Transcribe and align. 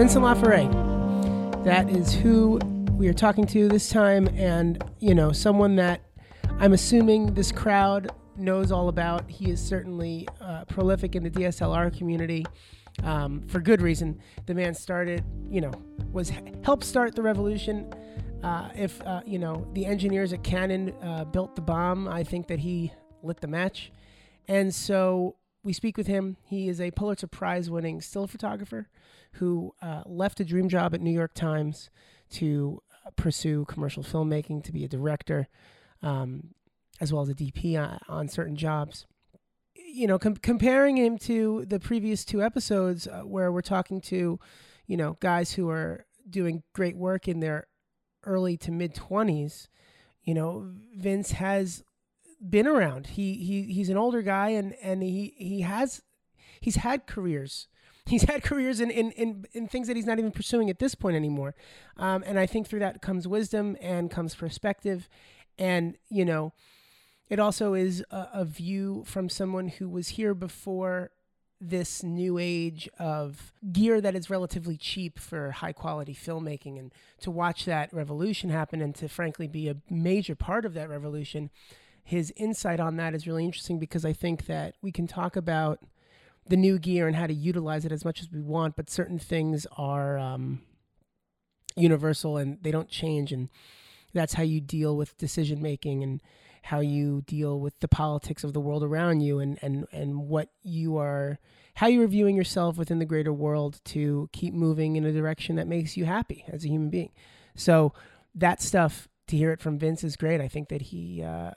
Vincent 0.00 0.24
Laforet. 0.24 1.62
That 1.62 1.90
is 1.90 2.14
who 2.14 2.58
we 2.92 3.06
are 3.08 3.12
talking 3.12 3.46
to 3.48 3.68
this 3.68 3.90
time, 3.90 4.28
and 4.28 4.82
you 4.98 5.14
know, 5.14 5.30
someone 5.30 5.76
that 5.76 6.00
I'm 6.58 6.72
assuming 6.72 7.34
this 7.34 7.52
crowd 7.52 8.10
knows 8.34 8.72
all 8.72 8.88
about. 8.88 9.30
He 9.30 9.50
is 9.50 9.60
certainly 9.60 10.26
uh, 10.40 10.64
prolific 10.64 11.16
in 11.16 11.22
the 11.22 11.30
DSLR 11.30 11.94
community. 11.94 12.46
Um, 13.02 13.42
for 13.46 13.60
good 13.60 13.82
reason. 13.82 14.18
The 14.46 14.54
man 14.54 14.72
started, 14.72 15.22
you 15.50 15.60
know, 15.60 15.72
was 16.10 16.32
helped 16.64 16.84
start 16.84 17.14
the 17.14 17.20
revolution. 17.20 17.92
Uh, 18.42 18.70
if 18.74 19.02
uh, 19.02 19.20
you 19.26 19.38
know 19.38 19.68
the 19.74 19.84
engineers 19.84 20.32
at 20.32 20.42
Canon 20.42 20.94
uh, 21.02 21.26
built 21.26 21.56
the 21.56 21.60
bomb, 21.60 22.08
I 22.08 22.24
think 22.24 22.46
that 22.46 22.60
he 22.60 22.90
lit 23.22 23.42
the 23.42 23.48
match. 23.48 23.92
And 24.48 24.74
so 24.74 25.36
we 25.62 25.72
speak 25.72 25.96
with 25.96 26.06
him. 26.06 26.36
He 26.44 26.68
is 26.68 26.80
a 26.80 26.90
Pulitzer 26.90 27.26
Prize 27.26 27.70
winning 27.70 28.00
still 28.00 28.26
photographer 28.26 28.88
who 29.34 29.74
uh, 29.82 30.02
left 30.06 30.40
a 30.40 30.44
dream 30.44 30.68
job 30.68 30.94
at 30.94 31.00
New 31.00 31.10
York 31.10 31.34
Times 31.34 31.90
to 32.32 32.80
uh, 33.06 33.10
pursue 33.16 33.64
commercial 33.66 34.02
filmmaking, 34.02 34.64
to 34.64 34.72
be 34.72 34.84
a 34.84 34.88
director, 34.88 35.48
um, 36.02 36.54
as 37.00 37.12
well 37.12 37.22
as 37.22 37.28
a 37.28 37.34
DP 37.34 37.98
on, 38.08 38.28
certain 38.28 38.56
jobs. 38.56 39.06
You 39.74 40.06
know, 40.06 40.18
com- 40.18 40.36
comparing 40.36 40.96
him 40.96 41.18
to 41.18 41.64
the 41.66 41.80
previous 41.80 42.24
two 42.24 42.42
episodes 42.42 43.06
uh, 43.06 43.20
where 43.20 43.52
we're 43.52 43.60
talking 43.60 44.00
to, 44.02 44.38
you 44.86 44.96
know, 44.96 45.16
guys 45.20 45.52
who 45.52 45.68
are 45.68 46.06
doing 46.28 46.62
great 46.74 46.96
work 46.96 47.28
in 47.28 47.40
their 47.40 47.66
early 48.24 48.56
to 48.58 48.70
mid 48.70 48.94
20s, 48.94 49.68
you 50.22 50.34
know, 50.34 50.72
Vince 50.96 51.32
has 51.32 51.82
been 52.48 52.66
around. 52.66 53.08
He 53.08 53.34
he 53.34 53.72
he's 53.72 53.88
an 53.88 53.96
older 53.96 54.22
guy 54.22 54.50
and 54.50 54.74
and 54.82 55.02
he 55.02 55.34
he 55.36 55.60
has 55.62 56.02
he's 56.60 56.76
had 56.76 57.06
careers. 57.06 57.66
He's 58.06 58.22
had 58.24 58.42
careers 58.42 58.80
in, 58.80 58.90
in, 58.90 59.12
in, 59.12 59.44
in 59.52 59.68
things 59.68 59.86
that 59.86 59.94
he's 59.94 60.06
not 60.06 60.18
even 60.18 60.32
pursuing 60.32 60.68
at 60.68 60.80
this 60.80 60.96
point 60.96 61.14
anymore. 61.14 61.54
Um, 61.96 62.24
and 62.26 62.40
I 62.40 62.46
think 62.46 62.66
through 62.66 62.80
that 62.80 63.02
comes 63.02 63.28
wisdom 63.28 63.76
and 63.80 64.10
comes 64.10 64.34
perspective. 64.34 65.08
And, 65.58 65.96
you 66.08 66.24
know, 66.24 66.52
it 67.28 67.38
also 67.38 67.74
is 67.74 68.02
a, 68.10 68.26
a 68.32 68.44
view 68.44 69.04
from 69.06 69.28
someone 69.28 69.68
who 69.68 69.88
was 69.88 70.08
here 70.08 70.34
before 70.34 71.10
this 71.60 72.02
new 72.02 72.38
age 72.38 72.88
of 72.98 73.52
gear 73.70 74.00
that 74.00 74.16
is 74.16 74.30
relatively 74.30 74.76
cheap 74.76 75.18
for 75.18 75.50
high 75.50 75.72
quality 75.72 76.14
filmmaking 76.14 76.78
and 76.78 76.92
to 77.20 77.30
watch 77.30 77.66
that 77.66 77.92
revolution 77.92 78.48
happen 78.48 78.80
and 78.80 78.94
to 78.94 79.08
frankly 79.08 79.46
be 79.46 79.68
a 79.68 79.76
major 79.90 80.34
part 80.34 80.64
of 80.64 80.72
that 80.72 80.88
revolution 80.88 81.50
his 82.02 82.32
insight 82.36 82.80
on 82.80 82.96
that 82.96 83.14
is 83.14 83.26
really 83.26 83.44
interesting 83.44 83.78
because 83.78 84.04
I 84.04 84.12
think 84.12 84.46
that 84.46 84.74
we 84.82 84.92
can 84.92 85.06
talk 85.06 85.36
about 85.36 85.80
the 86.46 86.56
new 86.56 86.78
gear 86.78 87.06
and 87.06 87.16
how 87.16 87.26
to 87.26 87.34
utilize 87.34 87.84
it 87.84 87.92
as 87.92 88.04
much 88.04 88.20
as 88.20 88.30
we 88.30 88.40
want, 88.40 88.76
but 88.76 88.90
certain 88.90 89.18
things 89.18 89.66
are 89.76 90.18
um, 90.18 90.62
universal 91.76 92.36
and 92.36 92.58
they 92.62 92.70
don't 92.70 92.88
change, 92.88 93.32
and 93.32 93.48
that's 94.12 94.34
how 94.34 94.42
you 94.42 94.60
deal 94.60 94.96
with 94.96 95.16
decision 95.18 95.62
making 95.62 96.02
and 96.02 96.20
how 96.62 96.80
you 96.80 97.22
deal 97.22 97.60
with 97.60 97.78
the 97.80 97.88
politics 97.88 98.44
of 98.44 98.52
the 98.52 98.60
world 98.60 98.82
around 98.82 99.20
you 99.20 99.38
and 99.38 99.58
and 99.62 99.86
and 99.92 100.28
what 100.28 100.50
you 100.62 100.96
are 100.98 101.38
how 101.74 101.86
you're 101.86 102.06
viewing 102.06 102.36
yourself 102.36 102.76
within 102.76 102.98
the 102.98 103.06
greater 103.06 103.32
world 103.32 103.80
to 103.84 104.28
keep 104.32 104.52
moving 104.52 104.96
in 104.96 105.04
a 105.04 105.12
direction 105.12 105.56
that 105.56 105.66
makes 105.66 105.96
you 105.96 106.04
happy 106.04 106.44
as 106.48 106.64
a 106.64 106.68
human 106.68 106.90
being. 106.90 107.10
So 107.54 107.94
that 108.34 108.60
stuff 108.60 109.08
to 109.28 109.36
hear 109.36 109.52
it 109.52 109.60
from 109.60 109.78
Vince 109.78 110.04
is 110.04 110.16
great. 110.16 110.40
I 110.40 110.48
think 110.48 110.68
that 110.68 110.82
he 110.82 111.22
uh, 111.22 111.52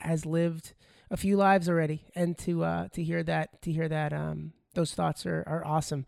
has 0.00 0.26
lived 0.26 0.74
a 1.10 1.16
few 1.16 1.36
lives 1.36 1.68
already, 1.68 2.04
and 2.14 2.36
to 2.38 2.64
uh, 2.64 2.88
to 2.88 3.02
hear 3.02 3.22
that 3.22 3.62
to 3.62 3.72
hear 3.72 3.88
that 3.88 4.12
um, 4.12 4.52
those 4.74 4.94
thoughts 4.94 5.26
are 5.26 5.44
are 5.46 5.64
awesome. 5.64 6.06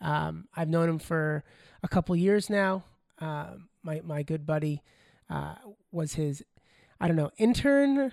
Um, 0.00 0.48
I've 0.54 0.68
known 0.68 0.88
him 0.88 0.98
for 0.98 1.44
a 1.82 1.88
couple 1.88 2.14
years 2.16 2.48
now. 2.48 2.84
Uh, 3.20 3.54
my 3.82 4.00
my 4.04 4.22
good 4.22 4.46
buddy 4.46 4.82
uh, 5.28 5.54
was 5.92 6.14
his 6.14 6.42
I 7.00 7.08
don't 7.08 7.16
know 7.16 7.30
intern. 7.38 8.12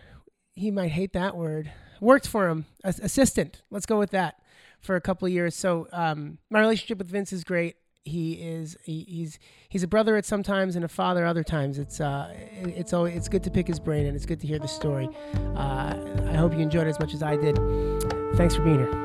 He 0.53 0.72
might 0.72 0.91
hate 0.91 1.13
that 1.13 1.35
word. 1.35 1.72
Worked 2.01 2.28
for 2.28 2.49
him, 2.49 2.66
assistant. 2.83 3.61
Let's 3.72 3.85
go 3.85 3.97
with 3.97 4.11
that 4.11 4.35
for 4.81 4.95
a 4.95 5.01
couple 5.01 5.28
years. 5.28 5.55
So 5.55 5.88
um, 5.91 6.38
my 6.49 6.59
relationship 6.59 6.97
with 6.97 7.09
Vince 7.09 7.33
is 7.33 7.44
great 7.44 7.75
he 8.05 8.33
is 8.33 8.77
he, 8.83 9.03
he's 9.09 9.39
he's 9.67 9.81
a 9.81 9.88
brother 9.88 10.16
at 10.16 10.25
sometimes 10.25 10.75
and 10.75 10.85
a 10.85 10.88
father 10.88 11.25
other 11.25 11.43
times. 11.43 11.79
It's 11.79 11.99
uh 11.99 12.31
it's 12.61 12.93
always 12.93 13.16
it's 13.16 13.27
good 13.27 13.43
to 13.43 13.51
pick 13.51 13.67
his 13.67 13.79
brain 13.79 14.05
and 14.05 14.16
it's 14.16 14.27
good 14.27 14.39
to 14.41 14.47
hear 14.47 14.59
the 14.59 14.67
story. 14.67 15.09
Uh, 15.55 15.95
I 16.29 16.35
hope 16.35 16.53
you 16.53 16.59
enjoyed 16.59 16.85
it 16.85 16.91
as 16.91 16.99
much 16.99 17.13
as 17.16 17.23
I 17.23 17.35
did. 17.35 17.57
Thanks 18.35 18.55
for 18.55 18.63
being 18.63 18.77
here. 18.79 19.01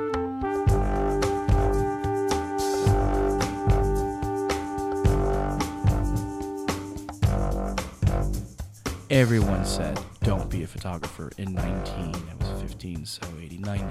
Everyone 9.11 9.65
said, 9.65 9.99
don't 10.23 10.49
be 10.49 10.63
a 10.63 10.67
photographer 10.69 11.33
in 11.37 11.53
19. 11.53 12.15
I 12.15 12.53
was 12.53 12.63
15, 12.63 13.05
so 13.05 13.23
80, 13.43 13.59
90. 13.59 13.85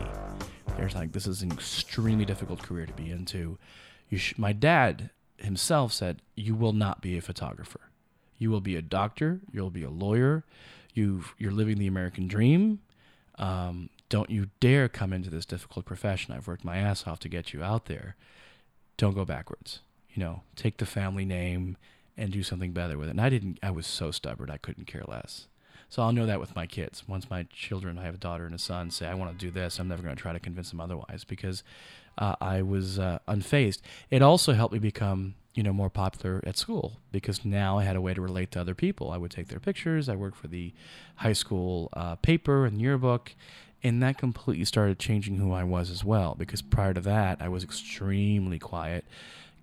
They're 0.77 0.89
like, 0.95 1.11
this 1.11 1.27
is 1.27 1.41
an 1.41 1.51
extremely 1.51 2.23
difficult 2.23 2.61
career 2.63 2.85
to 2.85 2.93
be 2.93 3.11
into 3.11 3.57
sh- 4.17 4.37
my 4.37 4.53
dad 4.53 5.11
himself 5.37 5.93
said, 5.93 6.21
"You 6.35 6.55
will 6.55 6.73
not 6.73 7.01
be 7.01 7.17
a 7.17 7.21
photographer. 7.21 7.81
You 8.37 8.49
will 8.49 8.61
be 8.61 8.75
a 8.75 8.81
doctor. 8.81 9.41
You'll 9.51 9.69
be 9.69 9.83
a 9.83 9.89
lawyer. 9.89 10.43
You 10.93 11.25
you're 11.37 11.51
living 11.51 11.77
the 11.77 11.87
American 11.87 12.27
dream. 12.27 12.79
Um, 13.37 13.89
don't 14.09 14.29
you 14.29 14.49
dare 14.59 14.89
come 14.89 15.13
into 15.13 15.29
this 15.29 15.45
difficult 15.45 15.85
profession. 15.85 16.33
I've 16.33 16.47
worked 16.47 16.65
my 16.65 16.77
ass 16.77 17.05
off 17.05 17.19
to 17.19 17.29
get 17.29 17.53
you 17.53 17.63
out 17.63 17.85
there. 17.85 18.15
Don't 18.97 19.15
go 19.15 19.25
backwards. 19.25 19.79
You 20.13 20.23
know, 20.23 20.41
take 20.55 20.77
the 20.77 20.85
family 20.85 21.25
name 21.25 21.77
and 22.17 22.31
do 22.31 22.43
something 22.43 22.71
better 22.73 22.97
with 22.97 23.07
it." 23.07 23.11
And 23.11 23.21
I 23.21 23.29
didn't. 23.29 23.59
I 23.61 23.71
was 23.71 23.87
so 23.87 24.11
stubborn. 24.11 24.49
I 24.49 24.57
couldn't 24.57 24.87
care 24.87 25.03
less. 25.07 25.47
So 25.89 26.03
I'll 26.03 26.11
know 26.11 26.27
that 26.27 26.39
with 26.39 26.55
my 26.55 26.67
kids. 26.67 27.07
Once 27.07 27.31
my 27.31 27.43
children, 27.51 27.97
I 27.97 28.03
have 28.03 28.13
a 28.13 28.19
daughter 28.19 28.45
and 28.45 28.53
a 28.53 28.59
son, 28.59 28.91
say, 28.91 29.07
I 29.07 29.15
want 29.15 29.31
to 29.31 29.45
do 29.45 29.49
this, 29.49 29.79
I'm 29.79 29.87
never 29.87 30.03
going 30.03 30.15
to 30.15 30.21
try 30.21 30.33
to 30.33 30.39
convince 30.39 30.69
them 30.69 30.79
otherwise 30.79 31.23
because 31.27 31.63
uh, 32.19 32.35
I 32.39 32.61
was 32.61 32.99
uh, 32.99 33.19
unfazed. 33.27 33.79
It 34.11 34.21
also 34.21 34.53
helped 34.53 34.73
me 34.73 34.79
become, 34.79 35.35
you 35.55 35.63
know, 35.63 35.73
more 35.73 35.89
popular 35.89 36.43
at 36.45 36.57
school 36.57 36.97
because 37.11 37.43
now 37.45 37.79
I 37.79 37.85
had 37.85 37.95
a 37.95 38.01
way 38.01 38.13
to 38.13 38.21
relate 38.21 38.51
to 38.51 38.61
other 38.61 38.75
people. 38.75 39.11
I 39.11 39.17
would 39.17 39.31
take 39.31 39.47
their 39.47 39.59
pictures. 39.59 40.09
I 40.09 40.15
worked 40.15 40.37
for 40.37 40.47
the 40.47 40.73
high 41.15 41.33
school 41.33 41.89
uh, 41.93 42.15
paper 42.17 42.65
and 42.65 42.81
yearbook, 42.81 43.33
and 43.81 44.03
that 44.03 44.17
completely 44.17 44.65
started 44.65 44.99
changing 44.99 45.37
who 45.37 45.53
I 45.53 45.63
was 45.63 45.89
as 45.89 46.03
well. 46.03 46.35
Because 46.37 46.61
prior 46.61 46.93
to 46.93 47.01
that, 47.01 47.41
I 47.41 47.47
was 47.47 47.63
extremely 47.63 48.59
quiet 48.59 49.05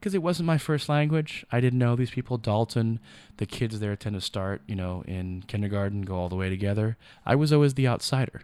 because 0.00 0.14
it 0.14 0.22
wasn't 0.22 0.46
my 0.46 0.58
first 0.58 0.88
language. 0.88 1.44
I 1.52 1.60
didn't 1.60 1.78
know 1.78 1.94
these 1.94 2.10
people. 2.10 2.38
Dalton, 2.38 3.00
the 3.36 3.46
kids 3.46 3.80
there 3.80 3.96
tend 3.96 4.14
to 4.14 4.20
start, 4.20 4.62
you 4.66 4.74
know, 4.74 5.02
in 5.06 5.44
kindergarten, 5.46 6.02
go 6.02 6.16
all 6.16 6.30
the 6.30 6.36
way 6.36 6.48
together. 6.48 6.96
I 7.26 7.34
was 7.34 7.52
always 7.52 7.74
the 7.74 7.88
outsider. 7.88 8.42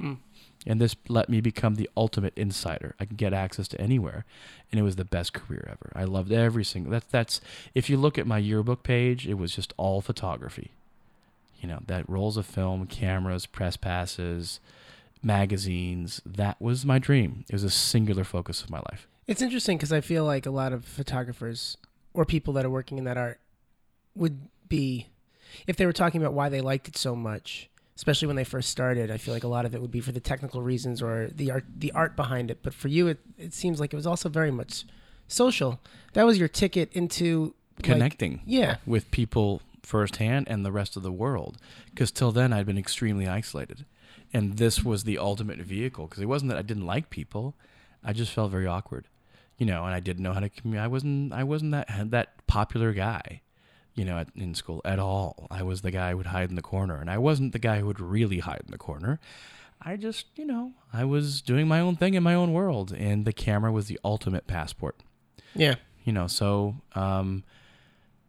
Mm. 0.00 0.18
And 0.66 0.80
this 0.80 0.94
let 1.08 1.28
me 1.28 1.40
become 1.40 1.74
the 1.74 1.90
ultimate 1.96 2.34
insider. 2.36 2.94
I 3.00 3.04
can 3.04 3.16
get 3.16 3.32
access 3.32 3.66
to 3.68 3.80
anywhere, 3.80 4.24
and 4.70 4.78
it 4.78 4.84
was 4.84 4.96
the 4.96 5.04
best 5.04 5.32
career 5.32 5.66
ever. 5.68 5.90
I 5.94 6.04
loved 6.04 6.30
every 6.30 6.64
single. 6.64 6.92
That's 6.92 7.06
that's. 7.06 7.40
If 7.74 7.90
you 7.90 7.96
look 7.96 8.16
at 8.16 8.26
my 8.26 8.38
yearbook 8.38 8.82
page, 8.84 9.26
it 9.26 9.34
was 9.34 9.54
just 9.54 9.72
all 9.76 10.00
photography. 10.00 10.70
You 11.60 11.68
know 11.68 11.80
that 11.86 12.08
rolls 12.08 12.36
of 12.36 12.46
film, 12.46 12.86
cameras, 12.86 13.46
press 13.46 13.76
passes, 13.76 14.60
magazines. 15.22 16.20
That 16.24 16.60
was 16.60 16.84
my 16.84 16.98
dream. 16.98 17.44
It 17.48 17.52
was 17.52 17.64
a 17.64 17.70
singular 17.70 18.24
focus 18.24 18.62
of 18.62 18.70
my 18.70 18.80
life. 18.90 19.08
It's 19.26 19.42
interesting 19.42 19.78
because 19.78 19.92
I 19.92 20.00
feel 20.00 20.24
like 20.24 20.46
a 20.46 20.50
lot 20.50 20.72
of 20.72 20.84
photographers 20.84 21.76
or 22.14 22.24
people 22.24 22.52
that 22.54 22.64
are 22.64 22.70
working 22.70 22.98
in 22.98 23.04
that 23.04 23.16
art 23.16 23.40
would 24.14 24.48
be, 24.68 25.06
if 25.66 25.76
they 25.76 25.86
were 25.86 25.92
talking 25.92 26.20
about 26.20 26.34
why 26.34 26.48
they 26.48 26.60
liked 26.60 26.88
it 26.88 26.96
so 26.96 27.14
much, 27.14 27.68
especially 27.96 28.26
when 28.26 28.36
they 28.36 28.44
first 28.44 28.70
started, 28.70 29.10
I 29.10 29.16
feel 29.16 29.34
like 29.34 29.44
a 29.44 29.48
lot 29.48 29.64
of 29.64 29.74
it 29.74 29.80
would 29.80 29.90
be 29.90 30.00
for 30.00 30.12
the 30.12 30.20
technical 30.20 30.62
reasons 30.62 31.02
or 31.02 31.28
the 31.28 31.50
art, 31.50 31.64
the 31.76 31.92
art 31.92 32.16
behind 32.16 32.50
it. 32.50 32.58
But 32.62 32.74
for 32.74 32.88
you, 32.88 33.08
it, 33.08 33.18
it 33.38 33.52
seems 33.52 33.80
like 33.80 33.92
it 33.92 33.96
was 33.96 34.06
also 34.06 34.28
very 34.28 34.50
much 34.50 34.84
social. 35.28 35.80
That 36.14 36.24
was 36.24 36.38
your 36.38 36.48
ticket 36.48 36.92
into 36.92 37.54
connecting, 37.82 38.32
like, 38.32 38.42
yeah, 38.46 38.76
with 38.86 39.10
people 39.10 39.62
firsthand 39.82 40.48
and 40.48 40.64
the 40.64 40.72
rest 40.72 40.96
of 40.96 41.02
the 41.02 41.12
world. 41.12 41.58
Because 41.90 42.10
till 42.10 42.32
then, 42.32 42.52
I'd 42.52 42.66
been 42.66 42.78
extremely 42.78 43.28
isolated, 43.28 43.84
and 44.32 44.56
this 44.56 44.82
was 44.82 45.04
the 45.04 45.18
ultimate 45.18 45.58
vehicle. 45.58 46.06
Because 46.06 46.22
it 46.22 46.26
wasn't 46.26 46.50
that 46.50 46.58
I 46.58 46.62
didn't 46.62 46.86
like 46.86 47.10
people, 47.10 47.54
I 48.02 48.12
just 48.12 48.32
felt 48.32 48.50
very 48.50 48.66
awkward 48.66 49.06
you 49.58 49.66
know, 49.66 49.84
and 49.84 49.94
I 49.94 50.00
didn't 50.00 50.24
know 50.24 50.32
how 50.32 50.40
to 50.40 50.48
communicate. 50.48 50.84
I 50.84 50.88
wasn't 50.88 51.32
I 51.32 51.44
wasn't 51.44 51.70
that 51.70 52.10
that 52.10 52.46
popular 52.48 52.92
guy, 52.92 53.41
you 53.94 54.04
know, 54.04 54.18
at, 54.18 54.28
in 54.34 54.54
school 54.54 54.80
at 54.84 54.98
all. 54.98 55.46
I 55.50 55.62
was 55.62 55.82
the 55.82 55.90
guy 55.90 56.10
who 56.10 56.18
would 56.18 56.26
hide 56.26 56.50
in 56.50 56.56
the 56.56 56.62
corner, 56.62 56.96
and 56.96 57.10
I 57.10 57.18
wasn't 57.18 57.52
the 57.52 57.58
guy 57.58 57.80
who 57.80 57.86
would 57.86 58.00
really 58.00 58.38
hide 58.38 58.62
in 58.64 58.70
the 58.70 58.78
corner. 58.78 59.20
I 59.80 59.96
just, 59.96 60.26
you 60.36 60.46
know, 60.46 60.72
I 60.92 61.04
was 61.04 61.42
doing 61.42 61.66
my 61.66 61.80
own 61.80 61.96
thing 61.96 62.14
in 62.14 62.22
my 62.22 62.34
own 62.34 62.52
world, 62.52 62.92
and 62.92 63.24
the 63.24 63.32
camera 63.32 63.72
was 63.72 63.86
the 63.86 63.98
ultimate 64.04 64.46
passport. 64.46 64.96
Yeah, 65.54 65.74
you 66.04 66.12
know, 66.12 66.26
so 66.26 66.76
um, 66.94 67.44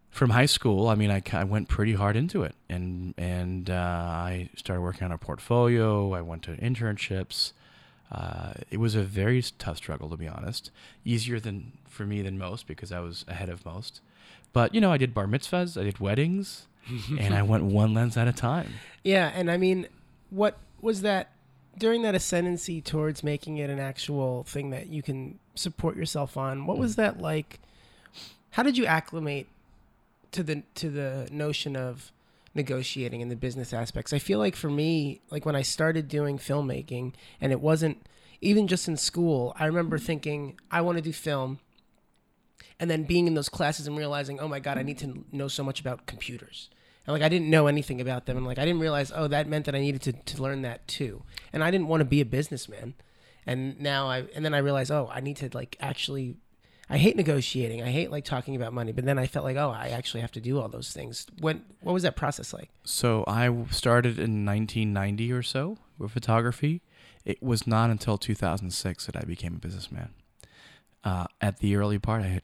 from 0.10 0.32
high 0.32 0.46
school, 0.46 0.88
I 0.88 0.96
mean, 0.96 1.12
I, 1.12 1.22
I 1.32 1.44
went 1.44 1.70
pretty 1.70 1.94
hard 1.94 2.16
into 2.16 2.44
it, 2.44 2.56
and 2.70 3.14
and 3.18 3.70
uh, 3.70 3.74
I 3.74 4.50
started 4.56 4.82
working 4.82 5.04
on 5.04 5.12
a 5.12 5.18
portfolio. 5.18 6.14
I 6.14 6.22
went 6.22 6.44
to 6.44 6.52
internships. 6.58 7.54
Uh, 8.12 8.54
it 8.70 8.80
was 8.80 8.94
a 8.94 9.02
very 9.02 9.42
tough 9.58 9.78
struggle, 9.78 10.10
to 10.10 10.18
be 10.18 10.28
honest. 10.28 10.70
Easier 11.04 11.40
than 11.40 11.74
for 11.88 12.06
me 12.06 12.22
than 12.22 12.38
most 12.38 12.68
because 12.68 12.92
I 12.92 13.00
was 13.00 13.26
ahead 13.28 13.50
of 13.50 13.66
most. 13.66 14.02
But 14.54 14.74
you 14.74 14.82
know, 14.82 14.92
I 14.92 14.98
did 14.98 15.14
bar 15.14 15.26
mitzvahs, 15.26 15.80
I 15.80 15.84
did 15.84 16.00
weddings, 16.00 16.68
and 17.20 17.34
I 17.34 17.42
went 17.42 17.64
one 17.64 17.94
lens 17.94 18.16
at 18.18 18.28
a 18.28 18.34
time. 18.34 18.74
Yeah, 19.04 19.32
and 19.34 19.52
I 19.52 19.58
mean, 19.58 19.88
what 20.30 20.58
was 20.82 21.02
that 21.02 21.32
during 21.78 22.04
that 22.04 22.16
ascendancy 22.16 22.82
towards 22.82 23.24
making 23.24 23.58
it 23.58 23.70
an 23.70 23.80
actual 23.80 24.44
thing 24.44 24.70
that 24.70 24.88
you 24.88 25.02
can 25.02 25.40
support 25.56 25.96
yourself 25.96 26.38
on? 26.38 26.66
What 26.66 26.78
was 26.78 26.96
that 26.96 27.20
like? 27.20 27.60
How 28.52 28.64
did 28.64 28.78
you 28.78 28.86
acclimate 28.86 29.48
to 30.32 30.44
the 30.44 30.64
to 30.76 30.90
the 30.90 31.28
notion 31.32 31.76
of 31.76 32.12
negotiating 32.54 33.22
in 33.22 33.30
the 33.30 33.36
business 33.36 33.74
aspects? 33.74 34.14
I 34.14 34.20
feel 34.20 34.40
like 34.40 34.56
for 34.56 34.70
me, 34.70 35.22
like 35.32 35.46
when 35.46 35.56
I 35.56 35.64
started 35.64 36.08
doing 36.08 36.38
filmmaking, 36.38 37.14
and 37.42 37.52
it 37.52 37.60
wasn't 37.60 38.06
even 38.42 38.68
just 38.68 38.88
in 38.88 38.98
school. 38.98 39.56
I 39.58 39.66
remember 39.66 39.98
thinking 39.98 40.60
I 40.70 40.82
want 40.82 40.98
to 40.98 41.02
do 41.02 41.14
film. 41.14 41.60
And 42.80 42.90
then 42.90 43.04
being 43.04 43.28
in 43.28 43.34
those 43.34 43.50
classes 43.50 43.88
and 43.88 43.98
realizing, 43.98 44.40
oh 44.40 44.48
my 44.48 44.60
god, 44.60 44.78
I 44.78 44.84
need 44.84 44.98
to 45.00 45.24
know 45.32 45.48
so 45.48 45.64
much 45.64 45.80
about 45.80 46.06
computers 46.06 46.70
and 47.06 47.14
like 47.14 47.22
I 47.22 47.30
didn't 47.30 47.50
know 47.50 47.68
anything 47.68 48.00
about 48.00 48.26
them, 48.26 48.38
and 48.38 48.46
like 48.46 48.60
I 48.60 48.66
didn't 48.66 48.80
realize, 48.80 49.12
oh, 49.14 49.28
that 49.28 49.48
meant 49.48 49.66
that 49.66 49.76
I 49.76 49.80
needed 49.80 50.02
to, 50.04 50.14
to 50.14 50.42
learn 50.42 50.62
that 50.62 50.88
too. 50.88 51.24
And 51.52 51.64
I 51.64 51.70
didn't 51.70 51.88
want 51.88 52.02
to 52.02 52.06
be 52.06 52.22
a 52.22 52.26
businessman. 52.26 52.94
And 53.46 53.80
now 53.80 54.08
I 54.08 54.26
and 54.36 54.46
then 54.46 54.54
I 54.54 54.60
realized, 54.60 54.92
oh, 54.92 55.10
I 55.12 55.20
need 55.20 55.38
to 55.38 55.50
like 55.54 55.76
actually. 55.80 56.38
I 56.90 56.98
hate 56.98 57.16
negotiating. 57.16 57.82
I 57.82 57.92
hate 57.92 58.12
like 58.12 58.26
talking 58.26 58.58
about 58.58 58.74
money. 58.74 58.92
But 58.92 59.06
then 59.06 59.18
I 59.18 59.26
felt 59.26 59.46
like, 59.46 59.56
oh, 59.56 59.72
I 59.72 59.88
actually 59.88 60.20
have 60.20 60.34
to 60.34 60.42
do 60.42 60.60
all 60.60 60.68
those 60.68 60.92
things. 60.92 61.26
When 61.40 61.64
what 61.82 61.94
was 61.94 62.04
that 62.04 62.16
process 62.16 62.54
like? 62.54 62.70
So 62.84 63.24
I 63.26 63.46
started 63.72 64.20
in 64.20 64.46
1990 64.46 65.32
or 65.32 65.42
so 65.42 65.78
with 65.98 66.12
photography. 66.12 66.82
It 67.26 67.42
was 67.42 67.66
not 67.66 67.90
until 67.90 68.18
2006 68.18 69.06
that 69.06 69.16
I 69.16 69.22
became 69.22 69.56
a 69.56 69.60
businessman. 69.60 70.10
Uh, 71.06 71.26
at 71.40 71.60
the 71.60 71.76
early 71.78 72.00
part, 72.00 72.22
I 72.22 72.28
had 72.28 72.44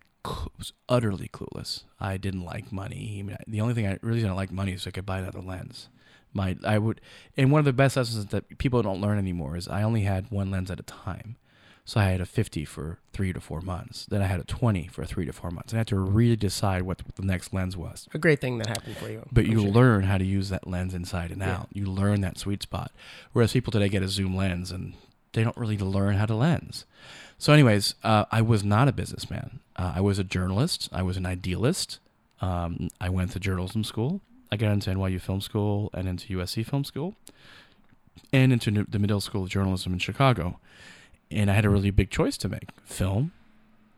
was 0.58 0.74
utterly 0.88 1.28
clueless. 1.30 1.84
I 2.00 2.18
didn't 2.18 2.44
like 2.44 2.72
money. 2.72 3.18
I 3.20 3.24
mean, 3.24 3.38
the 3.48 3.62
only 3.62 3.74
thing 3.74 3.88
I 3.88 3.98
really 4.02 4.20
didn't 4.22 4.36
like 4.36 4.52
money 4.52 4.74
is 4.74 4.84
so 4.84 4.90
I 4.90 4.92
could 4.92 5.06
buy 5.06 5.20
another 5.20 5.42
lens. 5.42 5.90
My 6.34 6.58
I 6.64 6.78
would, 6.78 7.02
and 7.38 7.52
one 7.52 7.60
of 7.60 7.66
the 7.66 7.74
best 7.74 7.98
lessons 7.98 8.28
that 8.28 8.58
people 8.60 8.82
don't 8.84 9.02
learn 9.02 9.18
anymore 9.18 9.58
is 9.58 9.68
I 9.68 9.82
only 9.82 10.02
had 10.02 10.30
one 10.30 10.52
lens 10.52 10.70
at 10.70 10.80
a 10.80 10.84
time. 10.84 11.38
So 11.86 12.00
I 12.00 12.04
had 12.12 12.22
a 12.22 12.26
50 12.28 12.66
for 12.66 13.00
three 13.14 13.34
to 13.34 13.40
four 13.42 13.62
months. 13.62 14.06
Then 14.06 14.22
I 14.22 14.28
had 14.28 14.40
a 14.40 14.44
20 14.44 14.86
for 14.90 15.06
three 15.06 15.26
to 15.26 15.34
four 15.34 15.50
months. 15.50 15.74
And 15.74 15.78
I 15.78 15.80
had 15.80 15.88
to 15.88 15.98
really 15.98 16.36
decide 16.36 16.84
what 16.84 17.02
the 17.16 17.24
next 17.26 17.52
lens 17.52 17.76
was. 17.76 18.08
A 18.14 18.20
great 18.20 18.40
thing 18.40 18.60
that 18.60 18.68
happened 18.68 18.96
for 18.98 19.10
you. 19.10 19.26
But 19.32 19.46
I'm 19.46 19.52
you 19.54 19.62
sure. 19.62 19.72
learn 19.72 20.04
how 20.04 20.20
to 20.20 20.24
use 20.24 20.50
that 20.50 20.68
lens 20.68 20.94
inside 20.94 21.32
and 21.32 21.42
Yeah. 21.42 21.52
out. 21.62 21.70
You 21.74 21.88
learn 21.88 22.22
that 22.22 22.38
sweet 22.38 22.62
spot. 22.62 22.92
Whereas 23.34 23.54
people 23.54 23.72
today 23.72 23.90
get 23.90 24.04
a 24.04 24.08
zoom 24.08 24.36
lens 24.36 24.70
and 24.70 24.94
they 25.34 25.44
don't 25.44 25.58
really 25.58 25.80
learn 25.80 26.18
how 26.18 26.28
to 26.28 26.36
lens. 26.36 26.86
So, 27.40 27.54
anyways, 27.54 27.96
uh, 28.04 28.26
I 28.32 28.44
was 28.44 28.64
not 28.64 28.88
a 28.88 28.92
businessman. 28.92 29.60
Uh, 29.80 29.94
I 29.96 30.02
was 30.02 30.20
a 30.20 30.26
journalist. 30.26 30.90
I 30.92 31.04
was 31.04 31.16
an 31.16 31.26
idealist. 31.26 32.00
Um, 32.42 32.90
I 33.00 33.08
went 33.08 33.32
to 33.32 33.40
journalism 33.40 33.86
school. 33.86 34.20
I 34.52 34.58
got 34.58 34.74
into 34.74 34.90
NYU 34.90 35.22
Film 35.22 35.40
School 35.40 35.90
and 35.94 36.06
into 36.06 36.38
USC 36.38 36.66
Film 36.66 36.84
School 36.84 37.16
and 38.34 38.52
into 38.52 38.86
the 38.90 39.00
Medill 39.00 39.22
School 39.22 39.44
of 39.44 39.50
Journalism 39.50 39.94
in 39.94 40.00
Chicago. 40.00 40.60
And 41.32 41.50
I 41.50 41.54
had 41.54 41.64
a 41.64 41.70
really 41.70 41.92
big 41.92 42.10
choice 42.10 42.38
to 42.40 42.50
make 42.50 42.68
film 42.84 43.32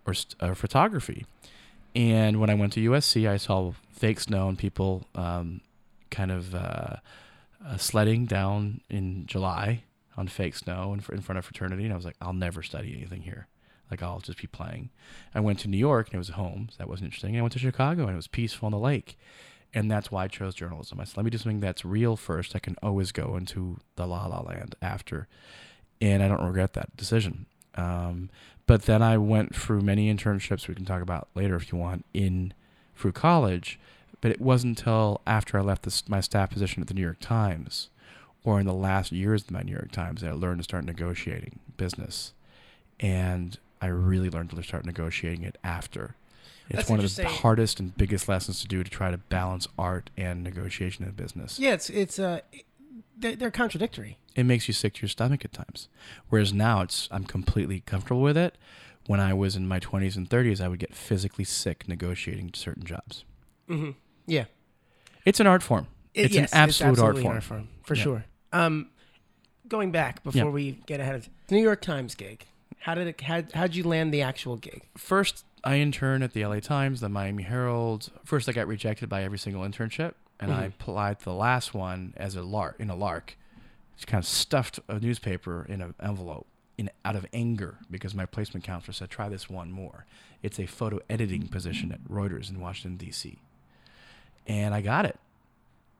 or, 0.05 0.13
or 0.39 0.53
photography. 0.53 1.25
And 1.95 2.39
when 2.39 2.51
I 2.51 2.53
went 2.53 2.73
to 2.73 2.91
USC, 2.91 3.27
I 3.27 3.37
saw 3.37 3.73
fake 3.91 4.19
snow 4.19 4.49
and 4.49 4.59
people 4.59 5.07
um, 5.15 5.61
kind 6.11 6.31
of 6.31 6.53
uh, 6.53 6.97
uh, 7.65 7.77
sledding 7.77 8.27
down 8.27 8.81
in 8.89 9.25
July 9.25 9.83
on 10.15 10.27
fake 10.27 10.55
snow 10.57 10.93
in, 10.93 11.03
in 11.15 11.21
front 11.21 11.39
of 11.39 11.45
fraternity. 11.45 11.85
And 11.85 11.93
I 11.93 11.95
was 11.95 12.05
like, 12.05 12.17
I'll 12.21 12.33
never 12.33 12.61
study 12.61 12.93
anything 12.95 13.23
here. 13.23 13.47
Like, 13.91 14.01
I'll 14.01 14.19
just 14.19 14.41
be 14.41 14.47
playing. 14.47 14.89
I 15.35 15.39
went 15.39 15.59
to 15.59 15.67
New 15.67 15.77
York 15.77 16.07
and 16.07 16.15
it 16.15 16.17
was 16.17 16.29
home. 16.29 16.69
So 16.71 16.77
that 16.79 16.87
wasn't 16.87 17.07
interesting. 17.07 17.37
I 17.37 17.41
went 17.41 17.53
to 17.53 17.59
Chicago 17.59 18.03
and 18.03 18.13
it 18.13 18.15
was 18.15 18.27
peaceful 18.27 18.65
on 18.67 18.71
the 18.71 18.79
lake. 18.79 19.19
And 19.73 19.89
that's 19.89 20.11
why 20.11 20.25
I 20.25 20.27
chose 20.27 20.55
journalism. 20.55 20.99
I 20.99 21.05
said, 21.05 21.17
let 21.17 21.23
me 21.23 21.31
do 21.31 21.37
something 21.37 21.59
that's 21.59 21.85
real 21.85 22.17
first. 22.17 22.55
I 22.55 22.59
can 22.59 22.75
always 22.81 23.11
go 23.11 23.35
into 23.37 23.77
the 23.95 24.05
la 24.05 24.25
la 24.25 24.41
land 24.41 24.75
after. 24.81 25.27
And 26.01 26.21
I 26.21 26.27
don't 26.27 26.45
regret 26.45 26.73
that 26.73 26.95
decision. 26.97 27.45
Um, 27.75 28.29
but 28.67 28.83
then 28.83 29.01
I 29.01 29.17
went 29.17 29.55
through 29.55 29.81
many 29.81 30.13
internships 30.13 30.67
we 30.67 30.75
can 30.75 30.85
talk 30.85 31.01
about 31.01 31.29
later 31.35 31.55
if 31.55 31.71
you 31.71 31.77
want 31.77 32.05
in 32.13 32.53
through 32.95 33.13
college. 33.13 33.79
But 34.19 34.31
it 34.31 34.41
wasn't 34.41 34.79
until 34.79 35.21
after 35.25 35.57
I 35.57 35.61
left 35.61 35.83
this, 35.83 36.07
my 36.07 36.21
staff 36.21 36.51
position 36.51 36.81
at 36.81 36.87
the 36.87 36.93
New 36.93 37.01
York 37.01 37.19
Times 37.19 37.89
or 38.43 38.59
in 38.59 38.65
the 38.65 38.73
last 38.73 39.11
years 39.11 39.43
of 39.43 39.51
my 39.51 39.61
New 39.61 39.71
York 39.71 39.91
Times 39.91 40.21
that 40.21 40.29
I 40.29 40.33
learned 40.33 40.59
to 40.59 40.63
start 40.63 40.85
negotiating 40.85 41.59
business. 41.77 42.33
And 42.99 43.57
I 43.81 43.87
really 43.87 44.29
learned 44.29 44.51
to 44.51 44.63
start 44.63 44.85
negotiating 44.85 45.43
it 45.43 45.57
after. 45.63 46.15
It's 46.69 46.77
That's 46.77 46.89
one 46.89 46.99
of 46.99 47.15
the 47.15 47.27
hardest 47.27 47.79
and 47.79 47.95
biggest 47.97 48.29
lessons 48.29 48.61
to 48.61 48.67
do 48.67 48.83
to 48.83 48.89
try 48.89 49.11
to 49.11 49.17
balance 49.17 49.67
art 49.77 50.09
and 50.15 50.43
negotiation 50.43 51.03
in 51.03 51.11
business. 51.11 51.59
Yeah, 51.59 51.73
it's 51.73 51.89
it's 51.89 52.17
uh, 52.19 52.41
they're, 53.17 53.35
they're 53.35 53.51
contradictory. 53.51 54.17
It 54.35 54.43
makes 54.45 54.67
you 54.69 54.73
sick 54.73 54.93
to 54.95 55.01
your 55.01 55.09
stomach 55.09 55.43
at 55.43 55.51
times. 55.51 55.89
Whereas 56.29 56.53
now 56.53 56.81
it's 56.81 57.09
I'm 57.11 57.25
completely 57.25 57.81
comfortable 57.81 58.21
with 58.21 58.37
it. 58.37 58.57
When 59.07 59.19
I 59.19 59.33
was 59.33 59.55
in 59.55 59.67
my 59.67 59.79
20s 59.79 60.15
and 60.15 60.29
30s, 60.29 60.61
I 60.61 60.67
would 60.69 60.79
get 60.79 60.93
physically 60.95 61.43
sick 61.43 61.87
negotiating 61.87 62.51
certain 62.53 62.83
jobs. 62.85 63.25
Mm-hmm. 63.67 63.91
Yeah, 64.27 64.45
It's 65.25 65.39
an 65.39 65.47
art 65.47 65.63
form. 65.63 65.87
It- 66.13 66.25
It's 66.25 66.35
yes, 66.35 66.53
an 66.53 66.57
absolute 66.59 66.87
art 66.99 67.15
absolutely 67.17 67.35
an 67.35 67.41
form. 67.41 67.67
for 67.83 67.95
Yeah. 67.95 68.03
sure. 68.03 68.25
Um, 68.53 68.89
going 69.67 69.91
back 69.91 70.23
before 70.23 70.43
Yeah. 70.43 70.49
we 70.49 70.71
get 70.85 70.99
ahead 70.99 71.15
of 71.15 71.29
New 71.49 71.61
York 71.61 71.81
Times 71.81 72.13
gig, 72.15 72.45
how 72.81 72.95
did 72.95 73.07
it? 73.07 73.21
How 73.21 73.43
how'd 73.53 73.75
you 73.75 73.83
land 73.83 74.13
the 74.13 74.21
actual 74.21 74.57
gig? 74.57 74.83
First, 74.97 75.45
I 75.63 75.77
interned 75.77 76.23
at 76.23 76.33
the 76.33 76.45
LA 76.45 76.59
Times, 76.59 76.99
the 77.01 77.09
Miami 77.09 77.43
Herald. 77.43 78.09
First, 78.25 78.49
I 78.49 78.51
got 78.51 78.67
rejected 78.67 79.09
by 79.09 79.23
every 79.23 79.37
single 79.37 79.63
internship, 79.63 80.13
and 80.39 80.51
I 80.51 80.63
Mhm. 80.63 80.67
applied 80.69 81.19
to 81.19 81.25
the 81.25 81.33
last 81.33 81.73
one 81.73 82.13
as 82.17 82.35
a 82.35 82.41
lark 82.43 82.79
in 82.79 82.89
a 82.89 82.95
lark. 82.95 83.37
Just 83.95 84.07
kind 84.07 84.23
of 84.23 84.27
stuffed 84.27 84.79
a 84.87 84.99
newspaper 84.99 85.65
in 85.69 85.81
an 85.81 85.93
envelope 85.99 86.47
in 86.77 86.89
out 87.05 87.15
of 87.15 87.27
anger 87.33 87.77
because 87.91 88.15
my 88.15 88.25
placement 88.25 88.63
counselor 88.63 88.93
said, 88.93 89.09
"Try 89.11 89.29
this 89.29 89.47
one 89.49 89.71
more." 89.71 90.05
It's 90.41 90.59
a 90.59 90.65
photo 90.65 90.99
editing 91.09 91.47
position 91.47 91.91
at 91.91 92.03
Reuters 92.05 92.49
in 92.49 92.59
Washington 92.59 92.97
D.C. 92.97 93.37
and 94.47 94.73
I 94.73 94.81
got 94.81 95.05
it. 95.05 95.19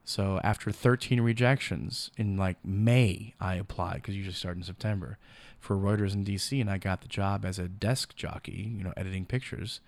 So 0.04 0.40
after 0.44 0.72
13 0.72 1.22
rejections 1.22 2.10
in 2.18 2.36
like 2.38 2.58
May, 2.66 3.36
I 3.40 3.54
applied 3.56 3.98
because 3.98 4.16
you 4.16 4.20
usually 4.22 4.34
start 4.34 4.58
in 4.58 4.64
September 4.64 5.20
for 5.62 5.78
Reuters 5.78 6.14
in 6.14 6.26
DC, 6.26 6.60
and 6.60 6.70
I 6.70 6.78
got 6.78 7.02
the 7.02 7.08
job 7.08 7.46
as 7.46 7.60
a 7.60 7.70
desk 7.70 8.16
jockey, 8.16 8.74
you 8.76 8.84
know, 8.84 8.94
editing 8.98 9.26
pictures, 9.26 9.80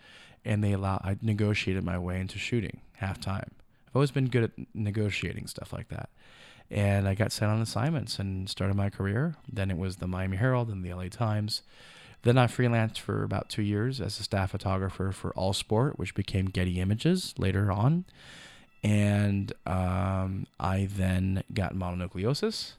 and 0.45 0.63
they 0.63 0.71
allow 0.71 1.01
I 1.03 1.17
negotiated 1.21 1.83
my 1.83 1.97
way 1.97 2.21
into 2.21 2.37
shooting 2.37 2.79
half 2.97 3.19
time. 3.19 3.51
I've 3.87 3.95
always 3.95 4.11
been 4.11 4.27
good 4.27 4.43
at 4.43 4.51
negotiating 4.73 5.47
stuff 5.47 5.73
like 5.73 5.89
that, 5.89 6.09
and 6.69 7.07
I 7.07 7.15
got 7.15 7.31
sent 7.31 7.51
on 7.51 7.59
assignments 7.59 8.19
and 8.19 8.47
started 8.47 8.75
my 8.75 8.89
career. 8.89 9.35
Then 9.51 9.71
it 9.71 9.77
was 9.77 9.97
the 9.97 10.07
Miami 10.07 10.37
Herald 10.37 10.69
and 10.69 10.85
the 10.85 10.93
LA 10.93 11.07
Times. 11.09 11.63
Then 12.21 12.37
I 12.37 12.47
freelanced 12.47 12.99
for 12.99 13.23
about 13.23 13.49
two 13.49 13.63
years 13.63 13.99
as 13.99 14.17
a 14.19 14.23
staff 14.23 14.51
photographer 14.51 15.11
for 15.11 15.31
All 15.31 15.51
Sport, 15.51 15.99
which 15.99 16.15
became 16.15 16.45
Getty 16.45 16.79
Images 16.79 17.33
later 17.37 17.69
on. 17.69 18.05
And 18.81 19.51
um, 19.65 20.47
I 20.59 20.87
then 20.89 21.43
got 21.53 21.73
mononucleosis 21.73 22.73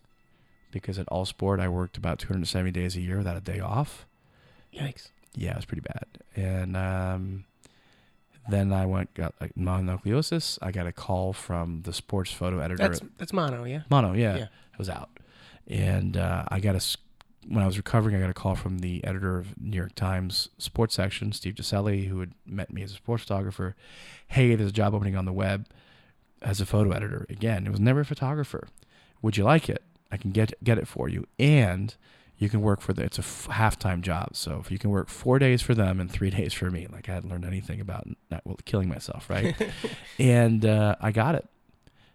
because 0.81 0.99
at 0.99 1.09
All 1.09 1.25
Sport 1.25 1.61
I 1.61 1.69
worked 1.69 1.97
about 1.97 2.19
270 2.19 2.71
days 2.71 2.97
a 2.97 3.01
year 3.01 3.19
without 3.19 3.37
a 3.37 3.41
day 3.41 3.61
off. 3.61 4.07
Yikes! 4.75 5.11
Yeah, 5.35 5.53
it 5.53 5.57
was 5.57 5.65
pretty 5.65 5.83
bad. 5.83 6.07
And 6.37 6.77
um, 6.77 7.45
then 8.49 8.73
I 8.73 8.87
went 8.87 9.15
got 9.15 9.35
like 9.41 9.55
mononucleosis. 9.55 10.59
I 10.61 10.71
got 10.71 10.87
a 10.87 10.93
call 10.93 11.33
from 11.33 11.83
the 11.83 11.93
sports 11.93 12.31
photo 12.33 12.59
editor. 12.59 12.77
That's 12.77 13.01
that's 13.19 13.33
mono. 13.33 13.65
Yeah. 13.65 13.83
Mono, 13.91 14.13
yeah, 14.13 14.37
Yeah. 14.37 14.45
I 14.45 14.79
was 14.79 14.89
out, 14.89 15.11
and 15.69 16.17
uh, 16.17 16.45
I 16.49 16.61
got 16.61 16.77
a 16.77 16.99
when 17.49 17.63
I 17.63 17.67
was 17.67 17.77
recovering, 17.77 18.17
I 18.17 18.21
got 18.21 18.31
a 18.31 18.35
call 18.35 18.55
from 18.55 18.79
the 18.79 19.05
editor 19.05 19.39
of 19.39 19.61
New 19.61 19.77
York 19.77 19.95
Times 19.95 20.49
sports 20.59 20.95
section, 20.95 21.33
Steve 21.33 21.57
Giselli, 21.57 22.07
who 22.07 22.21
had 22.21 22.33
met 22.47 22.73
me 22.73 22.83
as 22.83 22.93
a 22.93 22.95
sports 22.95 23.25
photographer. 23.25 23.77
Hey, 24.29 24.55
there's 24.55 24.71
a 24.71 24.73
job 24.73 24.95
opening 24.95 25.17
on 25.17 25.25
the 25.25 25.33
web 25.33 25.67
as 26.43 26.61
a 26.61 26.67
photo 26.67 26.93
editor. 26.93 27.27
Again, 27.29 27.67
it 27.67 27.71
was 27.71 27.81
never 27.81 28.01
a 28.01 28.05
photographer. 28.05 28.69
Would 29.23 29.37
you 29.37 29.45
like 29.45 29.69
it? 29.69 29.83
I 30.15 30.17
can 30.17 30.31
get 30.31 30.53
get 30.63 30.79
it 30.79 30.87
for 30.87 31.09
you, 31.09 31.27
and 31.39 31.95
you 32.39 32.49
can 32.49 32.61
work 32.63 32.81
for 32.81 32.93
the. 32.93 33.03
It's 33.03 33.19
a 33.19 33.23
f- 33.23 33.49
half-time 33.51 34.01
job, 34.03 34.37
so 34.37 34.61
if 34.65 34.71
you 34.71 34.79
can 34.79 34.91
work 34.91 35.09
four 35.09 35.39
days 35.39 35.61
for 35.61 35.75
them 35.75 36.01
and 36.01 36.09
three 36.11 36.31
days 36.39 36.53
for 36.53 36.71
me, 36.71 36.87
like 36.91 37.09
I 37.09 37.15
hadn't 37.15 37.31
learned 37.31 37.45
anything 37.45 37.81
about 37.81 38.07
not 38.31 38.43
well, 38.45 38.57
killing 38.65 38.89
myself, 38.89 39.29
right? 39.29 39.55
and 40.19 40.65
uh, 40.65 40.95
I 41.01 41.11
got 41.11 41.35
it 41.35 41.47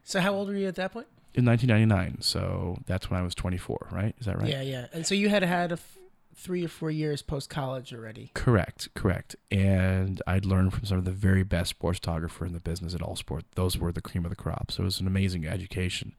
So 0.05 0.19
how 0.21 0.33
old 0.33 0.47
were 0.47 0.55
you 0.55 0.67
at 0.67 0.75
that 0.75 0.93
point? 0.93 1.07
in 1.35 1.45
1999. 1.45 2.21
So 2.21 2.77
that's 2.87 3.09
when 3.09 3.19
I 3.19 3.23
was 3.23 3.35
24, 3.35 3.89
right? 3.91 4.15
Is 4.19 4.25
that 4.25 4.37
right? 4.39 4.49
Yeah, 4.49 4.61
yeah. 4.63 4.87
And 4.93 5.05
so 5.05 5.13
you 5.13 5.29
had 5.29 5.43
had 5.43 5.71
a 5.71 5.73
f- 5.73 5.97
three 6.35 6.65
or 6.65 6.67
four 6.67 6.89
years 6.89 7.21
post 7.21 7.49
college 7.51 7.93
already. 7.93 8.31
Correct, 8.33 8.89
correct. 8.95 9.35
And 9.51 10.21
I'd 10.25 10.43
learned 10.45 10.73
from 10.73 10.85
some 10.85 10.97
of 10.97 11.05
the 11.05 11.11
very 11.11 11.43
best 11.43 11.69
sports 11.69 11.99
photographer 11.99 12.45
in 12.47 12.53
the 12.53 12.59
business 12.59 12.95
at 12.95 13.01
All 13.03 13.15
Sport. 13.15 13.43
Those 13.55 13.77
were 13.77 13.91
the 13.91 14.01
cream 14.01 14.25
of 14.25 14.31
the 14.31 14.35
crop. 14.35 14.71
So 14.71 14.81
it 14.81 14.85
was 14.85 14.99
an 15.01 15.07
amazing 15.07 15.45
education. 15.45 16.15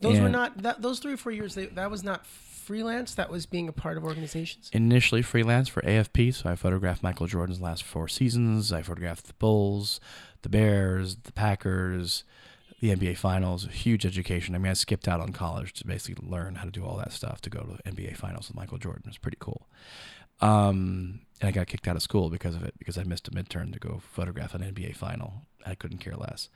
Those 0.00 0.18
were 0.20 0.28
not 0.28 0.62
that, 0.62 0.82
those 0.82 0.98
three 0.98 1.12
or 1.12 1.16
four 1.16 1.32
years. 1.32 1.54
They, 1.54 1.66
that 1.66 1.90
was 1.90 2.02
not 2.02 2.26
freelance. 2.26 3.14
That 3.14 3.30
was 3.30 3.46
being 3.46 3.68
a 3.68 3.72
part 3.72 3.96
of 3.96 4.04
organizations. 4.04 4.70
initially 4.72 5.22
freelance 5.22 5.68
for 5.68 5.82
AFP, 5.82 6.34
so 6.34 6.48
I 6.48 6.54
photographed 6.54 7.02
Michael 7.02 7.26
Jordan's 7.26 7.60
last 7.60 7.82
four 7.82 8.08
seasons. 8.08 8.72
I 8.72 8.82
photographed 8.82 9.26
the 9.26 9.34
Bulls, 9.34 10.00
the 10.42 10.48
Bears, 10.48 11.16
the 11.16 11.32
Packers, 11.32 12.24
the 12.80 12.94
NBA 12.94 13.18
Finals. 13.18 13.68
Huge 13.70 14.06
education. 14.06 14.54
I 14.54 14.58
mean, 14.58 14.70
I 14.70 14.74
skipped 14.74 15.08
out 15.08 15.20
on 15.20 15.32
college 15.32 15.74
to 15.74 15.86
basically 15.86 16.26
learn 16.26 16.54
how 16.56 16.64
to 16.64 16.70
do 16.70 16.84
all 16.84 16.96
that 16.96 17.12
stuff 17.12 17.40
to 17.42 17.50
go 17.50 17.60
to 17.60 17.76
the 17.82 17.90
NBA 17.90 18.16
Finals 18.16 18.48
with 18.48 18.56
Michael 18.56 18.78
Jordan. 18.78 19.02
It 19.04 19.10
was 19.10 19.18
pretty 19.18 19.38
cool. 19.40 19.66
Um, 20.40 21.20
and 21.40 21.48
I 21.48 21.50
got 21.50 21.66
kicked 21.66 21.86
out 21.86 21.96
of 21.96 22.02
school 22.02 22.30
because 22.30 22.54
of 22.54 22.62
it 22.62 22.74
because 22.78 22.96
I 22.96 23.02
missed 23.02 23.28
a 23.28 23.30
midterm 23.30 23.72
to 23.72 23.78
go 23.78 24.00
photograph 24.12 24.54
an 24.54 24.62
NBA 24.62 24.96
final. 24.96 25.42
I 25.66 25.74
couldn't 25.74 25.98
care 25.98 26.16
less, 26.16 26.48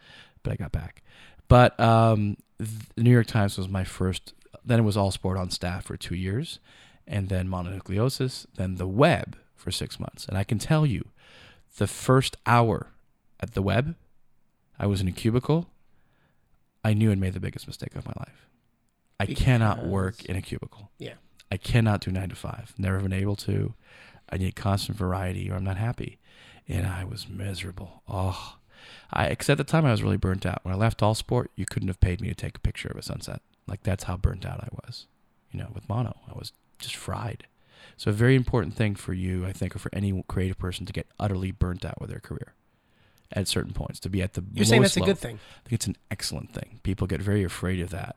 but 0.42 0.52
I 0.52 0.56
got 0.56 0.72
back. 0.72 1.02
But 1.48 1.78
um, 1.78 2.36
the 2.58 3.02
New 3.02 3.10
York 3.10 3.26
Times 3.26 3.58
was 3.58 3.68
my 3.68 3.84
first. 3.84 4.32
Then 4.64 4.80
it 4.80 4.82
was 4.82 4.96
All 4.96 5.10
Sport 5.10 5.36
on 5.36 5.50
staff 5.50 5.84
for 5.84 5.96
two 5.96 6.14
years, 6.14 6.58
and 7.06 7.28
then 7.28 7.48
mononucleosis, 7.48 8.46
then 8.56 8.76
the 8.76 8.86
web 8.86 9.36
for 9.54 9.70
six 9.70 10.00
months. 10.00 10.26
And 10.26 10.38
I 10.38 10.44
can 10.44 10.58
tell 10.58 10.86
you, 10.86 11.08
the 11.76 11.86
first 11.86 12.36
hour 12.46 12.88
at 13.40 13.54
the 13.54 13.62
web, 13.62 13.94
I 14.78 14.86
was 14.86 15.00
in 15.00 15.08
a 15.08 15.12
cubicle. 15.12 15.66
I 16.84 16.94
knew 16.94 17.10
I'd 17.10 17.18
made 17.18 17.34
the 17.34 17.40
biggest 17.40 17.66
mistake 17.66 17.94
of 17.96 18.06
my 18.06 18.12
life. 18.18 18.48
I 19.20 19.26
cannot 19.26 19.86
work 19.86 20.24
in 20.24 20.36
a 20.36 20.42
cubicle. 20.42 20.90
Yeah. 20.98 21.14
I 21.50 21.56
cannot 21.56 22.00
do 22.00 22.10
nine 22.10 22.28
to 22.30 22.34
five. 22.34 22.74
Never 22.78 23.00
been 23.00 23.12
able 23.12 23.36
to. 23.36 23.74
I 24.28 24.38
need 24.38 24.56
constant 24.56 24.98
variety 24.98 25.50
or 25.50 25.54
I'm 25.54 25.64
not 25.64 25.76
happy. 25.76 26.18
And 26.68 26.86
I 26.86 27.04
was 27.04 27.28
miserable. 27.28 28.02
Oh, 28.08 28.56
I, 29.12 29.28
because 29.28 29.50
at 29.50 29.58
the 29.58 29.64
time 29.64 29.86
I 29.86 29.90
was 29.90 30.02
really 30.02 30.16
burnt 30.16 30.46
out. 30.46 30.60
When 30.62 30.74
I 30.74 30.76
left 30.76 31.02
All 31.02 31.14
Sport, 31.14 31.50
you 31.56 31.66
couldn't 31.66 31.88
have 31.88 32.00
paid 32.00 32.20
me 32.20 32.28
to 32.28 32.34
take 32.34 32.56
a 32.56 32.60
picture 32.60 32.88
of 32.88 32.96
a 32.96 33.02
sunset. 33.02 33.40
Like 33.66 33.82
that's 33.82 34.04
how 34.04 34.16
burnt 34.16 34.44
out 34.44 34.60
I 34.60 34.68
was. 34.84 35.06
You 35.50 35.60
know, 35.60 35.68
with 35.74 35.88
mono, 35.88 36.16
I 36.28 36.36
was 36.36 36.52
just 36.78 36.96
fried. 36.96 37.46
So 37.96 38.10
a 38.10 38.14
very 38.14 38.34
important 38.34 38.74
thing 38.74 38.94
for 38.94 39.12
you, 39.12 39.46
I 39.46 39.52
think, 39.52 39.76
or 39.76 39.78
for 39.78 39.90
any 39.94 40.24
creative 40.26 40.58
person 40.58 40.84
to 40.86 40.92
get 40.92 41.06
utterly 41.18 41.52
burnt 41.52 41.84
out 41.84 42.00
with 42.00 42.10
their 42.10 42.18
career 42.20 42.54
at 43.32 43.48
certain 43.48 43.72
points, 43.72 44.00
to 44.00 44.08
be 44.08 44.22
at 44.22 44.34
the 44.34 44.44
You're 44.52 44.64
saying 44.64 44.82
that's 44.82 44.96
a 44.96 45.00
good 45.00 45.18
thing. 45.18 45.38
I 45.64 45.68
think 45.68 45.72
it's 45.72 45.86
an 45.86 45.96
excellent 46.10 46.52
thing. 46.52 46.80
People 46.82 47.06
get 47.06 47.20
very 47.20 47.44
afraid 47.44 47.80
of 47.80 47.90
that. 47.90 48.16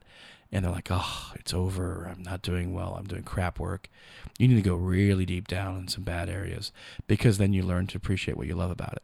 And 0.51 0.63
they're 0.63 0.71
like, 0.71 0.87
oh, 0.89 1.33
it's 1.35 1.53
over. 1.53 2.09
I'm 2.09 2.23
not 2.23 2.41
doing 2.41 2.73
well. 2.73 2.95
I'm 2.97 3.05
doing 3.05 3.23
crap 3.23 3.59
work. 3.59 3.89
You 4.39 4.47
need 4.47 4.55
to 4.55 4.61
go 4.61 4.75
really 4.75 5.25
deep 5.25 5.47
down 5.47 5.77
in 5.77 5.87
some 5.89 6.03
bad 6.03 6.29
areas 6.29 6.71
because 7.05 7.37
then 7.37 7.51
you 7.51 7.63
learn 7.63 7.87
to 7.87 7.97
appreciate 7.97 8.37
what 8.37 8.47
you 8.47 8.55
love 8.55 8.71
about 8.71 8.93
it. 8.93 9.03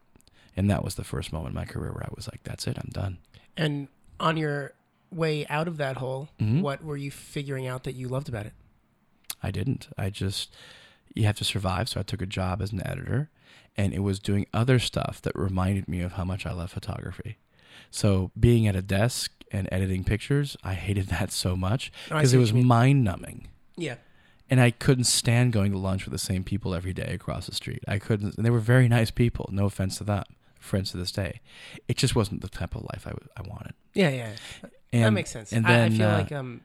And 0.56 0.70
that 0.70 0.84
was 0.84 0.96
the 0.96 1.04
first 1.04 1.34
moment 1.34 1.50
in 1.50 1.56
my 1.56 1.66
career 1.66 1.92
where 1.92 2.04
I 2.06 2.10
was 2.16 2.28
like, 2.28 2.44
that's 2.44 2.68
it. 2.68 2.78
I'm 2.78 2.90
done. 2.92 3.18
And 3.58 3.88
on 4.20 4.38
your 4.38 4.74
way 5.12 5.46
out 5.48 5.68
of 5.68 5.78
that 5.78 5.98
hole, 5.98 6.30
Mhm. 6.40 6.62
what 6.62 6.84
were 6.84 6.98
you 6.98 7.12
figuring 7.12 7.68
out 7.68 7.84
that 7.84 7.94
you 7.94 8.08
loved 8.08 8.30
about 8.30 8.46
it? 8.46 8.54
I 9.42 9.52
didn't. 9.52 9.90
I 9.98 10.10
just, 10.10 10.54
you 11.14 11.26
have 11.26 11.36
to 11.38 11.44
survive. 11.44 11.90
So 11.90 12.00
I 12.00 12.04
took 12.04 12.22
a 12.22 12.26
job 12.26 12.62
as 12.62 12.72
an 12.72 12.86
editor 12.86 13.30
and 13.76 13.94
it 13.94 14.00
was 14.00 14.20
doing 14.20 14.46
other 14.54 14.80
stuff 14.80 15.22
that 15.24 15.36
reminded 15.36 15.88
me 15.88 16.02
of 16.02 16.14
how 16.14 16.24
much 16.24 16.46
I 16.46 16.52
love 16.54 16.72
photography. 16.72 17.38
So 17.92 18.32
being 18.40 18.68
at 18.68 18.76
a 18.76 18.82
desk 18.82 19.32
and 19.52 19.68
editing 19.72 20.04
pictures, 20.04 20.56
I 20.64 20.74
hated 20.76 21.08
that 21.10 21.32
so 21.32 21.56
much 21.56 21.92
Oh, 22.10 22.16
because 22.16 22.32
see 22.32 22.38
it 22.38 22.40
was 22.40 22.54
mind 22.54 23.04
numbing. 23.04 23.48
Yeah. 23.76 23.96
and 24.50 24.60
I 24.62 24.70
couldn't 24.72 25.06
stand 25.06 25.52
going 25.52 25.72
to 25.72 25.78
lunch 25.80 26.06
with 26.06 26.12
the 26.12 26.20
same 26.20 26.44
people 26.44 26.76
every 26.76 26.94
day 26.94 27.12
across 27.14 27.48
the 27.48 27.56
street. 27.56 27.84
I 27.88 27.98
couldn't, 27.98 28.36
and 28.38 28.46
they 28.46 28.52
were 28.52 28.60
very 28.60 28.88
nice 28.88 29.10
people. 29.10 29.50
No 29.52 29.66
offense 29.66 29.98
to 29.98 30.04
them, 30.04 30.26
friends 30.64 30.92
to 30.92 30.98
this 30.98 31.12
day. 31.12 31.42
It 31.88 31.98
just 31.98 32.16
wasn't 32.16 32.42
the 32.42 32.50
type 32.50 32.76
of 32.76 32.82
life 32.84 33.06
I, 33.06 33.12
w- 33.12 33.30
I 33.38 33.42
wanted. 33.42 33.74
Yeah, 33.94 34.10
yeah. 34.10 34.30
And 34.92 35.04
that 35.06 35.12
makes 35.12 35.32
sense. 35.32 35.52
And 35.52 35.66
I, 35.68 35.86
I 35.86 35.90
feel 35.90 36.08
uh, 36.08 36.14
like 36.20 36.32
um, 36.32 36.62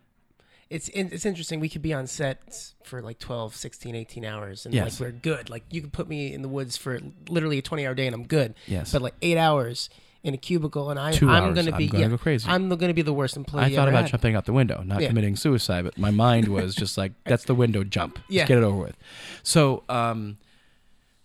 it's 0.71 0.89
it's 0.91 1.25
interesting. 1.27 1.61
We 1.61 1.69
could 1.69 1.83
be 1.83 1.93
on 1.95 2.07
set 2.07 2.73
for 2.85 3.01
like 3.03 3.19
12, 3.19 3.55
16, 3.57 3.95
18 3.95 4.25
hours, 4.25 4.65
and 4.67 4.75
Yes. 4.75 5.01
like 5.01 5.07
we're 5.09 5.19
good. 5.19 5.49
Like 5.51 5.65
you 5.71 5.81
could 5.81 5.93
put 5.93 6.09
me 6.09 6.33
in 6.33 6.43
the 6.43 6.49
woods 6.49 6.77
for 6.77 7.01
literally 7.29 7.59
a 7.59 7.63
twenty 7.63 7.87
hour 7.87 7.95
day, 7.95 8.07
and 8.07 8.15
I'm 8.15 8.27
good. 8.27 8.55
yes, 8.67 8.93
But 8.93 9.03
like 9.03 9.15
eight 9.23 9.39
hours 9.39 9.89
in 10.25 10.35
a 10.35 10.37
cubicle, 10.37 10.91
and 10.91 10.99
I, 10.99 11.13
2 11.13 11.31
I'm 11.31 11.55
gonna 11.55 11.71
be 11.77 11.85
I'm 11.85 11.91
gonna 11.91 12.03
yeah, 12.05 12.09
go 12.11 12.19
crazy. 12.19 12.49
I'm 12.51 12.69
gonna 12.69 12.93
be 12.93 13.03
the 13.03 13.13
worst 13.13 13.37
employee. 13.37 13.65
I 13.65 13.75
thought 13.75 13.89
about 13.89 14.03
had. 14.03 14.11
jumping 14.11 14.35
out 14.35 14.45
the 14.47 14.53
window, 14.53 14.83
not 14.83 15.01
Yeah. 15.01 15.09
committing 15.09 15.37
suicide, 15.37 15.85
but 15.85 15.97
my 15.97 16.11
mind 16.11 16.49
was 16.49 16.75
just 16.75 16.99
like, 16.99 17.13
"That's 17.25 17.45
the 17.45 17.55
window, 17.55 17.85
jump, 17.85 18.17
Just 18.17 18.31
Yeah. 18.31 18.45
get 18.47 18.59
it 18.59 18.65
over 18.65 18.77
with." 18.77 18.97
So, 19.45 19.85
um, 19.89 20.37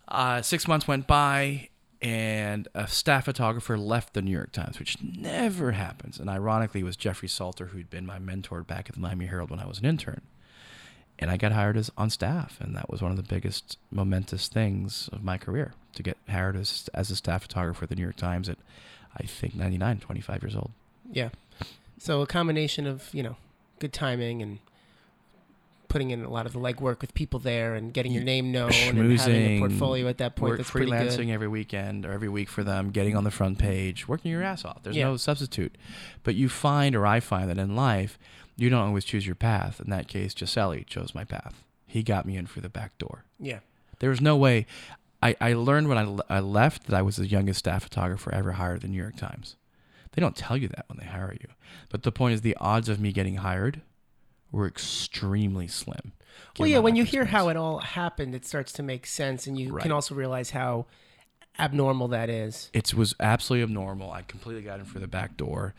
uh, 0.08 0.42
six 0.42 0.68
months 0.68 0.86
went 0.86 1.06
by, 1.06 1.68
and 2.04 2.68
a 2.74 2.86
staff 2.86 3.24
photographer 3.24 3.78
left 3.78 4.12
the 4.12 4.20
New 4.20 4.30
York 4.30 4.52
Times, 4.52 4.78
which 4.78 5.02
never 5.02 5.72
happens. 5.72 6.20
And 6.20 6.28
ironically, 6.28 6.82
it 6.82 6.84
was 6.84 6.98
Jeffrey 6.98 7.28
Salter, 7.28 7.66
who'd 7.68 7.88
been 7.88 8.04
my 8.04 8.18
mentor 8.18 8.62
back 8.62 8.90
at 8.90 8.94
the 8.94 9.00
Miami 9.00 9.24
Herald 9.24 9.50
when 9.50 9.58
I 9.58 9.66
was 9.66 9.78
an 9.78 9.86
intern. 9.86 10.20
And 11.18 11.30
I 11.30 11.38
got 11.38 11.52
hired 11.52 11.78
as 11.78 11.90
on 11.96 12.10
staff, 12.10 12.58
and 12.60 12.76
that 12.76 12.90
was 12.90 13.00
one 13.00 13.10
of 13.10 13.16
the 13.16 13.22
biggest 13.22 13.78
momentous 13.90 14.48
things 14.48 15.08
of 15.12 15.24
my 15.24 15.38
career 15.38 15.72
to 15.94 16.02
get 16.02 16.18
hired 16.28 16.56
as 16.56 16.90
as 16.92 17.10
a 17.10 17.16
staff 17.16 17.42
photographer 17.42 17.84
at 17.84 17.88
the 17.88 17.96
New 17.96 18.02
York 18.02 18.16
Times 18.16 18.50
at, 18.50 18.58
I 19.16 19.22
think, 19.22 19.54
99, 19.54 20.00
25 20.00 20.42
years 20.42 20.56
old. 20.56 20.72
Yeah. 21.10 21.30
So 21.98 22.20
a 22.20 22.26
combination 22.26 22.86
of 22.86 23.08
you 23.14 23.22
know 23.22 23.36
good 23.78 23.94
timing 23.94 24.42
and 24.42 24.58
putting 25.88 26.10
in 26.10 26.24
a 26.24 26.30
lot 26.30 26.46
of 26.46 26.52
the 26.52 26.58
legwork 26.58 27.00
with 27.00 27.14
people 27.14 27.38
there 27.40 27.74
and 27.74 27.92
getting 27.92 28.12
your 28.12 28.24
name 28.24 28.50
known 28.52 28.72
and 28.72 28.98
having 29.18 29.56
a 29.56 29.58
portfolio 29.60 30.08
at 30.08 30.18
that 30.18 30.36
point. 30.36 30.50
work 30.50 30.58
that's 30.58 30.70
pretty 30.70 30.90
good. 30.90 31.08
freelancing 31.08 31.30
every 31.30 31.48
weekend 31.48 32.04
or 32.04 32.12
every 32.12 32.28
week 32.28 32.48
for 32.48 32.64
them, 32.64 32.90
getting 32.90 33.16
on 33.16 33.24
the 33.24 33.30
front 33.30 33.58
page, 33.58 34.08
working 34.08 34.30
your 34.30 34.42
ass 34.42 34.64
off. 34.64 34.82
There's 34.82 34.96
Yeah. 34.96 35.04
no 35.04 35.16
substitute. 35.16 35.76
But 36.22 36.34
you 36.34 36.48
find, 36.48 36.94
or 36.96 37.06
I 37.06 37.20
find, 37.20 37.48
that 37.50 37.58
in 37.58 37.76
life, 37.76 38.18
you 38.56 38.70
don't 38.70 38.80
always 38.88 39.04
choose 39.04 39.26
your 39.26 39.34
path. 39.36 39.80
In 39.80 39.90
that 39.90 40.08
case, 40.08 40.34
Giuseppe 40.34 40.84
chose 40.84 41.14
my 41.14 41.24
path. 41.24 41.64
He 41.86 42.02
got 42.02 42.26
me 42.26 42.36
in 42.36 42.46
through 42.46 42.62
the 42.62 42.68
back 42.68 42.96
door. 42.98 43.24
Yeah. 43.38 43.60
There 44.00 44.10
was 44.10 44.20
no 44.20 44.36
way. 44.36 44.66
I, 45.22 45.36
I 45.40 45.52
learned 45.54 45.88
when 45.88 45.96
I, 46.28 46.36
I 46.36 46.40
left 46.40 46.86
that 46.86 46.96
I 46.96 47.02
was 47.02 47.16
the 47.16 47.26
youngest 47.26 47.60
staff 47.60 47.84
photographer 47.84 48.32
ever 48.34 48.52
hired 48.52 48.76
at 48.76 48.82
the 48.82 48.88
New 48.88 48.98
York 49.00 49.16
Times. 49.16 49.56
They 50.12 50.20
don't 50.20 50.36
tell 50.36 50.56
you 50.56 50.68
that 50.68 50.84
when 50.88 50.98
they 50.98 51.06
hire 51.06 51.34
you. 51.40 51.48
But 51.88 52.02
the 52.02 52.12
point 52.12 52.34
is, 52.34 52.42
the 52.42 52.56
odds 52.60 52.88
of 52.88 53.00
me 53.00 53.10
getting 53.12 53.36
hired 53.36 53.80
were 54.54 54.66
extremely 54.66 55.66
slim. 55.68 56.12
Well, 56.58 56.68
yeah. 56.68 56.78
When 56.78 56.94
you 56.96 57.04
hear 57.04 57.24
how 57.24 57.48
it 57.48 57.56
all 57.56 57.78
happened, 57.78 58.34
it 58.34 58.46
starts 58.46 58.72
to 58.74 58.82
make 58.82 59.06
sense, 59.06 59.46
and 59.46 59.58
you 59.58 59.72
Right. 59.72 59.82
can 59.82 59.92
also 59.92 60.14
realize 60.14 60.50
how 60.50 60.86
abnormal 61.58 62.08
that 62.08 62.28
is. 62.30 62.70
it 62.72 62.94
was 62.94 63.14
absolutely 63.20 63.62
abnormal. 63.64 64.10
I 64.10 64.22
completely 64.22 64.62
got 64.62 64.80
in 64.80 64.86
through 64.86 65.00
the 65.02 65.06
back 65.08 65.36
door, 65.36 65.74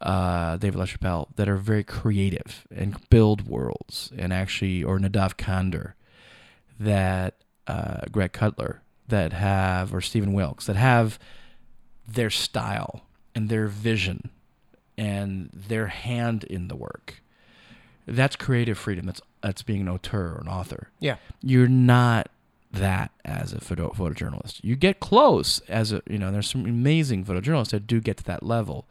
uh, 0.00 0.56
David 0.56 0.78
LaChapelle, 0.78 1.28
that 1.36 1.48
are 1.48 1.56
very 1.56 1.84
creative 1.84 2.66
and 2.74 2.96
build 3.10 3.46
worlds, 3.46 4.12
and 4.16 4.32
actually, 4.32 4.84
or 4.84 4.98
Nadav 4.98 5.36
Kander, 5.36 5.94
that 6.78 7.34
uh, 7.66 8.02
Greg 8.10 8.32
Cutler, 8.32 8.82
that 9.08 9.32
have, 9.32 9.94
or 9.94 10.00
Stephen 10.00 10.32
Wilkes, 10.32 10.66
that 10.66 10.76
have 10.76 11.18
their 12.06 12.30
style 12.30 13.02
and 13.34 13.48
their 13.48 13.66
vision 13.66 14.30
and 14.96 15.50
their 15.52 15.88
hand 15.88 16.44
in 16.44 16.68
the 16.68 16.76
work. 16.76 17.22
That's 18.06 18.36
creative 18.36 18.78
freedom. 18.78 19.06
That's 19.06 19.20
that's 19.42 19.62
being 19.62 19.80
an 19.82 19.88
auteur 19.88 20.34
or 20.34 20.40
an 20.40 20.48
author. 20.48 20.88
Yeah. 21.00 21.16
You're 21.42 21.68
not 21.68 22.30
that 22.72 23.10
as 23.24 23.52
a 23.52 23.60
photo 23.60 23.90
photojournalist. 23.90 24.60
You 24.62 24.76
get 24.76 25.00
close 25.00 25.60
as 25.68 25.92
a 25.92 26.02
you 26.08 26.18
know. 26.18 26.30
There's 26.30 26.48
some 26.50 26.64
amazing 26.64 27.24
photojournalists 27.24 27.70
that 27.70 27.86
do 27.86 28.00
get 28.00 28.16
to 28.18 28.24
that 28.24 28.42
level, 28.42 28.88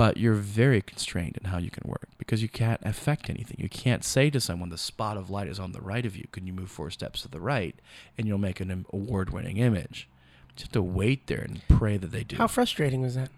but 0.00 0.16
you're 0.16 0.32
very 0.32 0.80
constrained 0.80 1.36
in 1.36 1.50
how 1.50 1.58
you 1.58 1.70
can 1.70 1.86
work 1.86 2.08
because 2.16 2.40
you 2.40 2.48
can't 2.48 2.80
affect 2.86 3.28
anything. 3.28 3.56
You 3.58 3.68
can't 3.68 4.02
say 4.02 4.30
to 4.30 4.40
someone 4.40 4.70
the 4.70 4.78
spot 4.78 5.18
of 5.18 5.28
light 5.28 5.46
is 5.46 5.60
on 5.60 5.72
the 5.72 5.82
right 5.82 6.06
of 6.06 6.16
you. 6.16 6.26
Can 6.32 6.46
you 6.46 6.54
move 6.54 6.70
four 6.70 6.88
steps 6.88 7.20
to 7.20 7.28
the 7.28 7.38
right, 7.38 7.74
and 8.16 8.26
you'll 8.26 8.38
make 8.38 8.60
an 8.60 8.86
award-winning 8.94 9.58
image. 9.58 10.08
You 10.56 10.62
have 10.62 10.72
to 10.72 10.80
wait 10.80 11.26
there 11.26 11.42
and 11.42 11.60
pray 11.68 11.98
that 11.98 12.12
they 12.12 12.24
do. 12.24 12.36
How 12.36 12.46
frustrating 12.46 13.02
was 13.02 13.14
that? 13.14 13.28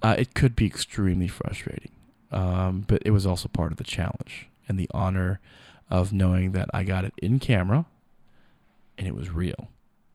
Uh, 0.00 0.14
it 0.16 0.32
could 0.32 0.56
be 0.56 0.64
extremely 0.64 1.28
frustrating, 1.28 1.92
um, 2.32 2.86
but 2.88 3.02
it 3.04 3.10
was 3.10 3.26
also 3.26 3.46
part 3.46 3.70
of 3.70 3.76
the 3.76 3.84
challenge 3.84 4.48
and 4.66 4.78
the 4.78 4.88
honor 4.94 5.40
of 5.90 6.10
knowing 6.10 6.52
that 6.52 6.70
I 6.72 6.84
got 6.84 7.04
it 7.04 7.12
in 7.18 7.38
camera 7.38 7.84
and 8.96 9.06
it 9.06 9.14
was 9.14 9.28
real. 9.28 9.68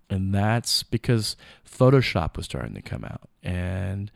And 0.09 0.33
that's 0.33 0.81
because 0.81 1.35
Photoshop 1.63 2.35
was 2.35 2.45
starting 2.45 2.73
to 2.73 2.81
come 2.81 3.05
out. 3.05 3.29
And 3.43 4.09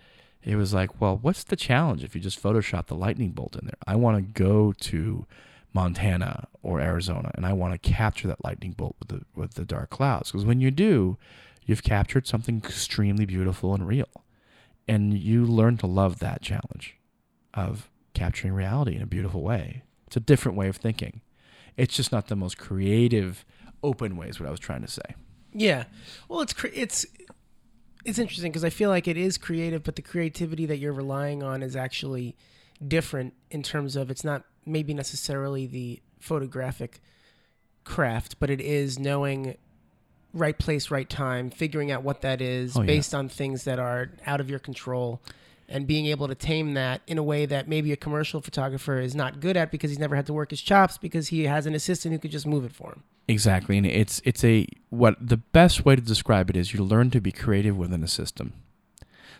it 0.43 0.55
was 0.55 0.73
like, 0.73 1.01
well, 1.01 1.17
what's 1.21 1.43
the 1.43 1.55
challenge 1.55 2.03
if 2.03 2.15
you 2.15 2.21
just 2.21 2.41
Photoshop 2.41 2.87
the 2.87 2.95
lightning 2.95 3.31
bolt 3.31 3.55
in 3.55 3.65
there? 3.65 3.77
I 3.85 3.95
want 3.95 4.17
to 4.17 4.41
go 4.41 4.73
to 4.73 5.25
Montana 5.73 6.47
or 6.63 6.79
Arizona 6.79 7.31
and 7.35 7.45
I 7.45 7.53
want 7.53 7.73
to 7.73 7.89
capture 7.89 8.27
that 8.27 8.43
lightning 8.43 8.71
bolt 8.71 8.95
with 8.99 9.09
the 9.09 9.25
with 9.35 9.53
the 9.53 9.65
dark 9.65 9.89
clouds 9.89 10.31
because 10.31 10.45
when 10.45 10.61
you 10.61 10.71
do, 10.71 11.17
you've 11.65 11.83
captured 11.83 12.27
something 12.27 12.57
extremely 12.57 13.25
beautiful 13.25 13.73
and 13.73 13.87
real 13.87 14.09
and 14.87 15.17
you 15.17 15.45
learn 15.45 15.77
to 15.77 15.87
love 15.87 16.19
that 16.19 16.41
challenge 16.41 16.97
of 17.53 17.89
capturing 18.13 18.53
reality 18.53 18.95
in 18.95 19.01
a 19.01 19.07
beautiful 19.07 19.43
way. 19.43 19.83
It's 20.07 20.17
a 20.17 20.21
different 20.21 20.57
way 20.57 20.67
of 20.67 20.77
thinking. 20.77 21.21
It's 21.77 21.95
just 21.95 22.11
not 22.11 22.27
the 22.27 22.35
most 22.35 22.57
creative, 22.57 23.45
open 23.83 24.17
way. 24.17 24.29
Is 24.29 24.39
what 24.39 24.47
I 24.47 24.51
was 24.51 24.59
trying 24.59 24.81
to 24.81 24.87
say. 24.87 25.15
Yeah. 25.53 25.85
Well, 26.27 26.41
it's 26.41 26.55
it's 26.73 27.05
it's 28.05 28.19
interesting 28.19 28.51
because 28.51 28.63
I 28.63 28.69
feel 28.69 28.89
like 28.89 29.07
it 29.07 29.17
is 29.17 29.37
creative, 29.37 29.83
but 29.83 29.95
the 29.95 30.01
creativity 30.01 30.65
that 30.65 30.77
you're 30.77 30.93
relying 30.93 31.43
on 31.43 31.61
is 31.63 31.75
actually 31.75 32.35
different 32.85 33.33
in 33.51 33.61
terms 33.63 33.95
of 33.95 34.09
it's 34.09 34.23
not 34.23 34.43
maybe 34.65 34.93
necessarily 34.93 35.65
the 35.67 35.99
photographic 36.19 37.01
craft, 37.83 38.39
but 38.39 38.49
it 38.49 38.61
is 38.61 38.97
knowing 38.99 39.57
right 40.33 40.57
place, 40.57 40.91
right 40.91 41.09
time, 41.09 41.49
figuring 41.49 41.91
out 41.91 42.03
what 42.03 42.21
that 42.21 42.39
is 42.41 42.77
Oh, 42.77 42.81
yeah. 42.81 42.87
based 42.87 43.13
on 43.15 43.27
things 43.29 43.63
that 43.63 43.79
are 43.79 44.11
out 44.25 44.39
of 44.39 44.49
your 44.49 44.59
control. 44.59 45.21
And 45.71 45.85
being 45.85 46.07
able 46.07 46.27
to 46.27 46.33
tame 46.35 46.73
that 46.73 47.01
in 47.05 47.19
a 47.19 47.23
way 47.23 47.45
that 47.45 47.67
maybe 47.67 47.91
a 47.91 47.95
commercial 47.95 48.41
photographer 48.41 48.99
is 48.99 49.13
not 49.13 49.39
good 49.39 49.55
at 49.55 49.69
because 49.69 49.91
he's 49.91 49.99
never 49.99 50.15
had 50.15 50.25
to 50.25 50.33
work 50.33 50.49
his 50.49 50.61
chops 50.61 50.97
because 50.97 51.27
he 51.27 51.43
has 51.43 51.67
an 51.67 51.75
assistant 51.75 52.11
who 52.11 52.17
could 52.17 52.31
just 52.31 52.47
move 52.47 52.65
it 52.65 52.71
for 52.71 52.89
him. 52.93 53.03
Exactly, 53.29 53.77
and 53.77 53.85
it's 53.85 54.23
it's 54.25 54.43
a 54.43 54.65
what 54.89 55.15
the 55.21 55.37
best 55.37 55.85
way 55.85 55.95
to 55.95 56.01
describe 56.01 56.49
it 56.49 56.57
is 56.57 56.73
you 56.73 56.83
learn 56.83 57.11
to 57.11 57.21
be 57.21 57.31
creative 57.31 57.77
within 57.77 58.03
a 58.03 58.07
system. 58.07 58.53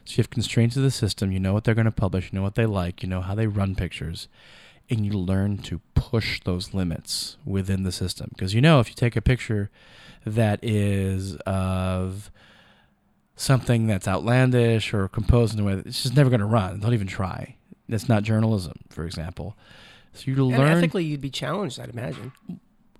So 0.05 0.11
you 0.11 0.17
have 0.17 0.29
constraints 0.29 0.77
of 0.77 0.83
the 0.83 0.91
system. 0.91 1.31
You 1.31 1.39
know 1.39 1.53
what 1.53 1.63
they're 1.63 1.73
going 1.73 1.85
to 1.85 1.91
publish. 1.91 2.31
You 2.31 2.37
know 2.37 2.43
what 2.43 2.53
they 2.53 2.67
like. 2.67 3.01
You 3.01 3.09
know 3.09 3.21
how 3.21 3.33
they 3.33 3.47
run 3.47 3.73
pictures, 3.73 4.27
and 4.91 5.07
you 5.07 5.13
learn 5.13 5.57
to 5.63 5.81
push 5.95 6.39
those 6.43 6.71
limits 6.71 7.37
within 7.43 7.81
the 7.81 7.91
system. 7.91 8.29
Because 8.29 8.53
you 8.53 8.61
know 8.61 8.79
if 8.79 8.89
you 8.89 8.93
take 8.93 9.15
a 9.15 9.21
picture 9.21 9.71
that 10.23 10.59
is 10.63 11.35
of 11.47 12.29
something 13.35 13.87
that's 13.87 14.07
outlandish 14.07 14.93
or 14.93 15.07
composed 15.07 15.55
in 15.55 15.61
a 15.61 15.63
way 15.63 15.73
that 15.73 15.87
it's 15.87 16.03
just 16.03 16.15
never 16.15 16.29
going 16.29 16.41
to 16.41 16.45
run. 16.45 16.79
Don't 16.79 16.93
even 16.93 17.07
try. 17.07 17.55
That's 17.87 18.07
not 18.07 18.21
journalism, 18.21 18.81
for 18.91 19.03
example. 19.03 19.57
So 20.13 20.25
you 20.27 20.33
And 20.33 20.59
learn 20.59 20.77
ethically, 20.77 21.05
you'd 21.05 21.21
be 21.21 21.31
challenged, 21.31 21.79
I'd 21.79 21.89
imagine. 21.89 22.33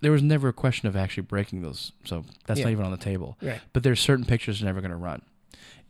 There 0.02 0.12
was 0.12 0.22
never 0.22 0.48
a 0.48 0.54
question 0.54 0.88
of 0.88 0.96
actually 0.96 1.24
breaking 1.24 1.62
those. 1.62 1.92
So 2.06 2.24
that's 2.46 2.60
Yeah. 2.60 2.66
not 2.66 2.72
even 2.72 2.86
on 2.86 2.92
the 2.92 2.98
table. 2.98 3.38
Right. 3.42 3.60
But 3.74 3.84
there's 3.84 4.00
certain 4.00 4.26
pictures 4.26 4.60
that 4.60 4.66
are 4.66 4.70
never 4.70 4.82
going 4.82 4.92
to 4.92 4.98
run. 4.98 5.22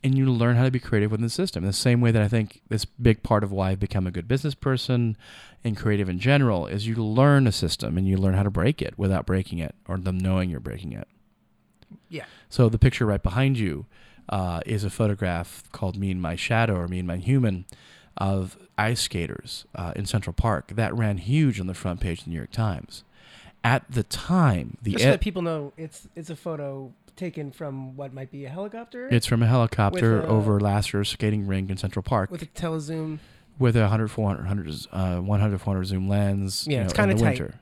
And 0.02 0.16
you 0.16 0.26
learn 0.32 0.56
how 0.56 0.64
to 0.64 0.70
be 0.70 0.78
creative 0.80 1.10
within 1.10 1.22
the 1.24 1.28
system. 1.30 1.62
The 1.64 1.72
same 1.74 2.00
way 2.00 2.10
that 2.10 2.22
I 2.22 2.28
think 2.28 2.62
this 2.68 2.86
big 2.86 3.22
part 3.22 3.44
of 3.44 3.52
why 3.52 3.70
I've 3.70 3.80
become 3.80 4.06
a 4.06 4.10
good 4.10 4.26
business 4.26 4.54
person 4.54 5.16
and 5.62 5.76
creative 5.76 6.08
in 6.08 6.18
general 6.18 6.66
is 6.66 6.86
you 6.86 6.94
learn 6.96 7.46
a 7.46 7.52
system 7.52 7.98
and 7.98 8.08
you 8.08 8.16
learn 8.16 8.32
how 8.34 8.42
to 8.42 8.50
break 8.50 8.80
it 8.80 8.94
without 8.98 9.26
breaking 9.26 9.58
it 9.58 9.74
or 9.86 9.98
them 9.98 10.16
knowing 10.16 10.48
you're 10.48 10.58
breaking 10.58 10.92
it. 10.92 11.06
Yeah. 12.08 12.24
So 12.48 12.68
the 12.70 12.78
picture 12.78 13.04
right 13.04 13.22
behind 13.22 13.58
you 13.58 13.86
uh, 14.30 14.60
is 14.64 14.84
a 14.84 14.90
photograph 14.90 15.64
called 15.72 15.96
"Me 15.96 16.10
and 16.10 16.22
My 16.22 16.34
Shadow" 16.36 16.76
or 16.76 16.88
"Me 16.88 16.98
and 17.00 17.06
My 17.08 17.16
Human" 17.18 17.66
of 18.16 18.56
ice 18.78 19.00
skaters 19.02 19.66
uh, 19.74 19.92
in 19.96 20.06
Central 20.06 20.32
Park. 20.32 20.68
That 20.76 20.96
ran 20.96 21.18
huge 21.18 21.60
on 21.60 21.66
the 21.66 21.74
front 21.74 22.00
page 22.00 22.20
of 22.20 22.24
the 22.24 22.30
New 22.30 22.36
York 22.36 22.52
Times. 22.52 23.04
At 23.62 23.90
the 23.90 24.02
time, 24.02 24.76
the 24.82 24.92
Just 24.92 25.04
so 25.04 25.10
that 25.10 25.20
people 25.20 25.42
know, 25.42 25.72
it's 25.76 26.08
it's 26.16 26.30
a 26.30 26.36
photo 26.36 26.92
taken 27.16 27.50
from 27.52 27.96
what 27.96 28.14
might 28.14 28.30
be 28.30 28.46
a 28.46 28.48
helicopter 28.48 29.06
it's 29.08 29.26
from 29.26 29.42
a 29.42 29.46
helicopter 29.46 30.22
a- 30.22 30.26
over 30.26 30.58
Lasker 30.58 31.04
skating 31.04 31.46
rink 31.46 31.68
in 31.68 31.76
Central 31.76 32.02
Park 32.02 32.30
with 32.30 32.40
a 32.40 32.46
telezoom. 32.46 33.18
with 33.58 33.76
a 33.76 33.80
100 33.80 34.08
400 34.10 34.46
100, 34.46 34.86
uh, 34.92 35.20
100 35.20 35.60
400 35.60 35.84
zoom 35.84 36.08
lens. 36.08 36.66
Yeah, 36.66 36.78
you 36.78 36.84
it's 36.84 36.96
know, 36.96 37.04
in 37.04 37.08
kinda 37.10 37.14
the 37.22 37.30
tight. 37.30 37.38
winter. 37.40 37.60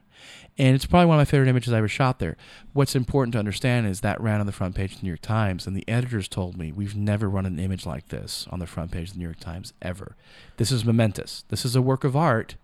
And 0.60 0.74
it's 0.74 0.86
probably 0.86 1.06
one 1.06 1.16
of 1.16 1.20
my 1.20 1.24
favorite 1.24 1.48
images 1.48 1.72
I 1.72 1.78
ever 1.78 1.88
shot 1.88 2.18
there. 2.18 2.36
What's 2.72 2.94
important 2.96 3.32
to 3.32 3.38
understand 3.38 3.86
is 3.86 4.00
that 4.00 4.20
ran 4.20 4.40
on 4.40 4.46
the 4.46 4.52
front 4.52 4.74
page 4.74 4.92
of 4.94 4.98
the 5.00 5.04
New 5.04 5.10
York 5.10 5.20
Times, 5.22 5.66
and 5.68 5.76
the 5.76 5.88
editors 5.88 6.26
told 6.28 6.56
me 6.56 6.72
we've 6.72 6.96
never 6.96 7.28
run 7.28 7.46
an 7.46 7.58
image 7.60 7.86
like 7.86 8.08
this 8.08 8.46
on 8.50 8.58
the 8.58 8.66
front 8.66 8.90
page 8.90 9.08
of 9.08 9.14
the 9.14 9.18
New 9.20 9.24
York 9.24 9.38
Times 9.40 9.72
ever. 9.82 10.16
This 10.56 10.72
is 10.72 10.84
momentous. 10.84 11.44
This 11.48 11.64
is 11.64 11.74
a 11.76 11.82
work 11.82 12.02
of 12.04 12.16
art 12.16 12.56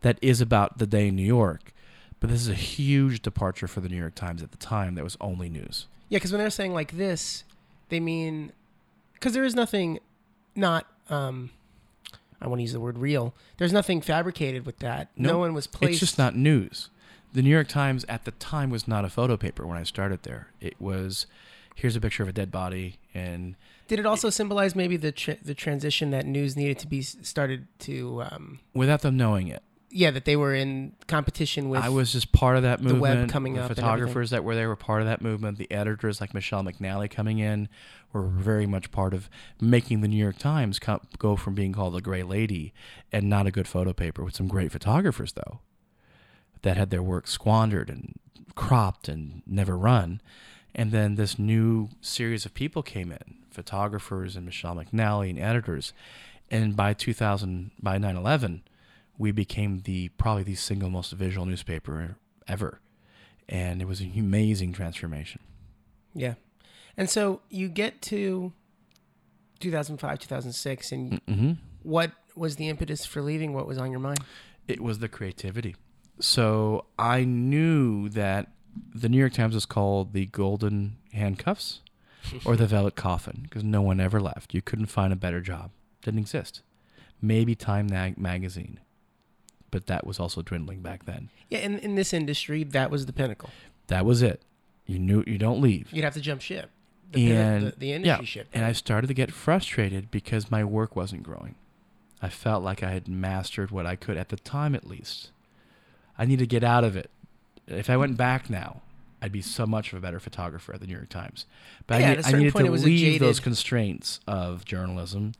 that 0.00 0.18
is 0.22 0.40
about 0.40 0.78
the 0.78 0.86
day 0.88 1.08
in 1.08 1.16
New 1.16 1.22
York, 1.26 1.72
but 2.20 2.30
this 2.30 2.40
is 2.40 2.48
a 2.48 2.54
huge 2.54 3.22
departure 3.22 3.66
for 3.66 3.80
the 3.80 3.88
New 3.88 3.96
York 3.96 4.14
Times 4.14 4.42
at 4.42 4.50
the 4.50 4.56
time 4.56 4.94
that 4.94 5.04
was 5.04 5.16
only 5.20 5.48
news. 5.48 5.86
Yeah, 6.08 6.16
because 6.16 6.32
when 6.32 6.40
they're 6.40 6.50
saying 6.50 6.72
like 6.72 6.92
this, 6.96 7.44
they 7.88 8.00
mean 8.00 8.52
because 9.14 9.32
there 9.32 9.44
is 9.44 9.54
nothing 9.54 9.98
not. 10.54 10.86
um 11.10 11.50
I 12.40 12.48
want 12.48 12.58
to 12.58 12.62
use 12.62 12.72
the 12.74 12.80
word 12.80 12.98
real. 12.98 13.34
There's 13.56 13.72
nothing 13.72 14.02
fabricated 14.02 14.66
with 14.66 14.78
that. 14.80 15.08
No, 15.16 15.30
No, 15.32 15.38
one 15.38 15.54
was 15.54 15.66
placed. 15.66 15.92
It's 15.92 16.00
just 16.00 16.18
not 16.18 16.36
news. 16.36 16.90
The 17.32 17.40
New 17.42 17.50
York 17.50 17.66
Times 17.68 18.04
at 18.10 18.24
the 18.26 18.30
time 18.32 18.68
was 18.70 18.86
not 18.86 19.04
a 19.06 19.08
photo 19.08 19.36
paper 19.38 19.66
when 19.66 19.78
I 19.78 19.84
started 19.84 20.22
there. 20.22 20.48
It 20.60 20.78
was 20.80 21.26
here's 21.74 21.96
a 21.96 22.00
picture 22.00 22.22
of 22.22 22.28
a 22.28 22.32
dead 22.32 22.50
body 22.50 22.98
and 23.14 23.54
Did 23.88 23.98
it 23.98 24.06
also 24.06 24.30
symbolize 24.30 24.74
maybe 24.74 24.96
the 24.96 25.12
tra- 25.12 25.38
the 25.42 25.54
transition 25.54 26.10
that 26.10 26.24
news 26.26 26.56
needed 26.56 26.78
to 26.80 26.86
be 26.86 27.00
started 27.02 27.66
to? 27.80 28.22
Um, 28.30 28.60
without 28.74 29.00
them 29.02 29.16
knowing 29.16 29.48
it. 29.48 29.62
Yeah, 29.96 30.10
that 30.10 30.26
they 30.26 30.36
were 30.36 30.54
in 30.54 30.92
competition 31.08 31.70
with. 31.70 31.82
I 31.82 31.88
was 31.88 32.12
just 32.12 32.30
part 32.30 32.56
of 32.56 32.62
that 32.64 32.80
movement. 32.82 32.98
the 32.98 33.20
web 33.20 33.28
coming 33.30 33.54
the 33.54 33.62
up 33.62 33.68
photographers 33.68 34.28
that 34.30 34.44
were 34.44 34.54
there 34.54 34.68
were 34.68 34.76
part 34.76 35.00
of 35.00 35.06
that 35.06 35.22
movement. 35.22 35.56
The 35.56 35.70
editors 35.72 36.20
like 36.20 36.34
Michelle 36.34 36.62
McNally 36.62 37.10
coming 37.10 37.38
in 37.38 37.68
were 38.12 38.26
very 38.26 38.66
much 38.66 38.90
part 38.90 39.14
of 39.14 39.30
making 39.58 40.02
the 40.02 40.08
New 40.08 40.22
York 40.22 40.38
Times 40.38 40.78
co- 40.78 41.00
go 41.18 41.34
from 41.34 41.54
being 41.54 41.72
called 41.72 41.96
a 41.96 42.02
gray 42.02 42.22
lady 42.22 42.74
and 43.10 43.30
not 43.30 43.46
a 43.46 43.50
good 43.50 43.66
photo 43.66 43.94
paper 43.94 44.22
with 44.22 44.36
some 44.36 44.48
great 44.48 44.70
photographers 44.70 45.32
though 45.32 45.60
that 46.60 46.76
had 46.76 46.90
their 46.90 47.02
work 47.02 47.26
squandered 47.26 47.88
and 47.88 48.18
cropped 48.54 49.08
and 49.08 49.42
never 49.46 49.78
run. 49.78 50.20
And 50.74 50.92
then 50.92 51.14
this 51.14 51.38
new 51.38 51.88
series 52.02 52.44
of 52.44 52.52
people 52.52 52.82
came 52.82 53.10
in, 53.10 53.38
photographers 53.50 54.36
and 54.36 54.44
Michelle 54.44 54.76
McNally 54.76 55.30
and 55.30 55.38
editors. 55.38 55.94
And 56.50 56.76
by 56.76 56.92
2000, 56.92 57.70
by 57.82 57.96
9/11, 57.98 58.60
we 59.18 59.32
became 59.32 59.80
the 59.80 60.08
probably 60.10 60.42
the 60.42 60.54
single 60.54 60.90
most 60.90 61.12
visual 61.12 61.46
newspaper 61.46 62.16
ever, 62.48 62.80
and 63.48 63.80
it 63.80 63.86
was 63.86 64.00
an 64.00 64.12
amazing 64.16 64.72
transformation. 64.72 65.40
yeah, 66.14 66.34
and 66.96 67.08
so 67.10 67.40
you 67.50 67.68
get 67.68 68.00
to 68.02 68.52
2005, 69.60 70.18
2006, 70.18 70.92
and 70.92 71.20
hmm 71.28 71.52
what 71.82 72.10
was 72.34 72.56
the 72.56 72.68
impetus 72.68 73.06
for 73.06 73.22
leaving? 73.22 73.52
What 73.52 73.66
was 73.68 73.78
on 73.78 73.92
your 73.92 74.00
mind? 74.00 74.18
It 74.66 74.80
was 74.80 74.98
the 74.98 75.08
creativity. 75.08 75.76
So 76.18 76.86
I 76.98 77.22
knew 77.22 78.08
that 78.08 78.48
the 78.92 79.08
New 79.08 79.18
York 79.18 79.32
Times 79.34 79.54
was 79.54 79.66
called 79.66 80.12
the 80.12 80.26
Golden 80.26 80.96
Handcuffs 81.12 81.82
or 82.44 82.56
the 82.56 82.66
Velvet 82.66 82.96
Coffin 82.96 83.42
because 83.44 83.62
no 83.62 83.82
one 83.82 84.00
ever 84.00 84.20
left. 84.20 84.52
You 84.52 84.62
couldn't 84.62 84.86
find 84.86 85.12
a 85.12 85.16
better 85.16 85.40
job. 85.40 85.70
Didn't 86.02 86.18
exist. 86.18 86.62
Maybe 87.22 87.54
Time 87.54 87.86
Mag- 87.86 88.18
magazine, 88.18 88.80
but 89.70 89.86
that 89.86 90.06
was 90.06 90.18
also 90.20 90.42
dwindling 90.42 90.80
back 90.80 91.04
then. 91.06 91.28
Yeah, 91.50 91.58
in, 91.60 91.78
in 91.78 91.94
this 91.94 92.12
industry, 92.12 92.64
that 92.64 92.90
was 92.90 93.06
the 93.06 93.12
pinnacle. 93.12 93.50
That 93.88 94.04
was 94.04 94.22
it. 94.22 94.42
You 94.86 94.98
knew 94.98 95.24
you 95.26 95.38
don't 95.38 95.60
leave. 95.60 95.88
You'd 95.92 96.04
have 96.04 96.14
to 96.14 96.20
jump 96.20 96.40
ship. 96.40 96.70
The, 97.12 97.26
pin- 97.26 97.36
And- 97.36 97.66
the, 97.68 97.70
the 97.78 97.92
industry 97.92 98.24
yeah, 98.24 98.28
ship. 98.28 98.48
And 98.52 98.64
I 98.64 98.72
started 98.72 99.06
to 99.08 99.14
get 99.14 99.32
frustrated 99.32 100.10
because 100.10 100.50
my 100.50 100.64
work 100.64 100.96
wasn't 100.96 101.22
growing. 101.22 101.54
I 102.22 102.28
felt 102.30 102.64
like 102.64 102.82
I 102.82 102.90
had 102.92 103.08
mastered 103.08 103.70
what 103.70 103.84
I 103.86 103.94
could 103.94 104.16
at 104.16 104.30
the 104.30 104.36
time, 104.36 104.74
at 104.74 104.86
least. 104.86 105.30
I 106.18 106.24
need 106.24 106.38
to 106.38 106.46
get 106.46 106.64
out 106.64 106.82
of 106.82 106.96
it. 106.96 107.10
If 107.68 107.90
I 107.90 107.96
went 107.96 108.16
back 108.16 108.48
now, 108.48 108.80
I'd 109.20 109.32
be 109.32 109.42
so 109.42 109.66
much 109.66 109.92
of 109.92 109.98
a 109.98 110.00
better 110.00 110.18
photographer 110.18 110.72
at 110.72 110.80
the 110.80 110.86
New 110.86 110.94
York 110.94 111.10
Times. 111.10 111.44
But 111.86 112.00
Yeah, 112.00 112.06
I, 112.06 112.14
need, 112.14 112.26
I 112.26 112.32
needed 112.32 112.52
point, 112.54 112.64
to 112.64 112.68
it 112.68 112.72
was 112.72 112.82
a 112.84 112.86
leave 112.86 113.20
those 113.20 113.38
constraints 113.40 114.20
of 114.26 114.64
journalism 114.64 115.32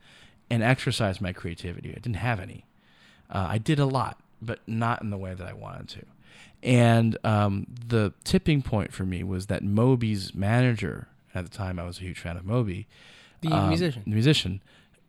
and 0.51 0.63
exercise 0.63 1.21
my 1.21 1.33
creativity. 1.33 1.91
I 1.91 1.95
didn't 1.95 2.15
have 2.17 2.41
any. 2.41 2.66
Uh, 3.31 3.47
I 3.51 3.59
did 3.59 3.79
a 3.79 3.87
lot, 3.87 4.19
but 4.41 4.61
not 4.67 5.03
in 5.03 5.11
the 5.11 5.19
way 5.19 5.35
that 5.35 5.47
I 5.47 5.53
wanted 5.53 5.89
to. 5.89 6.03
And 6.63 7.19
um, 7.25 7.67
the 7.87 8.13
tipping 8.25 8.63
point 8.63 8.93
for 8.93 9.05
me 9.05 9.23
was 9.23 9.47
that 9.47 9.63
Moby's 9.63 10.35
manager, 10.35 11.09
at 11.35 11.45
the 11.45 11.51
time 11.51 11.79
I 11.79 11.85
was 11.85 11.99
a 11.99 12.03
huge 12.03 12.19
fan 12.19 12.37
of 12.37 12.45
Moby, 12.45 12.87
the 13.41 13.49
um, 13.49 13.69
musician. 13.69 14.03
the 14.05 14.11
musician, 14.11 14.63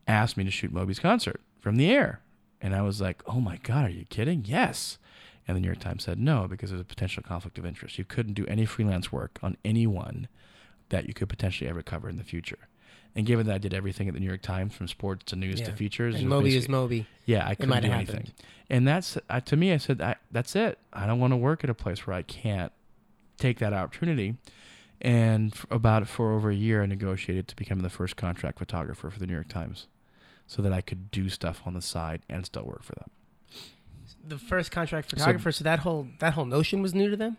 asked 0.08 0.38
me 0.38 0.44
to 0.44 0.52
shoot 0.52 0.72
Moby's 0.72 1.00
concert 1.00 1.42
from 1.60 1.78
the 1.78 1.90
air. 1.90 2.22
And 2.62 2.76
I 2.76 2.82
was 2.82 3.02
like, 3.02 3.22
oh 3.28 3.40
my 3.40 3.58
God, 3.58 3.86
are 3.86 3.90
you 3.90 4.06
kidding? 4.06 4.44
Yes. 4.46 4.98
And 5.48 5.56
the 5.56 5.62
New 5.62 5.68
York 5.68 5.80
Times 5.80 6.04
said 6.04 6.20
no 6.20 6.48
because 6.48 6.70
there's 6.70 6.82
a 6.82 6.86
potential 6.86 7.24
conflict 7.24 7.58
of 7.58 7.66
interest. 7.66 7.98
You 7.98 8.04
couldn't 8.06 8.34
do 8.34 8.46
any 8.48 8.66
freelance 8.66 9.12
work 9.12 9.40
on 9.42 9.58
anyone 9.64 10.28
that 10.90 11.08
you 11.08 11.14
could 11.14 11.30
potentially 11.30 11.70
ever 11.70 11.82
cover 11.82 12.10
in 12.10 12.18
the 12.18 12.24
future. 12.24 12.68
And 13.16 13.26
given 13.26 13.48
that 13.48 13.56
I 13.56 13.58
did 13.58 13.74
everything 13.74 14.08
at 14.08 14.14
the 14.14 14.20
New 14.20 14.28
York 14.28 14.44
Times, 14.44 14.76
from 14.76 14.88
sports 14.88 15.24
to 15.32 15.36
news 15.36 15.60
to 15.62 15.70
Yeah. 15.70 15.76
features, 15.76 16.16
it 16.16 16.20
And 16.22 16.30
Moby 16.30 16.56
is 16.56 16.70
Moby. 16.70 17.08
yeah, 17.26 17.48
I 17.48 17.56
couldn't 17.56 17.82
do 17.82 17.90
anything. 17.92 18.16
happened. 18.16 18.34
And 18.70 18.88
that's 18.88 19.18
uh, 19.30 19.40
to 19.42 19.56
me. 19.58 19.74
I 19.74 19.78
said, 19.78 20.02
I, 20.02 20.16
"That's 20.32 20.56
it. 20.56 20.78
I 20.94 21.08
don't 21.08 21.20
want 21.20 21.32
to 21.34 21.38
work 21.38 21.64
at 21.64 21.70
a 21.70 21.74
place 21.74 22.06
where 22.06 22.16
I 22.16 22.22
can't 22.22 22.72
take 23.38 23.58
that 23.60 23.74
opportunity." 23.74 24.36
And 25.02 25.54
f- 25.54 25.66
about 25.72 26.08
for 26.08 26.34
over 26.34 26.50
a 26.50 26.56
year, 26.56 26.84
I 26.84 26.86
negotiated 26.86 27.48
to 27.50 27.56
become 27.56 27.80
the 27.80 27.90
first 27.90 28.16
contract 28.18 28.60
photographer 28.60 29.10
for 29.10 29.20
the 29.20 29.26
New 29.28 29.34
York 29.34 29.48
Times, 29.48 29.88
so 30.48 30.62
that 30.62 30.74
I 30.74 30.82
could 30.82 31.10
do 31.12 31.30
stuff 31.30 31.62
on 31.66 31.74
the 31.74 31.82
side 31.82 32.22
and 32.30 32.46
still 32.46 32.64
work 32.66 32.84
for 32.84 32.94
them. 32.96 33.10
The 34.28 34.38
first 34.38 34.72
contract 34.72 35.10
photographer. 35.10 35.52
So, 35.52 35.64
that 35.64 35.80
whole 35.80 36.08
that 36.20 36.34
whole 36.34 36.46
notion 36.46 36.82
was 36.82 36.94
new 36.94 37.10
to 37.10 37.16
them. 37.18 37.38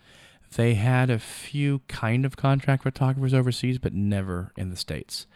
They 0.57 0.75
had 0.75 1.11
a 1.11 1.19
few 1.19 1.81
kind 1.89 2.25
of 2.25 2.37
contract 2.37 2.83
photographers 2.83 3.35
overseas, 3.35 3.79
but 3.79 3.93
never 3.93 4.53
in 4.57 4.71
the 4.71 4.77
states. 4.77 5.27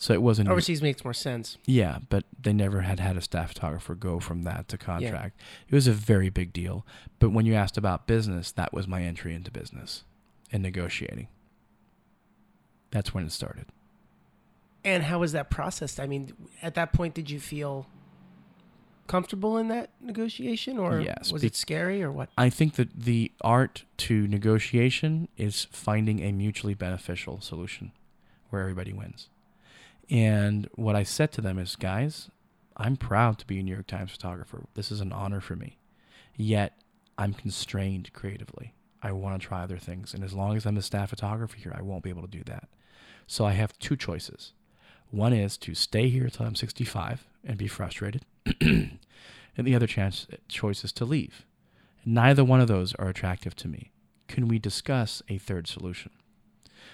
So 0.00 0.12
it 0.14 0.22
wasn't 0.22 0.48
Overseas 0.48 0.80
makes 0.80 1.02
more 1.02 1.12
sense. 1.14 1.58
Yeah, 1.66 1.98
but 2.08 2.24
they 2.40 2.52
never 2.52 2.82
had 2.82 3.00
had 3.00 3.16
a 3.16 3.20
staff 3.20 3.48
photographer 3.48 3.96
go 3.96 4.20
from 4.20 4.44
that 4.44 4.68
to 4.68 4.78
contract. 4.78 5.40
It 5.68 5.74
was 5.74 5.88
a 5.88 5.92
very 5.92 6.28
big 6.28 6.52
deal. 6.52 6.86
But 7.18 7.30
when 7.30 7.46
you 7.46 7.54
asked 7.54 7.76
about 7.76 8.06
business, 8.06 8.52
that 8.52 8.72
was 8.72 8.86
my 8.86 9.02
entry 9.02 9.34
into 9.34 9.50
business 9.50 10.04
and 10.52 10.62
negotiating. 10.62 11.28
That's 12.90 13.12
when 13.12 13.24
it 13.24 13.32
started. 13.32 13.66
And 14.84 15.02
how 15.02 15.18
was 15.18 15.32
that 15.32 15.50
processed? 15.50 15.98
I 15.98 16.06
mean, 16.06 16.32
at 16.62 16.74
that 16.74 16.92
point, 16.92 17.14
did 17.14 17.28
you 17.28 17.40
feel 17.40 17.86
comfortable 19.08 19.58
in 19.58 19.66
that 19.68 19.90
negotiation, 20.00 20.78
or 20.78 21.00
Yes, 21.00 21.32
was 21.32 21.42
be- 21.42 21.48
it 21.48 21.56
scary, 21.56 22.02
or 22.02 22.12
what? 22.12 22.28
I 22.38 22.48
think 22.50 22.74
that 22.74 22.92
the 22.94 23.32
art 23.40 23.84
to 23.98 24.28
negotiation 24.28 25.28
is 25.36 25.66
finding 25.72 26.20
a 26.20 26.30
mutually 26.30 26.74
beneficial 26.74 27.40
solution 27.40 27.90
where 28.50 28.62
everybody 28.62 28.92
wins. 28.92 29.28
And 30.10 30.68
what 30.74 30.96
I 30.96 31.02
said 31.02 31.32
to 31.32 31.40
them 31.40 31.58
is, 31.58 31.76
guys, 31.76 32.30
I'm 32.76 32.96
proud 32.96 33.38
to 33.38 33.46
be 33.46 33.58
a 33.58 33.62
New 33.62 33.74
York 33.74 33.86
Times 33.86 34.12
photographer. 34.12 34.64
This 34.74 34.90
is 34.92 35.00
an 35.00 35.12
honor 35.12 35.40
for 35.40 35.56
me. 35.56 35.76
Yet 36.36 36.78
I'm 37.18 37.34
constrained 37.34 38.12
creatively. 38.12 38.74
I 39.02 39.12
want 39.12 39.40
to 39.40 39.46
try 39.46 39.62
other 39.62 39.78
things. 39.78 40.14
And 40.14 40.22
as 40.24 40.32
long 40.32 40.56
as 40.56 40.64
I'm 40.66 40.76
a 40.76 40.82
staff 40.82 41.10
photographer 41.10 41.56
here, 41.56 41.74
I 41.76 41.82
won't 41.82 42.02
be 42.04 42.10
able 42.10 42.22
to 42.22 42.28
do 42.28 42.44
that. 42.44 42.68
So 43.26 43.44
I 43.44 43.52
have 43.52 43.78
two 43.78 43.96
choices. 43.96 44.52
One 45.10 45.32
is 45.32 45.56
to 45.58 45.74
stay 45.74 46.08
here 46.08 46.28
till 46.28 46.46
I'm 46.46 46.54
65 46.54 47.26
and 47.48 47.58
be 47.58 47.66
frustrated. 47.66 48.22
and 48.60 48.98
the 49.56 49.74
other 49.74 49.88
chance, 49.88 50.28
choice 50.46 50.84
is 50.84 50.92
to 50.92 51.04
leave. 51.04 51.44
Neither 52.04 52.44
one 52.44 52.60
of 52.60 52.68
those 52.68 52.94
are 52.94 53.08
attractive 53.08 53.56
to 53.56 53.68
me. 53.68 53.90
Can 54.28 54.46
we 54.46 54.58
discuss 54.60 55.22
a 55.28 55.38
third 55.38 55.66
solution? 55.66 56.12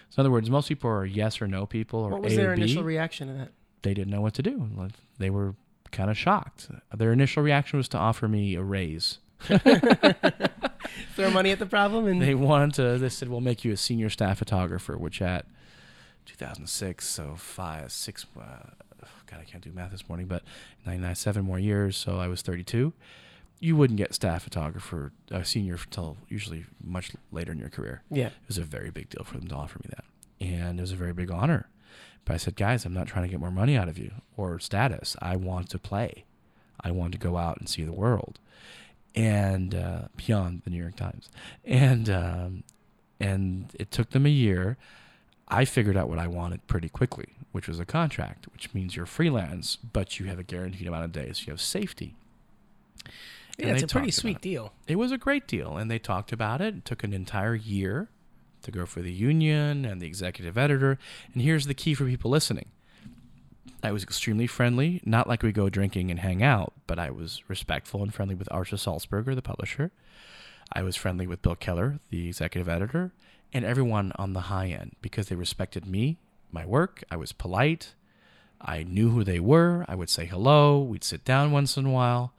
So, 0.08 0.20
in 0.20 0.22
other 0.22 0.30
words, 0.30 0.48
most 0.48 0.68
people 0.68 0.88
are 0.88 1.04
yes 1.04 1.42
or 1.42 1.46
no 1.48 1.66
people, 1.66 2.00
or 2.00 2.10
What 2.12 2.22
was 2.22 2.32
A 2.32 2.36
their 2.36 2.52
or 2.52 2.56
B. 2.56 2.62
initial 2.62 2.84
reaction 2.84 3.28
to 3.28 3.34
that? 3.34 3.52
they 3.82 3.92
didn't 3.92 4.10
know 4.12 4.22
what 4.22 4.32
to 4.34 4.42
do. 4.42 4.70
Like, 4.74 4.92
They 5.18 5.28
were 5.30 5.54
kind 5.90 6.10
of 6.10 6.16
shocked. 6.16 6.68
Their 6.96 7.12
initial 7.12 7.42
reaction 7.42 7.76
was 7.76 7.88
to 7.90 7.98
offer 7.98 8.28
me 8.28 8.54
a 8.54 8.62
raise. 8.62 9.18
Throw 11.14 11.30
money 11.30 11.50
at 11.50 11.58
the 11.58 11.66
problem, 11.66 12.06
and 12.06 12.20
They 12.22 12.34
wanted 12.34 12.74
to. 12.74 12.98
They 12.98 13.08
said, 13.08 13.28
"We'll 13.28 13.40
make 13.40 13.64
you 13.64 13.72
a 13.72 13.76
senior 13.76 14.08
staff 14.10 14.38
photographer," 14.38 14.96
which 14.96 15.20
at 15.22 15.46
2006, 16.26 17.06
so 17.06 17.34
five, 17.36 17.92
six. 17.92 18.26
Uh, 18.38 18.70
God, 19.34 19.42
I 19.42 19.50
can't 19.50 19.64
do 19.64 19.72
math 19.72 19.90
this 19.90 20.08
morning, 20.08 20.26
but 20.26 20.42
99, 20.86 21.14
seven 21.16 21.44
more 21.44 21.58
years. 21.58 21.96
So 21.96 22.18
I 22.18 22.28
was 22.28 22.42
32. 22.42 22.92
You 23.60 23.76
wouldn't 23.76 23.96
get 23.96 24.14
staff 24.14 24.42
photographer, 24.44 25.12
uh, 25.32 25.42
senior 25.42 25.74
until 25.74 26.16
usually 26.28 26.66
much 26.82 27.12
later 27.32 27.50
in 27.52 27.58
your 27.58 27.68
career. 27.68 28.02
yeah, 28.10 28.26
It 28.26 28.48
was 28.48 28.58
a 28.58 28.62
very 28.62 28.90
big 28.90 29.08
deal 29.10 29.24
for 29.24 29.38
them 29.38 29.48
to 29.48 29.54
offer 29.54 29.78
me 29.78 29.90
that. 29.90 30.04
And 30.40 30.78
it 30.78 30.82
was 30.82 30.92
a 30.92 30.96
very 30.96 31.12
big 31.12 31.30
honor. 31.30 31.68
But 32.24 32.34
I 32.34 32.36
said, 32.36 32.56
guys, 32.56 32.84
I'm 32.84 32.94
not 32.94 33.06
trying 33.06 33.24
to 33.24 33.28
get 33.30 33.40
more 33.40 33.50
money 33.50 33.76
out 33.76 33.88
of 33.88 33.98
you 33.98 34.12
or 34.36 34.58
status. 34.58 35.16
I 35.20 35.36
want 35.36 35.68
to 35.70 35.78
play. 35.78 36.24
I 36.80 36.90
want 36.90 37.12
to 37.12 37.18
go 37.18 37.36
out 37.36 37.58
and 37.58 37.68
see 37.68 37.82
the 37.82 37.92
world. 37.92 38.38
And 39.14 39.74
uh, 39.74 40.02
beyond 40.16 40.62
the 40.64 40.70
New 40.70 40.80
York 40.80 40.96
Times. 40.96 41.28
And 41.64 42.08
um, 42.10 42.64
and 43.20 43.70
it 43.78 43.90
took 43.90 44.10
them 44.10 44.26
a 44.26 44.30
year. 44.30 44.76
I 45.48 45.64
figured 45.64 45.96
out 45.96 46.08
what 46.08 46.18
I 46.18 46.26
wanted 46.26 46.66
pretty 46.66 46.88
quickly, 46.88 47.26
which 47.52 47.68
was 47.68 47.78
a 47.78 47.84
contract, 47.84 48.46
which 48.52 48.72
means 48.74 48.96
you're 48.96 49.06
freelance, 49.06 49.76
but 49.76 50.18
you 50.18 50.26
have 50.26 50.38
a 50.38 50.42
guaranteed 50.42 50.86
amount 50.86 51.04
of 51.04 51.12
days. 51.12 51.46
You 51.46 51.52
have 51.52 51.60
safety. 51.60 52.16
yeah, 53.58 53.66
And 53.66 53.74
it's 53.76 53.82
a 53.84 53.86
pretty 53.86 54.10
sweet 54.10 54.36
it 54.36 54.42
deal. 54.42 54.72
it 54.86 54.96
was 54.96 55.12
a 55.12 55.18
great 55.18 55.46
deal 55.46 55.76
and 55.76 55.90
they 55.90 55.98
talked 55.98 56.32
about 56.32 56.60
it 56.60 56.74
it 56.76 56.84
took 56.84 57.04
an 57.04 57.12
entire 57.12 57.54
year 57.54 58.08
to 58.62 58.70
go 58.70 58.86
for 58.86 59.00
the 59.02 59.12
union 59.12 59.84
and 59.84 60.00
the 60.00 60.06
executive 60.06 60.56
editor 60.58 60.98
and 61.32 61.42
here's 61.42 61.66
the 61.66 61.74
key 61.74 61.94
for 61.94 62.04
people 62.06 62.30
listening 62.30 62.66
i 63.82 63.92
was 63.92 64.02
extremely 64.02 64.46
friendly 64.46 65.00
not 65.04 65.28
like 65.28 65.42
we 65.42 65.52
go 65.52 65.68
drinking 65.68 66.10
and 66.10 66.20
hang 66.20 66.42
out 66.42 66.72
but 66.88 66.98
i 66.98 67.10
was 67.10 67.42
respectful 67.48 68.02
and 68.02 68.12
friendly 68.14 68.34
with 68.34 68.48
Arthur 68.50 68.76
Sulzberger 68.76 69.34
the 69.34 69.42
publisher 69.42 69.92
i 70.72 70.82
was 70.82 70.96
friendly 70.96 71.26
with 71.26 71.42
bill 71.42 71.54
keller 71.54 72.00
the 72.10 72.26
executive 72.28 72.68
editor 72.68 73.12
and 73.54 73.64
everyone 73.64 74.12
on 74.16 74.32
the 74.34 74.40
high 74.42 74.66
end 74.68 74.92
because 75.00 75.28
they 75.28 75.36
respected 75.36 75.86
me 75.86 76.18
my 76.52 76.66
work 76.66 77.02
i 77.10 77.16
was 77.16 77.32
polite 77.32 77.94
i 78.60 78.82
knew 78.82 79.10
who 79.10 79.24
they 79.24 79.40
were 79.40 79.84
i 79.88 79.94
would 79.94 80.10
say 80.10 80.26
hello 80.26 80.78
we'd 80.80 81.04
sit 81.04 81.24
down 81.24 81.50
once 81.52 81.76
in 81.76 81.86
a 81.86 81.90
while 81.90 82.32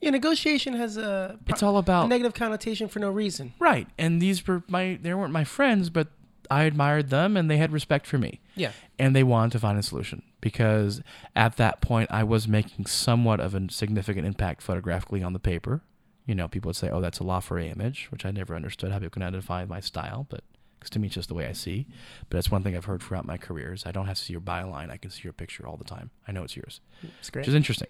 Yeah, 0.00 0.10
negotiation 0.10 0.74
has 0.74 0.96
a, 0.98 1.38
it's 1.46 1.62
all 1.62 1.76
a 1.76 1.78
about 1.78 2.08
negative 2.08 2.34
connotation 2.34 2.88
for 2.88 2.98
no 2.98 3.10
reason. 3.10 3.54
Right. 3.58 3.86
And 3.96 4.20
these 4.20 4.46
were 4.46 4.62
my 4.68 4.98
they 5.00 5.14
weren't 5.14 5.32
my 5.32 5.44
friends, 5.44 5.88
but 5.88 6.08
I 6.50 6.64
admired 6.64 7.08
them 7.08 7.38
and 7.38 7.50
they 7.50 7.56
had 7.56 7.72
respect 7.72 8.06
for 8.06 8.18
me. 8.18 8.40
Yeah, 8.54 8.72
And 8.98 9.16
they 9.16 9.22
wanted 9.24 9.52
to 9.52 9.60
find 9.60 9.78
a 9.78 9.82
solution 9.82 10.20
because 10.42 11.00
at 11.34 11.56
that 11.56 11.80
point 11.80 12.10
I 12.10 12.22
was 12.22 12.46
making 12.46 12.84
somewhat 12.84 13.40
of 13.40 13.54
a 13.54 13.70
significant 13.70 14.26
impact 14.26 14.60
photographically 14.60 15.22
on 15.22 15.32
the 15.32 15.38
paper. 15.38 15.80
You 16.26 16.34
know, 16.34 16.48
people 16.48 16.70
would 16.70 16.76
say, 16.76 16.88
"Oh, 16.90 17.00
that's 17.00 17.18
a 17.18 17.24
La 17.24 17.40
image," 17.50 18.06
which 18.10 18.24
I 18.24 18.30
never 18.30 18.54
understood 18.54 18.92
how 18.92 18.98
people 18.98 19.10
can 19.10 19.22
identify 19.22 19.64
my 19.64 19.80
style, 19.80 20.26
but 20.30 20.42
because 20.78 20.90
to 20.90 20.98
me 20.98 21.06
it's 21.06 21.14
just 21.14 21.28
the 21.28 21.34
way 21.34 21.46
I 21.46 21.52
see. 21.52 21.86
But 22.28 22.36
that's 22.36 22.50
one 22.50 22.62
thing 22.62 22.76
I've 22.76 22.84
heard 22.86 23.02
throughout 23.02 23.26
my 23.26 23.36
career 23.38 23.72
is 23.72 23.84
I 23.86 23.92
don't 23.92 24.06
have 24.06 24.16
to 24.16 24.22
see 24.22 24.32
your 24.32 24.40
byline; 24.40 24.90
I 24.90 24.96
can 24.96 25.10
see 25.10 25.22
your 25.24 25.32
picture 25.32 25.66
all 25.66 25.76
the 25.76 25.84
time. 25.84 26.10
I 26.26 26.32
know 26.32 26.42
it's 26.44 26.56
yours 26.56 26.80
it's 27.20 27.30
great. 27.30 27.42
which 27.42 27.48
is 27.48 27.54
interesting. 27.54 27.88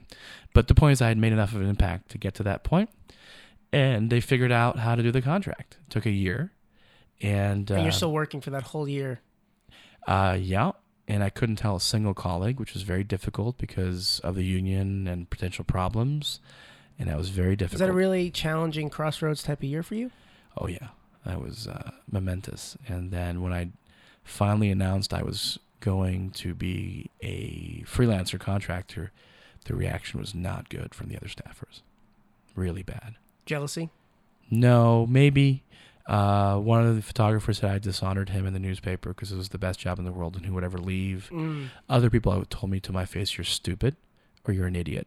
But 0.53 0.69
the 0.69 0.75
point 0.75 0.93
is, 0.93 1.03
I 1.03 1.09
had 1.09 1.19
made 1.19 1.33
enough 1.33 1.55
of 1.55 1.61
an 1.61 1.69
impact 1.69 2.11
to 2.11 2.19
get 2.19 2.35
to 2.35 2.43
that 2.45 2.65
point, 2.65 2.91
and 3.73 4.11
they 4.11 4.21
figured 4.21 4.53
out 4.53 4.79
how 4.79 4.95
to 4.95 5.03
do 5.03 5.11
the 5.13 5.23
contract. 5.23 5.79
It 5.87 5.91
took 5.91 6.07
a 6.07 6.11
year, 6.11 6.53
and, 7.21 7.71
uh, 7.71 7.75
and 7.75 7.83
you're 7.85 7.93
still 7.93 8.13
working 8.13 8.41
for 8.41 8.51
that 8.51 8.63
whole 8.63 8.89
year. 8.89 9.21
uh, 10.07 10.37
yeah. 10.41 10.73
And 11.07 11.23
I 11.23 11.29
couldn't 11.29 11.57
tell 11.57 11.77
a 11.77 11.81
single 11.81 12.15
colleague, 12.15 12.59
which 12.59 12.73
was 12.73 12.83
very 12.83 13.05
difficult 13.05 13.59
because 13.59 14.21
of 14.21 14.37
the 14.37 14.45
union 14.45 15.07
and 15.07 15.29
potential 15.29 15.63
problems, 15.63 16.41
and 16.99 17.09
that 17.09 17.17
was 17.17 17.29
very 17.31 17.53
Is 17.53 17.59
difficult. 17.59 17.81
that 17.81 17.91
a 17.91 17.93
really 17.93 18.31
challenging 18.31 18.91
crossroads 18.91 19.43
type 19.43 19.59
of 19.59 19.65
year 19.65 19.83
for 19.83 19.95
you? 19.95 20.11
Oh 20.57 20.67
yeah, 20.69 20.89
that 21.27 21.41
was 21.41 21.67
uh, 21.67 21.91
momentous. 22.11 22.77
And 22.89 23.11
then 23.11 23.43
when 23.43 23.53
I 23.53 23.69
finally 24.23 24.71
announced 24.71 25.13
I 25.13 25.23
was 25.23 25.59
going 25.81 26.31
to 26.31 26.55
be 26.55 27.11
a 27.23 27.83
freelancer 27.87 28.39
contractor, 28.41 29.11
the 29.67 29.75
reaction 29.75 30.21
was 30.21 30.35
not 30.35 30.69
good 30.69 30.95
from 30.95 31.09
the 31.09 31.17
other 31.17 31.29
staffers. 31.29 31.81
Really 32.55 32.83
bad. 32.83 33.17
Jealousy? 33.47 33.91
No, 34.51 35.07
maybe. 35.07 35.63
Uh, 36.07 36.59
one 36.59 36.87
of 36.87 36.97
the 36.97 37.03
photographers 37.03 37.59
said 37.59 37.71
I 37.71 37.79
dishonored 37.79 38.29
him 38.29 38.47
in 38.47 38.53
the 38.53 38.59
newspaper 38.59 39.09
because 39.11 39.33
it 39.33 39.37
was 39.37 39.49
the 39.49 39.59
best 39.59 39.81
job 39.81 39.99
in 39.99 40.05
the 40.05 40.13
world 40.13 40.37
and 40.37 40.45
who 40.45 40.53
would 40.55 40.65
ever 40.65 40.77
leave. 40.79 41.31
Mm. 41.33 41.69
Other 41.89 42.11
people 42.11 42.45
told 42.51 42.71
me 42.71 42.79
to 42.81 42.93
my 42.93 43.07
face, 43.07 43.37
"You're 43.39 43.45
stupid," 43.47 43.97
or 44.45 44.53
you're 44.53 44.67
an 44.67 44.77
idiot. 44.77 45.07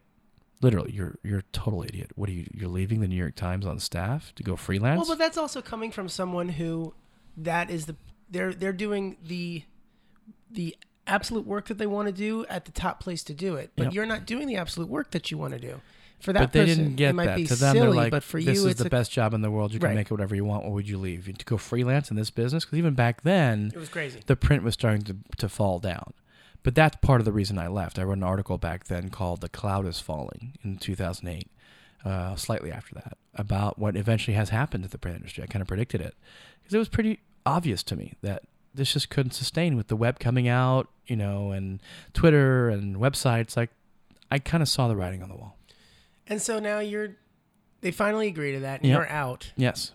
Literally, 0.60 0.92
you're 0.92 1.16
you're 1.22 1.38
a 1.40 1.42
total 1.52 1.82
idiot. 1.84 2.10
What 2.16 2.28
are 2.28 2.32
you? 2.32 2.46
You're 2.52 2.68
leaving 2.68 3.00
the 3.00 3.06
New 3.08 3.16
York 3.16 3.36
Times 3.36 3.64
on 3.64 3.78
staff 3.78 4.32
to 4.36 4.42
go 4.42 4.56
freelance? 4.56 4.98
Well, 4.98 5.06
but 5.06 5.18
that's 5.18 5.38
also 5.38 5.62
coming 5.62 5.92
from 5.92 6.08
someone 6.08 6.48
who 6.50 6.94
that 7.36 7.70
is 7.70 7.86
the 7.86 7.94
they're 8.30 8.52
they're 8.52 8.72
doing 8.72 9.16
the 9.22 9.62
the 10.50 10.76
absolute 11.06 11.46
work 11.46 11.66
that 11.68 11.78
they 11.78 11.86
want 11.86 12.06
to 12.06 12.12
do 12.12 12.44
at 12.46 12.64
the 12.64 12.72
top 12.72 13.00
place 13.00 13.22
to 13.24 13.34
do 13.34 13.54
it. 13.54 13.70
But 13.76 13.84
Yep. 13.84 13.92
you're 13.94 14.06
not 14.06 14.26
doing 14.26 14.46
the 14.48 14.56
absolute 14.56 14.88
work 14.90 15.12
that 15.12 15.30
you 15.30 15.38
want 15.38 15.54
to 15.54 15.60
do. 15.60 15.80
For 16.20 16.32
that 16.32 16.40
but 16.40 16.52
they 16.52 16.64
person, 16.66 16.84
didn't 16.84 16.96
get 16.96 17.10
it 17.10 17.12
might 17.12 17.26
that. 17.26 17.36
be 17.36 17.44
To 17.46 17.54
them, 17.54 17.76
silly, 17.76 17.86
they're 17.86 17.94
like, 17.94 18.10
but 18.10 18.24
for 18.24 18.42
"This 18.42 18.58
you, 18.60 18.66
is 18.68 18.74
the 18.74 18.86
a, 18.86 18.90
best 18.90 19.12
job 19.12 19.32
in 19.34 19.40
the 19.40 19.52
world. 19.52 19.72
You 19.72 19.78
can 19.78 19.90
Right. 19.90 19.94
make 19.94 20.06
it 20.08 20.10
whatever 20.10 20.34
you 20.34 20.44
want. 20.44 20.64
What 20.64 20.72
would 20.72 20.88
you 20.88 20.98
leave? 20.98 21.32
To 21.38 21.44
go 21.44 21.56
freelance 21.56 22.10
in 22.10 22.16
this 22.16 22.30
business? 22.30 22.64
Because 22.64 22.76
even 22.78 22.94
back 22.94 23.22
then, 23.22 23.70
It 23.72 23.78
was 23.78 23.88
crazy. 23.88 24.20
the 24.26 24.34
print 24.34 24.64
was 24.64 24.74
starting 24.74 25.02
to, 25.02 25.16
to 25.36 25.48
fall 25.48 25.78
down. 25.78 26.12
But 26.62 26.74
that's 26.74 26.96
part 26.96 27.20
of 27.20 27.24
the 27.24 27.32
reason 27.32 27.58
I 27.58 27.68
left. 27.68 27.98
I 27.98 28.02
wrote 28.02 28.18
an 28.18 28.22
article 28.24 28.58
back 28.58 28.84
then 28.84 29.08
called 29.10 29.40
"The 29.40 29.48
Cloud 29.48 29.86
Is 29.86 30.00
Falling" 30.00 30.54
in 30.62 30.76
2008, 30.78 31.48
uh, 32.04 32.36
slightly 32.36 32.70
after 32.72 32.94
that, 32.96 33.16
about 33.34 33.78
what 33.78 33.96
eventually 33.96 34.34
has 34.34 34.50
happened 34.50 34.84
to 34.84 34.90
the 34.90 34.98
print 34.98 35.16
industry. 35.16 35.42
I 35.44 35.46
kind 35.46 35.62
of 35.62 35.68
predicted 35.68 36.00
it 36.00 36.14
because 36.62 36.74
it 36.74 36.78
was 36.78 36.88
pretty 36.88 37.20
obvious 37.46 37.82
to 37.84 37.96
me 37.96 38.14
that 38.22 38.42
this 38.74 38.92
just 38.92 39.08
couldn't 39.08 39.32
sustain 39.32 39.76
with 39.76 39.88
the 39.88 39.96
web 39.96 40.18
coming 40.18 40.46
out, 40.48 40.88
you 41.06 41.16
know, 41.16 41.52
and 41.52 41.80
Twitter 42.12 42.68
and 42.68 42.96
websites. 42.96 43.56
Like, 43.56 43.70
I 44.30 44.38
kind 44.38 44.62
of 44.62 44.68
saw 44.68 44.88
the 44.88 44.96
writing 44.96 45.22
on 45.22 45.28
the 45.30 45.36
wall. 45.36 45.56
And 46.26 46.42
so 46.42 46.58
now 46.58 46.80
you're 46.80 47.16
they 47.80 47.90
finally 47.92 48.26
agree 48.26 48.52
to 48.52 48.60
that 48.60 48.80
and 48.80 48.88
Yep. 48.90 48.96
you're 48.98 49.08
out. 49.08 49.52
Yes. 49.56 49.92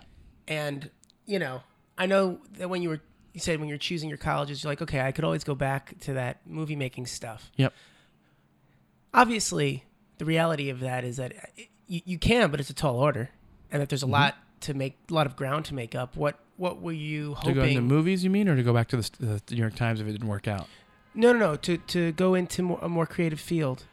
And 0.47 0.89
you 1.25 1.37
know, 1.39 1.61
I 1.97 2.05
know 2.07 2.39
that 2.57 2.69
when 2.69 2.81
you 2.81 2.89
were 2.89 3.01
you 3.33 3.39
said 3.39 3.59
when 3.59 3.67
you're 3.69 3.77
choosing 3.77 4.09
your 4.09 4.17
colleges, 4.17 4.63
you're 4.63 4.71
like, 4.71 4.81
okay, 4.81 5.01
I 5.01 5.11
could 5.11 5.23
always 5.25 5.43
go 5.43 5.55
back 5.55 5.99
to 6.01 6.13
that 6.13 6.41
movie 6.45 6.75
making 6.75 7.07
stuff. 7.07 7.51
Yep. 7.57 7.73
Obviously, 9.13 9.83
the 10.17 10.25
reality 10.25 10.69
of 10.69 10.79
that 10.79 11.03
is 11.03 11.17
that 11.17 11.33
it, 11.55 11.67
you, 11.87 12.01
you 12.05 12.17
can, 12.17 12.49
but 12.49 12.59
it's 12.59 12.69
a 12.69 12.73
tall 12.73 12.97
order, 12.97 13.29
and 13.71 13.81
that 13.81 13.85
Mm-hmm. 13.85 13.89
there's 13.89 14.03
a 14.03 14.07
lot 14.07 14.35
to 14.61 14.73
make, 14.73 14.97
a 15.09 15.13
lot 15.13 15.27
of 15.27 15.35
ground 15.35 15.65
to 15.65 15.73
make 15.73 15.93
up. 15.95 16.15
What 16.15 16.39
what 16.57 16.81
were 16.81 16.91
you 16.91 17.33
hoping? 17.33 17.55
To 17.55 17.61
go 17.61 17.65
into 17.67 17.81
movies, 17.81 18.23
you 18.23 18.29
mean, 18.29 18.47
or 18.47 18.55
to 18.55 18.63
go 18.63 18.73
back 18.73 18.87
to 18.89 18.97
the, 18.97 19.09
the 19.19 19.55
New 19.55 19.61
York 19.61 19.75
Times 19.75 19.99
if 19.99 20.07
it 20.07 20.11
didn't 20.11 20.27
work 20.27 20.47
out? 20.47 20.67
no, 21.15 21.31
no, 21.33 21.39
no. 21.39 21.55
To 21.57 21.77
to 21.77 22.11
go 22.13 22.33
into 22.35 22.63
more, 22.63 22.79
a 22.81 22.89
more 22.89 23.05
creative 23.05 23.39
field, 23.39 23.85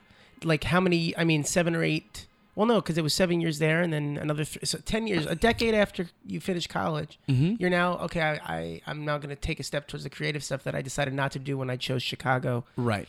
like 0.45 0.65
how 0.65 0.81
many? 0.81 1.17
I 1.17 1.25
mean, 1.25 1.45
seven 1.45 1.75
or 1.75 1.83
eight. 1.83 2.27
Well, 2.57 2.67
no, 2.67 2.77
because 2.81 2.99
it 2.99 3.03
was 3.03 3.15
seven 3.15 3.41
years 3.41 3.59
there, 3.59 3.81
and 3.81 3.93
then 3.93 4.19
another 4.21 4.45
th- 4.45 4.67
so 4.67 4.79
ten 4.79 5.07
years, 5.07 5.25
a 5.27 5.35
decade 5.37 5.75
after 5.75 6.09
you 6.27 6.41
finish 6.41 6.67
college. 6.67 7.19
Mm-hmm. 7.29 7.55
You're 7.59 7.71
now 7.71 7.97
okay. 7.99 8.21
I, 8.21 8.33
I 8.45 8.81
I'm 8.87 9.05
now 9.05 9.19
going 9.19 9.31
to 9.31 9.37
take 9.41 9.61
a 9.61 9.63
step 9.63 9.87
towards 9.87 10.05
the 10.05 10.11
creative 10.11 10.43
stuff 10.43 10.65
that 10.65 10.75
I 10.75 10.83
decided 10.83 11.15
not 11.15 11.31
to 11.33 11.39
do 11.39 11.57
when 11.57 11.71
I 11.71 11.77
chose 11.77 12.03
Chicago. 12.03 12.65
Right. 12.77 13.09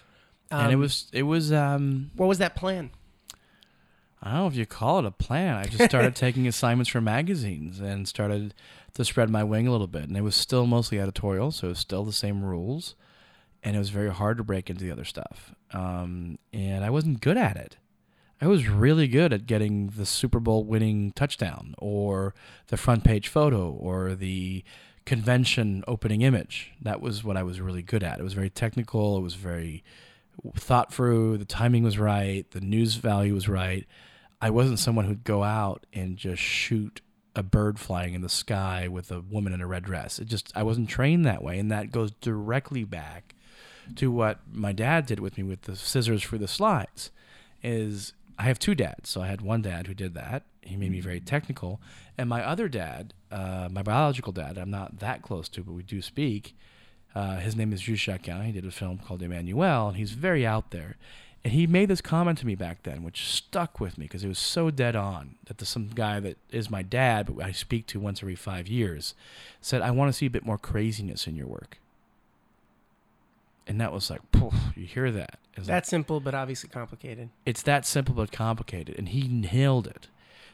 and 0.51 0.71
it 0.71 0.75
Um, 0.75 0.82
was 0.82 1.08
it 1.12 1.23
was 1.23 1.51
um 1.51 2.12
what 2.15 2.27
was 2.27 2.38
that 2.38 2.56
plan? 2.56 2.91
I 4.23 4.30
don't 4.32 4.39
know 4.41 4.47
if 4.47 4.56
you 4.56 4.67
call 4.67 4.99
it 4.99 5.06
a 5.06 5.12
plan. 5.12 5.56
I 5.56 5.63
just 5.65 5.86
started 5.86 6.15
taking 6.25 6.47
assignments 6.47 6.91
for 6.91 7.01
magazines 7.01 7.80
and 7.80 8.08
started 8.08 8.54
to 8.93 9.04
spread 9.04 9.32
my 9.32 9.43
wing 9.43 9.67
a 9.67 9.71
little 9.71 9.88
bit. 9.88 10.04
And 10.04 10.15
it 10.15 10.21
was 10.21 10.36
still 10.36 10.67
mostly 10.67 10.99
editorial, 10.99 11.51
so 11.51 11.67
it 11.67 11.69
was 11.71 11.80
still 11.80 12.04
the 12.06 12.13
same 12.13 12.43
rules. 12.43 12.93
And 13.63 13.75
it 13.75 13.80
was 13.80 13.89
very 13.89 14.12
hard 14.12 14.38
to 14.38 14.43
break 14.43 14.69
into 14.69 14.84
the 14.84 14.91
other 14.91 15.06
stuff. 15.06 15.56
Um, 15.73 16.38
and 16.54 16.84
I 16.86 16.91
wasn't 16.91 17.21
good 17.21 17.38
at 17.38 17.58
it. 17.58 17.77
I 18.43 18.47
was 18.47 18.67
really 18.67 19.08
good 19.08 19.34
at 19.34 19.45
getting 19.45 19.89
the 19.95 20.06
Super 20.06 20.39
Bowl 20.39 20.63
winning 20.63 21.12
touchdown 21.12 21.75
or 21.77 22.34
the 22.67 22.77
front 22.77 23.04
page 23.04 23.27
photo 23.27 23.69
or 23.69 24.15
the 24.15 24.63
convention 25.06 25.84
opening 25.88 26.21
image. 26.21 26.71
That 26.82 27.01
was 27.01 27.23
what 27.23 27.38
I 27.38 27.43
was 27.43 27.62
really 27.62 27.84
good 27.84 28.04
at. 28.04 28.19
It 28.19 28.23
was 28.23 28.34
very 28.34 28.49
technical. 28.49 29.15
It 29.17 29.21
was 29.21 29.36
very 29.36 29.84
thought 30.56 30.91
through. 30.91 31.38
The 31.38 31.45
timing 31.45 31.84
was 31.84 31.99
right. 31.99 32.49
The 32.49 32.62
news 32.62 32.95
value 32.95 33.36
was 33.36 33.47
right. 33.47 33.86
I 34.41 34.49
wasn't 34.49 34.80
someone 34.80 35.06
who'd 35.06 35.23
go 35.23 35.43
out 35.43 35.86
and 35.93 36.17
just 36.17 36.41
shoot 36.41 37.01
a 37.36 37.43
bird 37.43 37.80
flying 37.80 38.15
in 38.15 38.21
the 38.21 38.30
sky 38.30 38.88
with 38.88 39.12
a 39.12 39.21
woman 39.21 39.54
in 39.54 39.62
a 39.62 39.67
red 39.67 39.84
dress. 39.84 40.17
It 40.17 40.25
just 40.25 40.51
I 40.56 40.63
wasn't 40.63 40.89
trained 40.89 41.25
that 41.27 41.43
way, 41.43 41.60
and 41.60 41.71
that 41.71 41.91
goes 41.91 42.12
directly 42.12 42.86
back 42.86 43.36
to 43.97 44.12
what 44.12 44.39
my 44.51 44.71
dad 44.71 45.06
did 45.06 45.19
with 45.19 45.38
me 45.38 45.43
with 45.43 45.62
the 45.63 45.75
scissors 45.75 46.23
for 46.23 46.39
the 46.39 46.47
slides. 46.47 47.12
Is 47.63 48.13
I 48.41 48.45
have 48.45 48.58
two 48.58 48.73
dads, 48.73 49.08
so 49.08 49.21
I 49.21 49.27
had 49.27 49.41
one 49.41 49.62
dad 49.62 49.86
who 49.86 49.93
did 49.93 50.15
that. 50.15 50.41
He 50.63 50.75
made 50.75 50.89
me 50.89 50.99
very 50.99 51.19
technical, 51.19 51.80
and 52.17 52.27
my 52.27 52.43
other 52.43 52.67
dad, 52.67 53.13
uh, 53.32 53.69
my 53.71 53.84
biological 53.84 54.34
dad, 54.34 54.58
I'm 54.58 54.71
not 54.71 54.97
that 54.97 55.21
close 55.21 55.47
to, 55.49 55.62
but 55.62 55.73
we 55.73 55.84
do 55.84 56.01
speak. 56.01 56.56
Uh, 57.13 57.36
his 57.38 57.56
name 57.56 57.71
is 57.71 57.82
Just 57.82 58.04
Jaeckin. 58.04 58.43
He 58.45 58.51
did 58.51 58.65
a 58.65 58.71
film 58.71 58.97
called 58.97 59.21
Emmanuelle, 59.21 59.89
and 59.89 59.97
he's 59.97 60.13
very 60.13 60.43
out 60.43 60.71
there. 60.71 60.97
And 61.43 61.54
he 61.54 61.67
made 61.67 61.89
this 61.89 62.01
comment 62.01 62.39
to 62.39 62.47
me 62.47 62.56
back 62.56 62.82
then, 62.82 63.04
which 63.04 63.27
stuck 63.27 63.80
with 63.80 63.99
me 63.99 64.06
because 64.06 64.23
it 64.23 64.27
was 64.27 64.39
so 64.39 64.71
dead 64.71 64.95
on 64.95 65.36
that 65.45 65.60
there's 65.60 65.69
some 65.69 65.89
guy 65.93 66.19
that 66.19 66.38
is 66.49 66.67
my 66.67 66.82
dad, 66.82 67.27
but 67.27 67.45
I 67.45 67.51
speak 67.51 67.86
to 67.88 67.99
once 67.99 68.23
every 68.23 68.36
five 68.36 68.67
years, 68.67 69.13
said, 69.60 69.84
I 69.84 69.91
want 69.91 70.10
to 70.10 70.13
see 70.13 70.25
a 70.25 70.32
bit 70.32 70.47
more 70.47 70.58
craziness 70.58 71.27
in 71.27 71.36
your 71.36 71.47
work. 71.47 71.77
And 73.67 73.80
that 73.80 73.93
was 73.93 74.10
like, 74.10 74.21
you 74.76 74.86
hear 74.86 75.12
that. 75.12 75.39
It's 75.52 75.60
like, 75.60 75.67
That's 75.67 75.89
simple, 75.89 76.19
but 76.19 76.34
obviously 76.34 76.69
complicated. 76.69 77.30
it's 77.45 77.62
that 77.63 77.86
simple 77.86 78.15
but 78.15 78.32
complicated. 78.32 78.95
And 78.97 79.10
he 79.10 79.28
nailed 79.28 79.88
it 79.88 80.08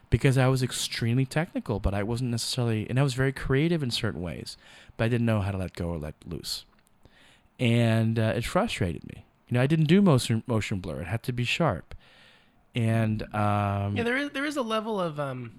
because 0.09 0.37
I 0.37 0.47
was 0.47 0.61
extremely 0.61 1.25
technical, 1.25 1.79
but 1.79 1.93
I 1.93 2.03
wasn't 2.03 2.31
necessarily, 2.31 2.87
and 2.89 2.99
I 2.99 3.03
was 3.03 3.13
very 3.13 3.31
creative 3.31 3.81
in 3.81 3.91
certain 3.91 4.21
ways, 4.21 4.57
but 4.97 5.05
I 5.05 5.07
didn't 5.09 5.25
know 5.25 5.41
how 5.41 5.51
to 5.51 5.57
let 5.57 5.73
go 5.73 5.87
or 5.89 5.97
let 5.97 6.15
loose. 6.25 6.65
And 7.59 8.19
uh, 8.19 8.33
it 8.35 8.45
frustrated 8.45 9.03
me. 9.07 9.25
You 9.47 9.55
know, 9.55 9.61
I 9.61 9.67
didn't 9.67 9.85
do 9.85 10.01
motion, 10.01 10.43
motion 10.45 10.79
blur, 10.79 11.01
it 11.01 11.07
had 11.07 11.23
to 11.23 11.31
be 11.31 11.43
sharp. 11.45 11.95
And 12.75 13.23
um, 13.33 13.95
Yeah, 13.97 14.03
there 14.03 14.17
is 14.17 14.29
there 14.31 14.45
is 14.45 14.57
a 14.57 14.61
level 14.61 14.99
of 14.99 15.19
um, 15.19 15.51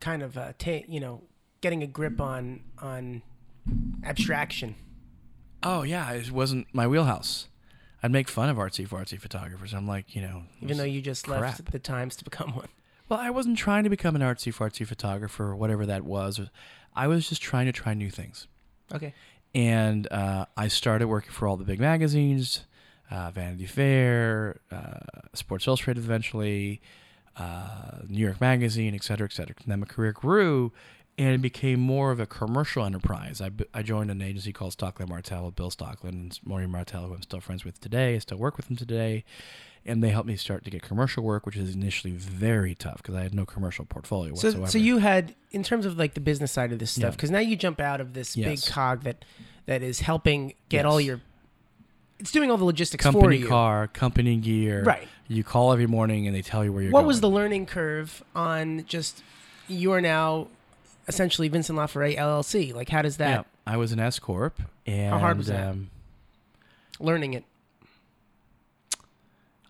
kind 0.00 0.22
of 0.22 0.38
uh, 0.38 0.52
ta- 0.58 0.84
you 0.88 1.00
know, 1.00 1.22
getting 1.60 1.82
a 1.82 1.86
grip 1.86 2.20
on 2.20 2.60
on 2.78 3.22
abstraction. 4.04 4.74
oh, 5.62 5.82
yeah, 5.82 6.10
it 6.12 6.30
wasn't 6.30 6.66
my 6.72 6.86
wheelhouse. 6.86 7.48
I'd 8.02 8.12
make 8.12 8.28
fun 8.28 8.48
of 8.48 8.56
artsy 8.56 8.86
fartsy 8.86 9.20
photographers. 9.20 9.74
I'm 9.74 9.88
like, 9.88 10.14
you 10.14 10.22
know, 10.22 10.44
Even 10.60 10.76
though 10.76 10.84
you 10.84 11.00
just 11.00 11.26
left 11.26 11.72
the 11.72 11.78
Times 11.80 12.14
to 12.16 12.24
become 12.24 12.54
one. 12.54 12.68
Well, 13.08 13.18
I 13.18 13.30
wasn't 13.30 13.58
trying 13.58 13.84
to 13.84 13.90
become 13.90 14.14
an 14.14 14.22
artsy 14.22 14.54
fartsy 14.54 14.86
photographer 14.86 15.44
or 15.46 15.56
whatever 15.56 15.84
that 15.86 16.04
was. 16.04 16.40
I 16.94 17.06
was 17.08 17.28
just 17.28 17.42
trying 17.42 17.66
to 17.66 17.72
try 17.72 17.94
new 17.94 18.10
things. 18.10 18.46
Okay. 18.94 19.14
And 19.54 20.06
uh, 20.12 20.44
I 20.56 20.68
started 20.68 21.08
working 21.08 21.32
for 21.32 21.48
all 21.48 21.56
the 21.56 21.64
big 21.64 21.80
magazines, 21.80 22.66
uh, 23.10 23.30
Vanity 23.32 23.66
Fair, 23.66 24.60
uh, 24.70 25.00
Sports 25.34 25.66
Illustrated 25.66 26.04
eventually, 26.04 26.80
uh, 27.36 28.02
New 28.06 28.22
York 28.24 28.40
Magazine, 28.40 28.94
et 28.94 29.02
cetera, 29.02 29.24
et 29.26 29.32
cetera. 29.32 29.56
And 29.62 29.72
then 29.72 29.80
my 29.80 29.86
career 29.86 30.12
grew 30.12 30.72
and 31.18 31.34
it 31.34 31.42
became 31.42 31.80
more 31.80 32.10
of 32.12 32.20
a 32.20 32.26
commercial 32.26 32.84
enterprise. 32.84 33.40
I, 33.42 33.50
I 33.74 33.82
joined 33.82 34.10
an 34.10 34.22
agency 34.22 34.52
called 34.52 34.76
Stockland 34.76 35.08
Martel 35.08 35.46
with 35.46 35.56
Bill 35.56 35.70
Stockland 35.70 36.08
and 36.10 36.38
Maureen 36.44 36.70
Martel, 36.70 37.06
who 37.08 37.14
I'm 37.14 37.22
still 37.22 37.40
friends 37.40 37.64
with 37.64 37.80
today. 37.80 38.14
I 38.14 38.18
still 38.18 38.38
work 38.38 38.56
with 38.56 38.70
him 38.70 38.76
today. 38.76 39.24
And 39.86 40.02
they 40.02 40.10
helped 40.10 40.28
me 40.28 40.36
start 40.36 40.64
to 40.64 40.70
get 40.70 40.82
commercial 40.82 41.22
work, 41.24 41.46
which 41.46 41.56
is 41.56 41.74
initially 41.74 42.12
very 42.12 42.74
tough 42.74 42.98
because 42.98 43.14
I 43.14 43.22
had 43.22 43.34
no 43.34 43.46
commercial 43.46 43.84
portfolio 43.86 44.34
So 44.34 44.48
whatsoever. 44.48 44.70
so 44.70 44.78
you 44.78 44.98
had 44.98 45.34
in 45.50 45.62
terms 45.62 45.86
of 45.86 45.96
like 45.98 46.12
the 46.14 46.20
business 46.20 46.52
side 46.52 46.72
of 46.72 46.78
this 46.78 46.90
stuff 46.90 47.02
Yeah. 47.02 47.10
because 47.12 47.30
now 47.30 47.38
you 47.38 47.56
jump 47.56 47.80
out 47.80 48.00
of 48.00 48.12
this 48.12 48.36
Yes. 48.36 48.64
big 48.66 48.72
cog 48.72 49.02
that 49.04 49.24
that 49.66 49.82
is 49.82 50.00
helping 50.00 50.52
get 50.68 50.84
all 50.84 51.00
your 51.00 51.20
it's 52.18 52.32
doing 52.32 52.50
all 52.50 52.56
the 52.58 52.64
logistics 52.64 53.04
for 53.06 53.12
company 53.12 53.42
car, 53.42 53.86
company 53.86 54.36
gear. 54.36 54.82
Right. 54.82 55.08
You 55.28 55.42
call 55.44 55.72
every 55.72 55.86
morning 55.86 56.26
and 56.26 56.34
they 56.36 56.42
tell 56.42 56.64
you 56.64 56.72
where 56.72 56.82
you're 56.82 56.92
What 56.92 57.00
going. 57.00 57.06
was 57.06 57.20
the 57.20 57.30
learning 57.30 57.66
curve 57.66 58.22
on 58.34 58.84
just 58.86 59.22
you 59.68 59.92
are 59.92 60.00
now 60.00 60.48
essentially 61.08 61.48
Vincent 61.48 61.78
Laforet 61.78 62.16
LLC? 62.16 62.74
Like 62.74 62.88
how 62.88 63.02
does 63.02 63.16
that 63.16 63.30
Yeah, 63.30 63.42
I 63.66 63.76
was 63.76 63.92
an 63.92 63.98
S 63.98 64.18
corp, 64.18 64.60
and 64.86 65.14
hard 65.14 65.38
was 65.38 65.48
that? 65.48 65.68
Um, 65.68 65.90
learning 67.00 67.34
it? 67.34 67.44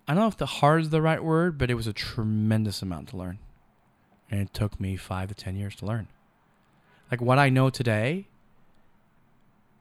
I 0.06 0.14
don't 0.14 0.22
know 0.22 0.28
if 0.28 0.36
the 0.36 0.46
hard 0.46 0.82
is 0.82 0.90
the 0.90 1.02
right 1.02 1.22
word, 1.22 1.58
but 1.58 1.70
it 1.70 1.74
was 1.74 1.86
a 1.86 1.92
tremendous 1.92 2.80
amount 2.82 3.08
to 3.10 3.16
learn, 3.16 3.38
and 4.30 4.40
it 4.40 4.52
took 4.54 4.80
me 4.80 4.96
five 4.96 5.28
to 5.28 5.34
ten 5.34 5.56
years 5.56 5.76
to 5.76 5.86
learn. 5.86 6.08
Like 7.10 7.20
what 7.20 7.38
I 7.38 7.48
know 7.48 7.70
today, 7.70 8.26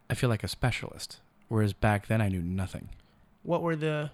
I 0.09 0.13
feel 0.13 0.29
like 0.29 0.43
a 0.43 0.47
specialist, 0.47 1.19
whereas 1.47 1.73
back 1.73 2.07
then 2.07 2.21
I 2.21 2.29
knew 2.29 2.41
nothing. 2.41 2.89
What 3.43 3.61
were 3.61 3.75
the 3.75 4.11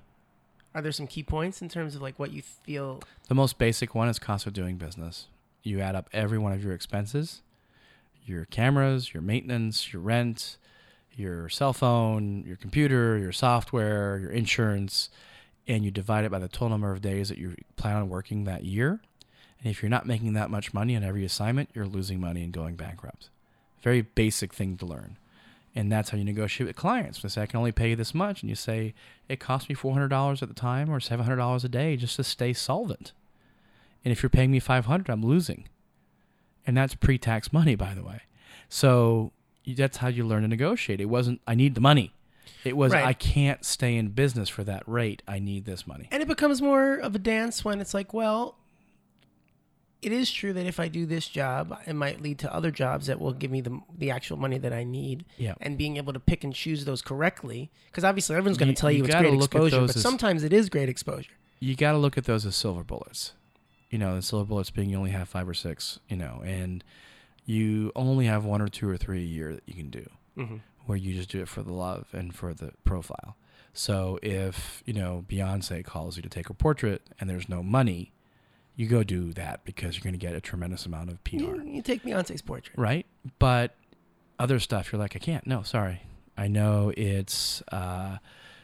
are 0.75 0.81
there 0.81 0.91
some 0.91 1.07
key 1.07 1.23
points 1.23 1.61
in 1.61 1.69
terms 1.69 1.95
of 1.95 2.01
like 2.01 2.17
what 2.17 2.31
you 2.31 2.41
feel 2.41 3.01
The 3.27 3.35
most 3.35 3.57
basic 3.57 3.93
one 3.93 4.07
is 4.09 4.17
cost 4.19 4.47
of 4.47 4.53
doing 4.53 4.77
business. 4.77 5.27
You 5.63 5.79
add 5.79 5.95
up 5.95 6.09
every 6.13 6.37
one 6.37 6.51
of 6.51 6.63
your 6.63 6.73
expenses, 6.73 7.41
your 8.25 8.45
cameras, 8.45 9.13
your 9.13 9.23
maintenance, 9.23 9.91
your 9.91 10.01
rent, 10.01 10.57
your 11.15 11.49
cell 11.49 11.73
phone, 11.73 12.43
your 12.45 12.57
computer, 12.57 13.17
your 13.17 13.31
software, 13.31 14.17
your 14.19 14.31
insurance, 14.31 15.09
and 15.67 15.85
you 15.85 15.91
divide 15.91 16.25
it 16.25 16.31
by 16.31 16.39
the 16.39 16.47
total 16.47 16.69
number 16.69 16.91
of 16.91 17.01
days 17.01 17.29
that 17.29 17.37
you 17.37 17.55
plan 17.75 17.95
on 17.95 18.09
working 18.09 18.43
that 18.43 18.65
year. 18.65 19.01
And 19.61 19.71
if 19.71 19.81
you're 19.81 19.89
not 19.89 20.05
making 20.05 20.33
that 20.33 20.49
much 20.49 20.73
money 20.73 20.95
on 20.95 21.03
every 21.03 21.23
assignment, 21.23 21.69
you're 21.73 21.85
losing 21.85 22.19
money 22.19 22.43
and 22.43 22.51
going 22.51 22.75
bankrupt. 22.75 23.29
Very 23.81 24.01
basic 24.01 24.53
thing 24.53 24.75
to 24.77 24.85
learn. 24.85 25.17
And 25.75 25.91
that's 25.91 26.09
how 26.09 26.17
you 26.17 26.25
negotiate 26.25 26.67
with 26.67 26.75
clients. 26.75 27.21
They 27.21 27.29
say, 27.29 27.41
I 27.41 27.45
can 27.45 27.57
only 27.57 27.71
pay 27.71 27.91
you 27.91 27.95
this 27.95 28.13
much. 28.13 28.41
And 28.41 28.49
you 28.49 28.55
say, 28.55 28.93
it 29.29 29.39
cost 29.39 29.69
me 29.69 29.75
$400 29.75 30.41
at 30.41 30.47
the 30.47 30.53
time 30.53 30.89
or 30.89 30.99
$700 30.99 31.63
a 31.63 31.67
day 31.67 31.95
just 31.95 32.17
to 32.17 32.23
stay 32.23 32.53
solvent. 32.53 33.13
And 34.05 34.11
if 34.11 34.21
you're 34.23 34.29
paying 34.29 34.51
me 34.51 34.59
500 34.59 35.09
I'm 35.11 35.23
losing. 35.23 35.67
And 36.65 36.77
that's 36.77 36.95
pre 36.95 37.17
tax 37.17 37.51
money, 37.51 37.75
by 37.75 37.93
the 37.93 38.03
way. 38.03 38.21
So 38.69 39.31
that's 39.65 39.97
how 39.97 40.07
you 40.07 40.25
learn 40.25 40.41
to 40.43 40.47
negotiate. 40.47 40.99
It 41.01 41.05
wasn't, 41.05 41.41
I 41.47 41.55
need 41.55 41.75
the 41.75 41.81
money. 41.81 42.13
It 42.63 42.75
was, 42.77 42.91
Right. 42.93 43.05
I 43.05 43.13
can't 43.13 43.63
stay 43.65 43.95
in 43.95 44.09
business 44.09 44.49
for 44.49 44.63
that 44.63 44.83
rate. 44.87 45.21
I 45.27 45.39
need 45.39 45.65
this 45.65 45.85
money. 45.87 46.07
And 46.11 46.21
it 46.21 46.27
becomes 46.27 46.61
more 46.61 46.95
of 46.95 47.15
a 47.15 47.19
dance 47.19 47.63
when 47.65 47.79
it's 47.81 47.93
like, 47.93 48.13
well, 48.13 48.57
it 50.01 50.11
is 50.11 50.29
true 50.31 50.51
that 50.53 50.65
if 50.65 50.79
I 50.79 50.89
do 50.89 51.05
this 51.05 51.27
job, 51.27 51.77
it 51.87 51.93
might 51.93 52.21
lead 52.21 52.39
to 52.39 52.53
other 52.53 52.71
jobs 52.71 53.07
that 53.07 53.21
will 53.21 53.31
give 53.31 53.51
me 53.51 53.61
the 53.61 53.79
the 53.97 54.11
actual 54.11 54.35
money 54.37 54.57
that 54.57 54.73
I 54.73 54.83
need. 54.83 55.23
Yeah. 55.37 55.53
And 55.61 55.77
being 55.77 55.95
able 55.95 56.11
to 56.11 56.19
pick 56.19 56.43
and 56.43 56.53
choose 56.53 56.83
those 56.83 57.01
correctly, 57.01 57.71
because 57.87 58.03
obviously 58.03 58.35
everyone's 58.35 58.57
going 58.57 58.73
to 58.73 58.79
tell 58.79 58.91
you, 58.91 58.97
you 58.99 59.05
it's 59.05 59.15
great 59.15 59.33
exposure, 59.33 59.79
but 59.81 59.95
as- 59.95 60.01
sometimes 60.01 60.43
it 60.43 60.51
is 60.51 60.69
great 60.69 60.89
exposure. 60.89 61.31
you 61.61 61.75
got 61.75 61.93
to 61.93 61.97
look 61.97 62.17
at 62.17 62.25
those 62.25 62.45
as 62.45 62.55
silver 62.55 62.83
bullets. 62.83 63.33
You 63.93 63.99
know, 63.99 64.15
the 64.15 64.21
silver 64.21 64.45
bullets 64.45 64.71
being 64.71 64.89
you 64.89 64.97
only 64.97 65.11
have 65.11 65.29
five 65.29 65.47
or 65.47 65.53
six, 65.53 65.99
you 66.09 66.17
know, 66.17 66.41
and 66.45 66.83
you 67.45 67.91
only 67.95 68.25
have 68.25 68.43
one 68.43 68.61
or 68.61 68.67
two 68.67 68.89
or 68.89 68.97
three 68.97 69.19
a 69.21 69.25
year 69.25 69.53
that 69.53 69.63
you 69.67 69.73
can 69.75 69.89
do 69.89 70.05
Mm-hmm. 70.37 70.55
where 70.87 70.97
you 70.97 71.13
just 71.13 71.29
do 71.29 71.41
it 71.41 71.47
for 71.47 71.61
the 71.61 71.71
love 71.73 72.07
and 72.11 72.33
for 72.33 72.55
the 72.55 72.71
profile. 72.83 73.37
So 73.71 74.17
if, 74.23 74.81
you 74.85 74.93
know, 74.93 75.23
Beyonce 75.29 75.85
calls 75.85 76.15
you 76.15 76.23
to 76.23 76.29
take 76.29 76.49
a 76.49 76.53
portrait 76.55 77.03
and 77.19 77.29
there's 77.29 77.47
no 77.47 77.61
money, 77.61 78.11
you 78.75 78.87
go 78.87 79.03
do 79.03 79.31
that 79.33 79.63
because 79.63 79.95
you're 79.95 80.03
going 80.03 80.19
to 80.19 80.25
get 80.25 80.33
a 80.33 80.41
tremendous 80.41 80.87
amount 80.87 81.11
of 81.11 81.23
PR, 81.23 81.35
You, 81.35 81.63
you 81.63 81.81
take 81.83 82.01
Beyonce's 82.03 82.41
portrait. 82.41 82.75
right? 82.79 83.05
But 83.37 83.75
other 84.39 84.57
stuff, 84.59 84.91
you're 84.91 84.99
like, 84.99 85.15
I 85.15 85.19
can't. 85.19 85.45
No, 85.45 85.61
sorry. 85.61 86.01
I 86.35 86.47
know 86.47 86.91
it's 86.97 87.61
uh, 87.71 88.17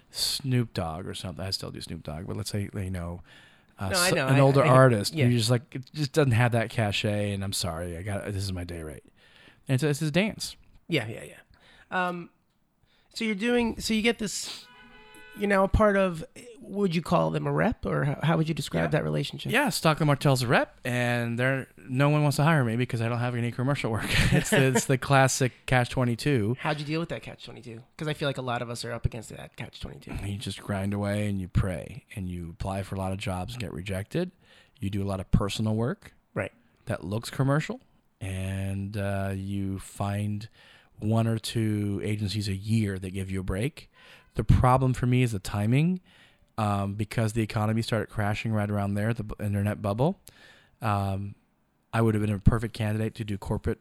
Snoop 0.09 0.73
Dogg 0.73 1.07
or 1.07 1.13
something. 1.13 1.45
I 1.45 1.51
still 1.51 1.69
do 1.71 1.81
Snoop 1.81 2.01
Dogg, 2.03 2.25
but 2.25 2.35
let's 2.35 2.49
say, 2.49 2.67
you 2.73 2.89
know, 2.89 3.21
uh, 3.79 3.89
No, 3.89 3.95
so- 3.95 4.15
know. 4.15 4.27
an 4.27 4.35
I- 4.35 4.39
older 4.39 4.63
I- 4.63 4.67
artist. 4.83 5.13
yeah. 5.13 5.25
You're 5.25 5.37
just 5.37 5.49
like, 5.49 5.63
it 5.75 5.83
just 5.93 6.11
doesn't 6.13 6.31
have 6.33 6.51
that 6.51 6.69
cachet, 6.69 7.31
and 7.33 7.43
I'm 7.43 7.53
sorry. 7.53 7.97
I 7.97 8.01
got 8.03 8.25
this 8.25 8.43
is 8.43 8.51
my 8.53 8.63
day 8.63 8.83
rate. 8.83 9.03
And 9.67 9.75
it's, 9.75 9.83
it's 9.83 9.99
his 9.99 10.11
dance. 10.11 10.55
Yeah, 10.87 11.07
yeah, 11.07 11.23
yeah. 11.23 12.07
Um, 12.07 12.29
so 13.13 13.23
you're 13.25 13.35
doing. 13.35 13.79
So 13.79 13.93
you 13.93 14.01
get 14.01 14.17
this. 14.19 14.65
You're 15.39 15.49
now 15.49 15.63
a 15.63 15.67
part 15.67 15.97
of. 15.97 16.23
Would 16.61 16.93
you 16.93 17.01
call 17.01 17.31
them 17.31 17.47
a 17.47 17.51
rep, 17.51 17.83
or 17.83 18.19
how, 18.21 18.37
would 18.37 18.47
you 18.47 18.53
describe 18.53 18.83
Yeah. 18.83 18.99
that 18.99 19.03
relationship? 19.03 19.51
Yeah, 19.51 19.69
Stockland 19.69 20.05
Martel's 20.05 20.43
a 20.43 20.47
rep, 20.47 20.79
and 20.85 21.39
they're 21.39 21.65
no 21.79 22.09
one 22.09 22.21
wants 22.21 22.35
to 22.37 22.43
hire 22.43 22.63
me 22.63 22.75
because 22.75 23.01
I 23.01 23.09
don't 23.09 23.17
have 23.17 23.33
any 23.33 23.51
commercial 23.51 23.89
work. 23.91 24.05
it's, 24.31 24.51
the, 24.51 24.67
it's 24.67 24.85
the 24.85 24.97
classic 25.09 25.51
catch 25.65 25.89
twenty 25.89 26.15
two. 26.15 26.55
How'd 26.59 26.79
you 26.79 26.85
deal 26.85 26.99
with 26.99 27.09
that 27.09 27.23
catch 27.23 27.43
twenty 27.45 27.61
two? 27.61 27.81
Because 27.95 28.07
I 28.07 28.13
feel 28.13 28.29
like 28.29 28.37
a 28.37 28.43
lot 28.43 28.61
of 28.61 28.69
us 28.69 28.85
are 28.85 28.91
up 28.91 29.03
against 29.07 29.29
that 29.29 29.55
catch 29.55 29.79
twenty 29.79 29.97
two. 29.99 30.13
You 30.23 30.37
just 30.37 30.61
grind 30.61 30.93
away 30.93 31.27
and 31.27 31.41
you 31.41 31.47
pray, 31.47 32.03
and 32.15 32.29
you 32.29 32.51
apply 32.51 32.83
for 32.83 32.93
a 32.93 32.99
lot 32.99 33.13
of 33.13 33.17
jobs 33.17 33.53
and 33.53 33.61
get 33.61 33.73
rejected. 33.73 34.29
You 34.79 34.91
do 34.91 35.01
a 35.01 35.07
lot 35.07 35.19
of 35.19 35.31
personal 35.31 35.75
work, 35.75 36.13
Right. 36.35 36.51
that 36.85 37.03
looks 37.03 37.31
commercial, 37.31 37.81
and 38.21 38.95
uh, 38.95 39.31
you 39.35 39.79
find 39.79 40.47
one 40.99 41.25
or 41.27 41.39
two 41.39 41.99
agencies 42.03 42.47
a 42.47 42.53
year 42.55 42.99
that 42.99 43.09
give 43.11 43.31
you 43.31 43.39
a 43.39 43.43
break. 43.43 43.89
The 44.39 44.45
problem 44.45 44.93
for 44.93 45.05
me 45.05 45.21
is 45.21 45.33
the 45.33 45.39
timing, 45.39 45.99
um, 46.57 46.93
because 46.93 47.33
the 47.33 47.41
economy 47.41 47.81
started 47.81 48.07
crashing 48.07 48.53
right 48.53 48.69
around 48.71 48.93
there, 48.93 49.13
the 49.13 49.25
internet 49.43 49.81
bubble. 49.81 50.17
Um, 50.81 51.35
I 51.91 52.01
would 52.01 52.15
have 52.15 52.21
been 52.21 52.33
a 52.33 52.39
perfect 52.39 52.73
candidate 52.73 53.15
to 53.15 53.25
do 53.25 53.37
corporate, 53.37 53.79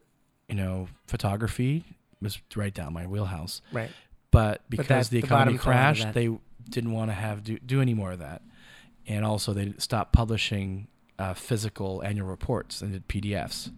you 0.49 0.55
know, 0.55 0.89
photography. 1.07 1.85
It 1.87 2.23
was 2.25 2.39
right 2.57 2.73
down 2.73 2.91
my 2.91 3.07
wheelhouse 3.07 3.61
Right. 3.71 3.89
but 4.31 4.63
But 4.69 4.69
because 4.69 5.07
that- 5.07 5.15
the 5.15 5.21
the 5.21 5.25
economy 5.27 5.55
of 5.55 5.61
crashed, 5.61 6.11
they 6.11 6.29
didn't 6.69 6.91
want 6.91 7.09
to 7.09 7.15
have 7.15 7.41
do, 7.41 7.57
do 7.59 7.79
any 7.81 7.93
more 7.93 8.11
of 8.11 8.19
that, 8.19 8.41
and 9.07 9.23
also 9.23 9.53
they 9.53 9.75
stopped 9.77 10.11
publishing 10.11 10.89
uh, 11.17 11.33
physical 11.35 12.03
annual 12.03 12.27
reports 12.27 12.81
and 12.81 12.91
did 12.91 13.07
PDFs. 13.07 13.71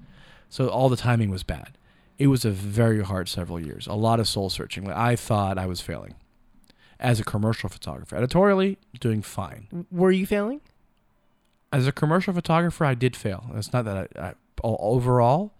So 0.49 0.67
all 0.67 0.89
the 0.89 0.97
timing 0.97 1.29
was 1.29 1.43
bad. 1.43 1.77
It 2.17 2.25
was 2.25 2.43
a 2.43 2.49
very 2.49 3.03
hard 3.03 3.29
several 3.29 3.59
years. 3.59 3.85
A 3.85 3.93
lot 3.93 4.19
of 4.19 4.27
soul 4.27 4.49
searching. 4.49 4.89
I 4.91 5.15
thought 5.15 5.59
I 5.59 5.67
was 5.67 5.79
failing 5.79 6.15
as 7.01 7.19
a 7.19 7.23
commercial 7.23 7.67
photographer. 7.67 8.15
Editorially, 8.15 8.77
doing 8.99 9.21
fine. 9.21 9.85
Were 9.91 10.11
you 10.11 10.25
failing? 10.25 10.61
As 11.73 11.87
a 11.87 11.91
commercial 11.91 12.33
photographer, 12.33 12.85
I 12.85 12.93
did 12.93 13.15
fail. 13.15 13.49
It's 13.55 13.73
not 13.73 13.85
that 13.85 14.09
I 14.17 14.33
overall. 14.63 15.53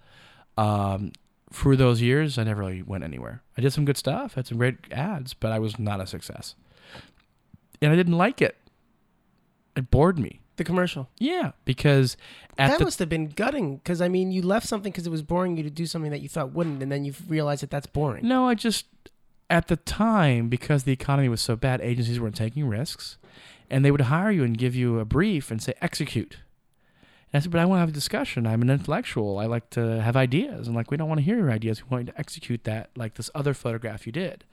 Um, 0.57 1.11
through 1.51 1.77
those 1.77 2.01
years, 2.01 2.37
I 2.37 2.43
never 2.43 2.61
really 2.61 2.81
went 2.81 3.03
anywhere. 3.03 3.41
I 3.57 3.61
did 3.61 3.73
some 3.73 3.83
good 3.83 3.97
stuff, 3.97 4.35
had 4.35 4.47
some 4.47 4.57
great 4.57 4.75
ads, 4.91 5.33
but 5.33 5.51
I 5.51 5.59
was 5.59 5.79
not 5.79 5.99
a 5.99 6.07
success. 6.07 6.55
And 7.81 7.91
I 7.91 7.95
didn't 7.95 8.17
like 8.17 8.41
it. 8.41 8.55
It 9.75 9.89
bored 9.89 10.19
me. 10.19 10.39
The 10.57 10.63
commercial. 10.63 11.09
Yeah, 11.17 11.53
because 11.65 12.17
at 12.57 12.67
that 12.67 12.79
the 12.79 12.85
must 12.85 12.99
have 12.99 13.09
been 13.09 13.29
gutting. 13.29 13.77
Because 13.77 14.01
I 14.01 14.09
mean, 14.09 14.31
you 14.31 14.41
left 14.41 14.67
something 14.67 14.91
because 14.91 15.07
it 15.07 15.09
was 15.09 15.23
boring 15.23 15.57
you 15.57 15.63
to 15.63 15.69
do 15.69 15.85
something 15.85 16.11
that 16.11 16.21
you 16.21 16.29
thought 16.29 16.51
wouldn't, 16.51 16.83
and 16.83 16.91
then 16.91 17.03
you 17.03 17.13
realized 17.27 17.63
that 17.63 17.71
that's 17.71 17.87
boring. 17.87 18.27
no, 18.27 18.47
I 18.47 18.53
just 18.53 18.85
at 19.51 19.67
the 19.67 19.75
time 19.75 20.47
because 20.47 20.83
the 20.83 20.93
economy 20.93 21.27
was 21.27 21.41
so 21.41 21.55
bad, 21.55 21.81
agencies 21.81 22.19
weren't 22.19 22.35
taking 22.35 22.67
risks, 22.67 23.17
and 23.69 23.83
they 23.83 23.91
would 23.91 24.01
hire 24.01 24.31
you 24.31 24.43
and 24.43 24.57
give 24.57 24.73
you 24.73 24.97
a 24.97 25.05
brief 25.05 25.51
and 25.51 25.61
say 25.61 25.73
execute. 25.81 26.37
And 27.31 27.39
I 27.39 27.43
said, 27.43 27.51
but 27.51 27.59
I 27.59 27.65
want 27.65 27.77
to 27.77 27.81
have 27.81 27.89
a 27.89 27.93
discussion. 27.93 28.47
I'm 28.47 28.61
an 28.61 28.69
intellectual. 28.69 29.37
I 29.37 29.45
like 29.45 29.69
to 29.71 30.01
have 30.01 30.15
ideas. 30.15 30.67
And 30.67 30.75
like, 30.75 30.89
we 30.89 30.97
don't 30.97 31.07
want 31.07 31.19
to 31.19 31.25
hear 31.25 31.37
your 31.37 31.51
ideas. 31.51 31.83
We 31.83 31.89
want 31.89 32.07
you 32.07 32.13
to 32.13 32.19
execute 32.19 32.63
that 32.63 32.89
like 32.95 33.15
this 33.15 33.29
other 33.35 33.53
photograph 33.53 34.05
you 34.05 34.11
did. 34.11 34.45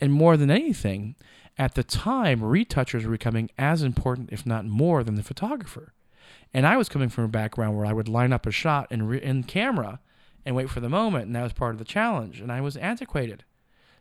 And 0.00 0.12
more 0.12 0.36
than 0.36 0.50
anything, 0.50 1.16
at 1.58 1.74
the 1.74 1.84
time, 1.84 2.42
retouchers 2.42 3.04
were 3.04 3.12
becoming 3.12 3.50
as 3.58 3.82
important, 3.82 4.30
if 4.32 4.46
not 4.46 4.64
more, 4.64 5.04
than 5.04 5.16
the 5.16 5.22
photographer. 5.22 5.92
And 6.52 6.66
I 6.66 6.78
was 6.78 6.88
coming 6.88 7.10
from 7.10 7.24
a 7.24 7.28
background 7.28 7.76
where 7.76 7.86
I 7.86 7.92
would 7.92 8.08
line 8.08 8.32
up 8.32 8.46
a 8.46 8.50
shot 8.50 8.90
in, 8.90 9.06
re- 9.06 9.22
in 9.22 9.44
camera 9.44 10.00
and 10.46 10.56
wait 10.56 10.70
for 10.70 10.80
the 10.80 10.88
moment. 10.88 11.26
And 11.26 11.36
that 11.36 11.42
was 11.42 11.52
part 11.52 11.74
of 11.74 11.78
the 11.78 11.84
challenge. 11.84 12.40
And 12.40 12.50
I 12.50 12.62
was 12.62 12.76
antiquated. 12.78 13.44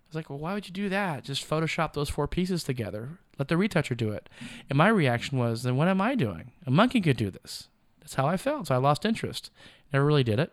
I 0.10 0.12
was 0.12 0.15
like, 0.15 0.30
well, 0.32 0.39
why 0.39 0.56
would 0.56 0.67
you 0.67 0.74
do 0.74 0.89
that? 0.89 1.24
Just 1.24 1.48
Photoshop 1.48 1.93
those 1.93 2.10
four 2.10 2.28
pieces 2.28 2.63
together. 2.63 3.19
Let 3.38 3.48
the 3.48 3.58
retoucher 3.58 3.93
do 3.93 4.10
it. 4.10 4.28
And 4.67 4.76
my 4.76 4.88
reaction 4.88 5.38
was, 5.38 5.62
then 5.62 5.76
what 5.76 5.88
am 5.88 6.02
I 6.02 6.15
doing? 6.15 6.52
A 6.65 6.72
monkey 6.72 7.00
could 7.00 7.15
do 7.15 7.30
this. 7.30 7.67
That's 8.00 8.15
how 8.15 8.26
I 8.26 8.36
felt. 8.36 8.67
So 8.67 8.76
I 8.76 8.80
lost 8.80 9.06
interest. 9.06 9.52
Never 9.93 10.04
really 10.04 10.24
did 10.24 10.39
it. 10.39 10.52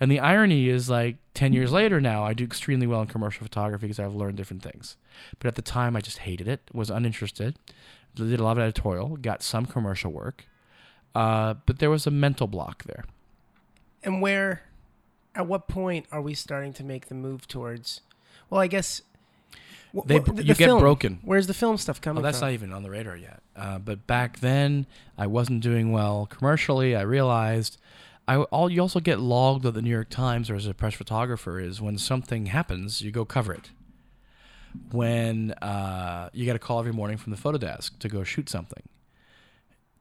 And 0.00 0.10
the 0.10 0.18
irony 0.18 0.68
is, 0.68 0.90
like 0.90 1.16
10 1.34 1.52
years 1.52 1.70
later 1.70 2.00
now, 2.00 2.24
I 2.24 2.34
do 2.34 2.42
extremely 2.42 2.88
well 2.88 3.00
in 3.00 3.06
commercial 3.06 3.44
photography 3.44 3.86
because 3.86 4.00
I've 4.00 4.14
learned 4.14 4.36
different 4.36 4.64
things. 4.64 4.96
But 5.38 5.46
at 5.46 5.54
the 5.54 5.62
time, 5.62 5.94
I 5.94 6.00
just 6.00 6.18
hated 6.18 6.48
it, 6.48 6.62
was 6.72 6.90
uninterested, 6.90 7.56
did 8.16 8.40
a 8.40 8.42
lot 8.42 8.58
of 8.58 8.62
editorial, 8.64 9.16
got 9.16 9.44
some 9.44 9.64
commercial 9.64 10.10
work. 10.10 10.44
Uh, 11.14 11.54
but 11.66 11.78
there 11.78 11.90
was 11.90 12.04
a 12.04 12.10
mental 12.10 12.48
block 12.48 12.82
there. 12.82 13.04
And 14.02 14.20
where, 14.20 14.62
at 15.36 15.46
what 15.46 15.68
point 15.68 16.06
are 16.10 16.20
we 16.20 16.34
starting 16.34 16.72
to 16.74 16.84
make 16.84 17.06
the 17.06 17.14
move 17.14 17.46
towards? 17.46 18.00
Well, 18.50 18.60
I 18.60 18.66
guess. 18.66 19.02
wh- 19.94 20.06
They, 20.06 20.18
wh- 20.18 20.24
the- 20.24 20.42
you 20.44 20.54
the 20.54 20.58
get 20.58 20.66
film. 20.66 20.80
broken. 20.80 21.18
Where's 21.22 21.46
the 21.46 21.54
film 21.54 21.76
stuff 21.78 22.00
coming 22.00 22.20
Oh, 22.20 22.22
that's 22.22 22.38
from? 22.38 22.48
not 22.48 22.52
even 22.54 22.72
on 22.72 22.82
the 22.82 22.90
radar 22.90 23.16
yet. 23.16 23.40
Uh, 23.56 23.78
but 23.78 24.06
back 24.06 24.40
then, 24.40 24.86
I 25.16 25.26
wasn't 25.26 25.62
doing 25.62 25.92
well 25.92 26.26
commercially. 26.26 26.94
I 26.96 27.02
realized. 27.02 27.78
I 28.26 28.36
all 28.36 28.70
you 28.70 28.80
also 28.82 29.00
get 29.00 29.20
logged 29.20 29.64
at 29.64 29.72
the 29.74 29.80
New 29.80 29.88
York 29.90 30.10
Times 30.10 30.50
or 30.50 30.54
as 30.54 30.66
a 30.66 30.74
press 30.74 30.92
photographer 30.94 31.58
is 31.58 31.80
when 31.80 31.96
something 31.96 32.46
happens, 32.46 33.00
you 33.00 33.10
go 33.10 33.24
cover 33.24 33.54
it. 33.54 33.70
When 34.92 35.52
uh, 35.62 36.28
you 36.34 36.44
get 36.44 36.54
a 36.54 36.58
call 36.58 36.78
every 36.78 36.92
morning 36.92 37.16
from 37.16 37.30
the 37.30 37.38
photo 37.38 37.56
desk 37.58 37.98
to 38.00 38.08
go 38.08 38.22
shoot 38.24 38.48
something. 38.50 38.82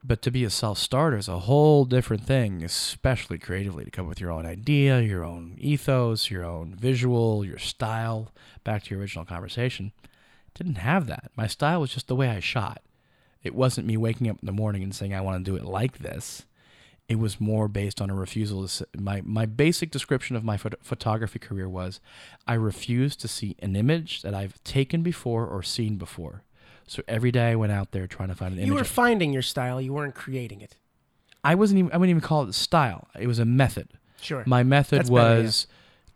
But 0.07 0.21
to 0.21 0.31
be 0.31 0.45
a 0.45 0.49
self 0.49 0.77
starter 0.77 1.17
is 1.17 1.27
a 1.27 1.39
whole 1.39 1.83
different 1.83 2.23
thing, 2.23 2.63
especially 2.63 3.37
creatively, 3.37 3.83
to 3.83 3.91
come 3.91 4.05
up 4.05 4.09
with 4.09 4.21
your 4.21 4.31
own 4.31 4.45
idea, 4.45 5.01
your 5.01 5.25
own 5.25 5.55
ethos, 5.59 6.31
your 6.31 6.45
own 6.45 6.75
visual, 6.75 7.43
your 7.43 7.57
style. 7.57 8.31
Back 8.63 8.83
to 8.83 8.91
your 8.91 9.01
original 9.01 9.25
conversation 9.25 9.91
didn't 10.57 10.75
have 10.77 11.07
that. 11.07 11.31
My 11.35 11.47
style 11.47 11.81
was 11.81 11.91
just 11.91 12.07
the 12.07 12.15
way 12.15 12.29
I 12.29 12.39
shot. 12.39 12.81
It 13.43 13.53
wasn't 13.53 13.87
me 13.87 13.95
waking 13.95 14.27
up 14.29 14.39
in 14.41 14.45
the 14.45 14.51
morning 14.51 14.83
and 14.83 14.93
saying 14.93 15.13
I 15.13 15.21
want 15.21 15.43
to 15.43 15.51
do 15.51 15.55
it 15.55 15.63
like 15.63 15.99
this. 15.99 16.45
It 17.07 17.19
was 17.19 17.39
more 17.39 17.67
based 17.69 18.01
on 18.01 18.09
a 18.09 18.15
refusal. 18.15 18.67
To, 18.67 18.87
my 18.97 19.21
my 19.23 19.45
basic 19.45 19.91
description 19.91 20.35
of 20.35 20.43
my 20.43 20.57
phot- 20.57 20.81
photography 20.81 21.39
career 21.39 21.69
was, 21.69 22.01
I 22.45 22.55
refuse 22.55 23.15
to 23.17 23.27
see 23.27 23.55
an 23.59 23.75
image 23.75 24.23
that 24.23 24.33
I've 24.33 24.61
taken 24.63 25.03
before 25.03 25.45
or 25.45 25.63
seen 25.63 25.97
before. 25.97 26.43
So 26.87 27.03
every 27.07 27.31
day 27.31 27.51
I 27.51 27.55
went 27.55 27.71
out 27.73 27.91
there 27.91 28.07
trying 28.07 28.29
to 28.29 28.35
find 28.35 28.53
an 28.53 28.59
image. 28.59 28.67
You 28.67 28.73
were 28.75 28.83
finding 28.83 29.33
your 29.33 29.41
style. 29.41 29.79
You 29.81 29.93
weren't 29.93 30.15
creating 30.15 30.61
it. 30.61 30.77
I 31.43 31.55
wasn't 31.55 31.79
even. 31.79 31.91
I 31.91 31.97
wouldn't 31.97 32.09
even 32.17 32.21
call 32.27 32.43
it 32.43 32.49
a 32.49 32.53
style. 32.53 33.07
It 33.19 33.27
was 33.27 33.39
a 33.39 33.45
method. 33.45 33.89
Sure. 34.21 34.43
My 34.47 34.63
method 34.63 34.99
That's 34.99 35.09
better, 35.09 35.37
yeah. 35.39 35.43
was 35.43 35.67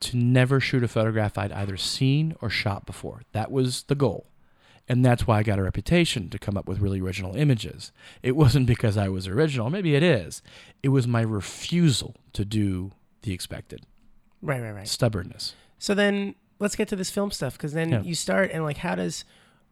to 0.02 0.18
never 0.18 0.60
shoot 0.60 0.84
a 0.84 0.88
photograph 0.88 1.38
I'd 1.38 1.52
either 1.52 1.78
seen 1.78 2.36
or 2.42 2.50
shot 2.50 2.86
before. 2.86 3.22
That 3.34 3.52
was 3.52 3.84
the 3.84 3.96
goal. 3.96 4.26
And 4.90 5.06
that's 5.06 5.28
why 5.28 5.38
I 5.38 5.44
got 5.44 5.60
a 5.60 5.64
reputation 5.64 6.30
to 6.32 6.40
come 6.40 6.58
up 6.58 6.68
with 6.68 6.80
really 6.80 7.00
original 7.00 7.36
images. 7.36 7.92
It 8.24 8.36
wasn't 8.36 8.66
because 8.66 8.98
I 8.98 9.08
was 9.10 9.28
original. 9.28 9.70
Maybe 9.70 9.96
it 9.96 10.02
is. 10.04 10.42
It 10.82 10.90
was 10.90 11.08
my 11.08 11.22
refusal 11.22 12.16
to 12.34 12.44
do 12.44 12.92
the 13.22 13.32
expected. 13.34 13.86
right, 14.42 14.60
right, 14.62 14.72
right. 14.72 14.88
Stubbornness. 14.88 15.54
So 15.78 15.94
then, 15.94 16.34
let's 16.60 16.76
get 16.76 16.88
to 16.90 16.96
this 16.96 17.12
film 17.12 17.30
stuff 17.32 17.54
because 17.54 17.74
then 17.74 17.90
Yeah. 17.90 18.02
you 18.02 18.16
start 18.16 18.50
and 18.52 18.64
like 18.64 18.78
how 18.78 18.96
does 18.96 19.24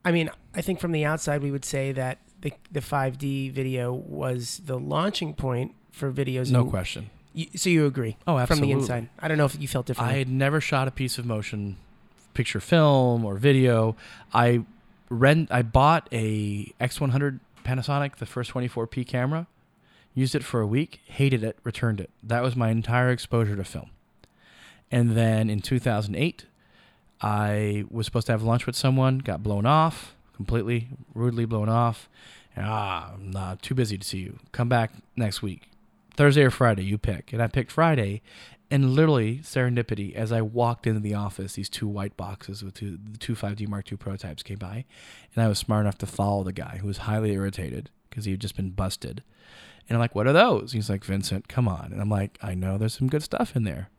I 0.06 0.12
mean 0.12 0.30
I 0.56 0.62
think 0.62 0.80
from 0.80 0.92
the 0.92 1.06
outside 1.06 1.42
we 1.44 1.52
would 1.52 1.66
say 1.66 1.92
that 1.92 2.18
the 2.42 2.54
the 2.72 2.80
5D 2.82 3.52
video 3.52 3.92
was 3.94 4.62
the 4.66 4.80
launching 4.80 5.34
point 5.34 5.76
for 5.92 6.12
videos. 6.12 6.52
No 6.52 6.62
in- 6.62 6.70
question. 6.70 7.10
You, 7.34 7.46
so 7.56 7.70
you 7.70 7.86
agree 7.86 8.18
Oh, 8.26 8.38
absolutely. 8.40 8.72
from 8.74 8.80
the 8.80 8.82
inside? 8.84 9.10
I 9.20 9.28
don't 9.28 9.38
know 9.38 9.46
if 9.46 9.60
you 9.62 9.68
felt 9.68 9.86
different. 9.86 10.10
I 10.10 10.18
had 10.18 10.28
never 10.30 10.60
shot 10.60 10.88
a 10.88 10.92
piece 10.92 11.18
of 11.20 11.26
motion 11.26 11.78
picture 12.34 12.60
film 12.60 13.24
or 13.24 13.36
video. 13.36 13.96
I 14.34 14.64
rent 15.10 15.50
I 15.52 15.62
bought 15.62 16.08
a 16.12 16.74
X100 16.82 17.40
Panasonic, 17.64 18.16
the 18.16 18.26
first 18.26 18.52
24p 18.52 19.06
camera, 19.06 19.46
used 20.16 20.34
it 20.34 20.44
for 20.44 20.60
a 20.60 20.66
week, 20.68 21.02
hated 21.06 21.44
it, 21.44 21.58
returned 21.64 22.00
it. 22.00 22.10
That 22.24 22.42
was 22.42 22.56
my 22.56 22.70
entire 22.70 23.10
exposure 23.10 23.56
to 23.56 23.64
film. 23.64 23.92
And 24.92 25.12
then 25.12 25.50
in 25.52 25.62
2008, 25.62 26.46
I 27.22 27.84
was 27.90 28.06
supposed 28.06 28.28
to 28.28 28.32
have 28.34 28.44
lunch 28.44 28.66
with 28.66 28.76
someone, 28.76 29.20
got 29.20 29.44
blown 29.44 29.66
off, 29.66 30.16
completely 30.36 30.90
rudely 31.14 31.46
blown 31.46 31.70
off. 31.70 32.10
Ah, 32.56 33.14
I'm 33.14 33.32
not 33.32 33.62
too 33.62 33.76
busy 33.76 33.98
to 33.98 34.08
see 34.08 34.20
you. 34.20 34.40
Come 34.52 34.70
back 34.70 34.92
next 35.16 35.42
week. 35.42 35.70
Thursday 36.16 36.44
or 36.44 36.52
Friday, 36.52 36.84
you 36.84 36.98
pick. 36.98 37.32
And 37.32 37.42
I 37.42 37.48
picked 37.48 37.72
Friday, 37.72 38.22
and 38.72 38.94
literally 38.94 39.40
serendipity. 39.40 40.14
As 40.14 40.32
I 40.32 40.42
walked 40.42 40.86
into 40.86 41.00
the 41.00 41.14
office, 41.14 41.54
these 41.54 41.70
two 41.70 41.88
white 41.88 42.16
boxes 42.18 42.64
with 42.64 42.74
two, 42.76 42.98
the 43.12 43.18
two 43.18 43.36
5D 43.36 43.68
Mark 43.68 43.92
II 43.92 43.98
prototypes 43.98 44.44
came 44.44 44.58
by, 44.58 44.86
and 45.34 45.44
I 45.44 45.48
was 45.48 45.60
smart 45.60 45.82
enough 45.82 45.98
to 46.00 46.06
follow 46.06 46.44
the 46.44 46.54
guy 46.54 46.78
who 46.82 46.88
was 46.88 47.00
highly 47.00 47.32
irritated 47.32 47.90
because 48.10 48.26
he 48.26 48.32
had 48.32 48.42
just 48.42 48.56
been 48.56 48.72
busted. 48.72 49.24
And 49.88 49.96
I'm 49.96 50.00
like, 50.00 50.14
"What 50.14 50.28
are 50.28 50.34
those?" 50.34 50.74
He's 50.74 50.90
like, 50.90 51.04
"Vincent, 51.04 51.48
come 51.48 51.68
on." 51.68 51.92
And 51.92 52.02
I'm 52.02 52.10
like, 52.10 52.38
"I 52.42 52.54
know 52.54 52.78
there's 52.78 52.98
some 52.98 53.08
good 53.08 53.24
stuff 53.24 53.56
in 53.56 53.64
there." 53.64 53.90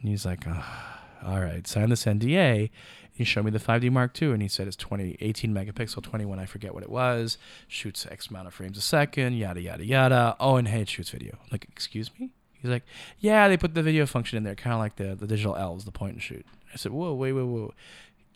And 0.00 0.08
he's 0.08 0.24
like, 0.24 0.44
"Ah, 0.46 1.03
"All 1.24 1.40
right, 1.40 1.66
sign 1.66 1.90
this 1.90 2.04
NDA." 2.04 2.70
He 3.12 3.22
showed 3.22 3.44
me 3.44 3.52
the 3.52 3.60
5D 3.60 3.90
Mark 3.90 4.20
II, 4.20 4.32
and 4.32 4.42
he 4.42 4.48
said 4.48 4.66
it's 4.66 4.74
20, 4.76 5.16
18 5.20 5.54
megapixel, 5.54 6.02
21, 6.02 6.40
I 6.40 6.46
forget 6.46 6.74
what 6.74 6.82
it 6.82 6.90
was. 6.90 7.38
Shoots 7.68 8.06
X 8.10 8.26
amount 8.26 8.48
of 8.48 8.54
frames 8.54 8.76
a 8.76 8.80
second, 8.80 9.34
yada 9.36 9.60
yada 9.60 9.84
yada. 9.84 10.36
Oh, 10.40 10.56
and 10.56 10.66
hey, 10.66 10.80
it 10.80 10.88
shoots 10.88 11.10
video. 11.10 11.38
I'm 11.40 11.48
like, 11.52 11.68
excuse 11.70 12.10
me? 12.18 12.32
He's 12.54 12.70
like, 12.70 12.82
yeah, 13.20 13.46
they 13.46 13.56
put 13.56 13.74
the 13.74 13.82
video 13.82 14.04
function 14.06 14.36
in 14.36 14.42
there, 14.42 14.56
kind 14.56 14.74
of 14.74 14.80
like 14.80 14.96
the 14.96 15.14
the 15.14 15.26
digital 15.28 15.54
L's, 15.54 15.84
the 15.84 15.92
point 15.92 16.14
and 16.14 16.22
shoot. 16.22 16.44
I 16.72 16.76
said, 16.76 16.90
whoa, 16.92 17.14
wait, 17.14 17.32
wait, 17.32 17.44
wait. 17.44 17.70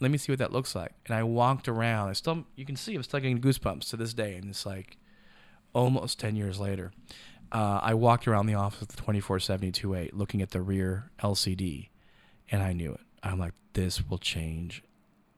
Let 0.01 0.13
me 0.13 0.19
see 0.19 0.31
what 0.31 0.39
that 0.39 0.53
looks 0.53 0.77
like. 0.77 0.93
And 1.07 1.15
I 1.15 1.25
walked 1.25 1.67
around. 1.67 2.11
I 2.11 2.13
still, 2.13 2.45
you 2.55 2.65
can 2.65 2.77
see, 2.77 2.95
I'm 2.95 3.03
still 3.03 3.19
getting 3.19 3.41
goosebumps 3.41 3.91
to 3.91 3.97
this 3.97 4.15
day, 4.15 4.37
and 4.37 4.49
it's 4.49 4.65
like 4.65 4.97
almost 5.73 6.21
10 6.21 6.37
years 6.37 6.61
later. 6.61 6.93
Uh, 7.51 7.81
I 7.83 7.95
walked 7.95 8.29
around 8.29 8.47
the 8.47 8.55
office 8.55 8.81
with 8.81 8.91
the 8.91 8.97
247028 8.97 10.15
looking 10.15 10.43
at 10.43 10.51
the 10.51 10.61
rear 10.61 11.11
LCD, 11.21 11.89
and 12.51 12.63
I 12.63 12.73
knew 12.73 12.93
it. 12.93 13.01
I'm 13.23 13.39
like, 13.39 13.55
this 13.73 14.09
will 14.09 14.19
change 14.19 14.83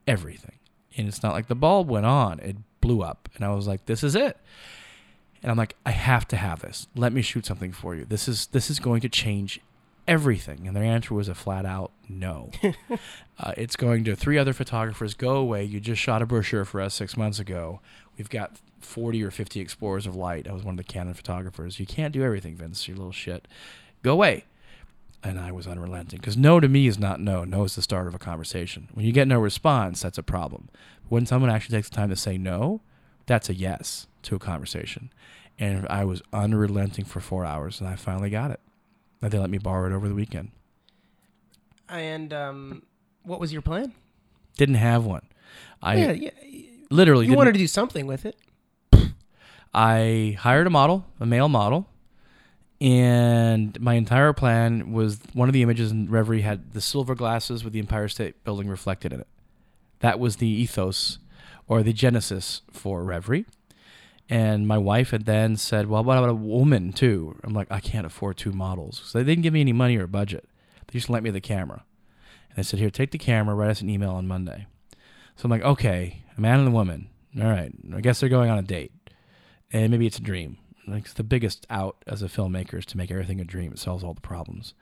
everything. 0.06 0.58
And 0.96 1.08
it's 1.08 1.22
not 1.22 1.32
like 1.32 1.48
the 1.48 1.54
bulb 1.54 1.88
went 1.88 2.06
on, 2.06 2.40
it 2.40 2.56
blew 2.80 3.02
up. 3.02 3.28
And 3.34 3.44
I 3.44 3.54
was 3.54 3.66
like, 3.66 3.86
this 3.86 4.02
is 4.02 4.14
it. 4.14 4.36
And 5.42 5.50
I'm 5.50 5.56
like, 5.56 5.76
I 5.86 5.90
have 5.90 6.28
to 6.28 6.36
have 6.36 6.60
this. 6.60 6.86
Let 6.94 7.12
me 7.12 7.22
shoot 7.22 7.46
something 7.46 7.72
for 7.72 7.94
you. 7.94 8.04
This 8.04 8.28
is 8.28 8.48
this 8.48 8.70
is 8.70 8.78
going 8.78 9.00
to 9.02 9.08
change 9.08 9.60
everything. 10.06 10.66
And 10.66 10.76
their 10.76 10.84
answer 10.84 11.14
was 11.14 11.28
a 11.28 11.34
flat 11.34 11.64
out 11.64 11.92
no. 12.08 12.50
uh, 13.38 13.52
it's 13.56 13.76
going 13.76 14.04
to 14.04 14.16
three 14.16 14.36
other 14.36 14.52
photographers. 14.52 15.14
Go 15.14 15.36
away. 15.36 15.64
You 15.64 15.80
just 15.80 16.02
shot 16.02 16.20
a 16.20 16.26
brochure 16.26 16.64
for 16.64 16.80
us 16.80 16.94
six 16.94 17.16
months 17.16 17.38
ago. 17.38 17.80
We've 18.18 18.28
got 18.28 18.60
40 18.80 19.22
or 19.22 19.30
50 19.30 19.60
explorers 19.60 20.06
of 20.06 20.16
light. 20.16 20.48
I 20.48 20.52
was 20.52 20.64
one 20.64 20.74
of 20.74 20.78
the 20.78 20.92
Canon 20.92 21.14
photographers. 21.14 21.80
You 21.80 21.86
can't 21.86 22.12
do 22.12 22.22
everything, 22.22 22.56
Vince. 22.56 22.86
You 22.88 22.96
little 22.96 23.12
shit. 23.12 23.46
Go 24.02 24.12
away. 24.12 24.44
And 25.22 25.38
I 25.38 25.52
was 25.52 25.66
unrelenting 25.66 26.18
because 26.18 26.36
no 26.36 26.60
to 26.60 26.68
me 26.68 26.86
is 26.86 26.98
not 26.98 27.20
no. 27.20 27.44
No 27.44 27.64
is 27.64 27.74
the 27.76 27.82
start 27.82 28.06
of 28.06 28.14
a 28.14 28.18
conversation. 28.18 28.88
When 28.94 29.04
you 29.04 29.12
get 29.12 29.28
no 29.28 29.38
response, 29.38 30.00
that's 30.00 30.16
a 30.16 30.22
problem. 30.22 30.70
When 31.08 31.26
someone 31.26 31.50
actually 31.50 31.76
takes 31.76 31.90
the 31.90 31.96
time 31.96 32.08
to 32.08 32.16
say 32.16 32.38
no, 32.38 32.80
that's 33.26 33.50
a 33.50 33.54
yes 33.54 34.06
to 34.22 34.34
a 34.34 34.38
conversation. 34.38 35.12
And 35.58 35.86
I 35.90 36.04
was 36.04 36.22
unrelenting 36.32 37.04
for 37.04 37.20
four 37.20 37.44
hours, 37.44 37.80
and 37.80 37.88
I 37.88 37.96
finally 37.96 38.30
got 38.30 38.50
it. 38.50 38.60
And 39.20 39.30
they 39.30 39.38
let 39.38 39.50
me 39.50 39.58
borrow 39.58 39.90
it 39.90 39.94
over 39.94 40.08
the 40.08 40.14
weekend. 40.14 40.52
and 41.90 42.32
um, 42.32 42.82
what 43.22 43.40
was 43.40 43.52
your 43.52 43.60
plan? 43.62 43.92
Didn't 44.56 44.76
have 44.76 45.04
one. 45.04 45.26
I 45.82 45.96
yeah, 45.96 46.12
yeah. 46.12 46.30
literally 46.90 47.26
You 47.26 47.34
wanted 47.34 47.52
to 47.52 47.58
do 47.58 47.66
something 47.66 48.06
with 48.06 48.24
it. 48.24 48.36
I 49.74 50.36
hired 50.40 50.66
a 50.66 50.70
model, 50.70 51.06
a 51.20 51.26
male 51.26 51.48
model, 51.48 51.88
and 52.80 53.78
my 53.80 53.94
entire 53.94 54.32
plan 54.32 54.92
was 54.92 55.20
one 55.34 55.48
of 55.48 55.52
the 55.52 55.62
images 55.62 55.90
in 55.90 56.10
Reverie 56.10 56.40
had 56.40 56.72
the 56.72 56.80
silver 56.80 57.14
glasses 57.14 57.62
with 57.62 57.72
the 57.72 57.78
Empire 57.78 58.08
State 58.08 58.42
Building 58.42 58.68
reflected 58.68 59.12
in 59.12 59.20
it. 59.20 59.28
That 60.00 60.18
was 60.18 60.36
the 60.36 60.48
ethos 60.48 61.18
or 61.68 61.82
the 61.82 61.92
genesis 61.92 62.62
for 62.72 63.04
Reverie. 63.04 63.44
And 64.30 64.66
my 64.66 64.78
wife 64.78 65.10
had 65.10 65.26
then 65.26 65.56
said, 65.56 65.88
Well, 65.88 66.04
what 66.04 66.16
about 66.16 66.30
a 66.30 66.34
woman 66.34 66.92
too? 66.92 67.38
I'm 67.44 67.52
like, 67.52 67.66
I 67.70 67.80
can't 67.80 68.06
afford 68.06 68.36
two 68.36 68.52
models. 68.52 69.02
So 69.04 69.18
they 69.18 69.24
didn't 69.24 69.42
give 69.42 69.52
me 69.52 69.60
any 69.60 69.72
money 69.72 69.96
or 69.96 70.06
budget. 70.06 70.48
They 70.86 70.98
just 70.98 71.10
lent 71.10 71.24
me 71.24 71.30
the 71.30 71.40
camera. 71.40 71.84
And 72.48 72.56
they 72.56 72.62
said, 72.62 72.78
Here, 72.78 72.90
take 72.90 73.10
the 73.10 73.18
camera, 73.18 73.54
write 73.54 73.70
us 73.70 73.80
an 73.82 73.90
email 73.90 74.12
on 74.12 74.28
Monday. 74.28 74.66
So 75.36 75.44
I'm 75.44 75.50
like, 75.50 75.62
Okay, 75.62 76.22
a 76.36 76.40
man 76.40 76.60
and 76.60 76.68
a 76.68 76.72
woman. 76.72 77.08
All 77.38 77.48
right. 77.48 77.72
I 77.94 78.00
guess 78.00 78.20
they're 78.20 78.28
going 78.28 78.50
on 78.50 78.58
a 78.58 78.62
date 78.62 78.92
and 79.72 79.90
maybe 79.90 80.06
it's 80.06 80.18
a 80.18 80.22
dream. 80.22 80.58
Like 80.90 81.04
it's 81.04 81.12
the 81.14 81.22
biggest 81.22 81.66
out 81.70 81.96
as 82.06 82.22
a 82.22 82.26
filmmaker 82.26 82.74
is 82.78 82.86
to 82.86 82.96
make 82.96 83.10
everything 83.10 83.40
a 83.40 83.44
dream. 83.44 83.72
It 83.72 83.78
solves 83.78 84.02
all 84.04 84.14
the 84.14 84.20
problems. 84.20 84.74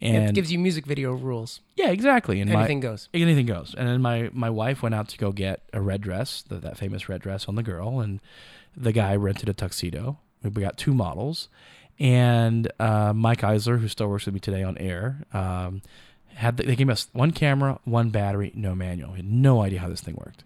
And 0.00 0.30
it 0.30 0.34
gives 0.34 0.50
you 0.50 0.58
music 0.58 0.84
video 0.84 1.12
rules. 1.12 1.60
yeah, 1.76 1.90
exactly. 1.90 2.40
And 2.40 2.50
Anything 2.50 2.78
my, 2.78 2.82
goes. 2.82 3.08
anything 3.14 3.46
goes. 3.46 3.72
And 3.78 3.86
then 3.86 4.02
my 4.02 4.30
my 4.32 4.50
wife 4.50 4.82
went 4.82 4.96
out 4.96 5.08
to 5.10 5.18
go 5.18 5.30
get 5.30 5.62
a 5.72 5.80
red 5.80 6.00
dress, 6.00 6.42
the, 6.42 6.56
that 6.56 6.76
famous 6.76 7.08
red 7.08 7.22
dress 7.22 7.46
on 7.46 7.54
the 7.54 7.62
girl, 7.62 8.00
and 8.00 8.18
the 8.76 8.90
guy 8.92 9.14
rented 9.14 9.48
a 9.48 9.52
tuxedo. 9.54 10.18
We 10.42 10.50
got 10.50 10.76
two 10.76 10.92
models, 10.92 11.48
and 12.00 12.70
uh, 12.80 13.12
Mike 13.14 13.42
Eisler, 13.42 13.78
who 13.78 13.86
still 13.86 14.08
works 14.08 14.26
with 14.26 14.34
me 14.34 14.40
today 14.40 14.64
on 14.64 14.76
air, 14.78 15.18
um, 15.32 15.82
had 16.34 16.56
they 16.56 16.74
gave 16.74 16.90
us 16.90 17.06
one 17.12 17.30
camera, 17.30 17.78
one 17.84 18.10
battery, 18.10 18.50
no 18.56 18.74
manual. 18.74 19.12
We 19.12 19.18
had 19.18 19.30
no 19.30 19.62
idea 19.62 19.78
how 19.78 19.88
this 19.88 20.00
thing 20.00 20.16
worked, 20.16 20.42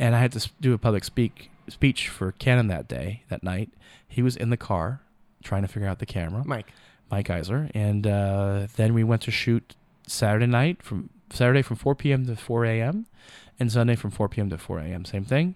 and 0.00 0.16
I 0.16 0.18
had 0.20 0.32
to 0.32 0.50
do 0.60 0.72
a 0.74 0.78
public 0.78 1.04
speak 1.04 1.52
speech 1.72 2.08
for 2.08 2.32
Canon 2.32 2.68
that 2.68 2.88
day, 2.88 3.22
that 3.28 3.42
night. 3.42 3.70
He 4.06 4.22
was 4.22 4.36
in 4.36 4.50
the 4.50 4.56
car 4.56 5.00
trying 5.42 5.62
to 5.62 5.68
figure 5.68 5.88
out 5.88 5.98
the 5.98 6.06
camera. 6.06 6.42
Mike. 6.44 6.72
Mike 7.10 7.28
Eisler, 7.28 7.70
and 7.74 8.06
uh, 8.06 8.66
then 8.76 8.92
we 8.92 9.02
went 9.02 9.22
to 9.22 9.30
shoot 9.30 9.74
Saturday 10.06 10.46
night 10.46 10.82
from 10.82 11.10
Saturday 11.30 11.62
from 11.62 11.76
4 11.76 11.94
p.m. 11.94 12.26
to 12.26 12.36
4 12.36 12.64
a.m. 12.66 13.06
and 13.58 13.70
Sunday 13.72 13.96
from 13.96 14.10
4 14.10 14.28
p.m. 14.28 14.50
to 14.50 14.58
4 14.58 14.80
a.m. 14.80 15.04
Same 15.04 15.24
thing. 15.24 15.54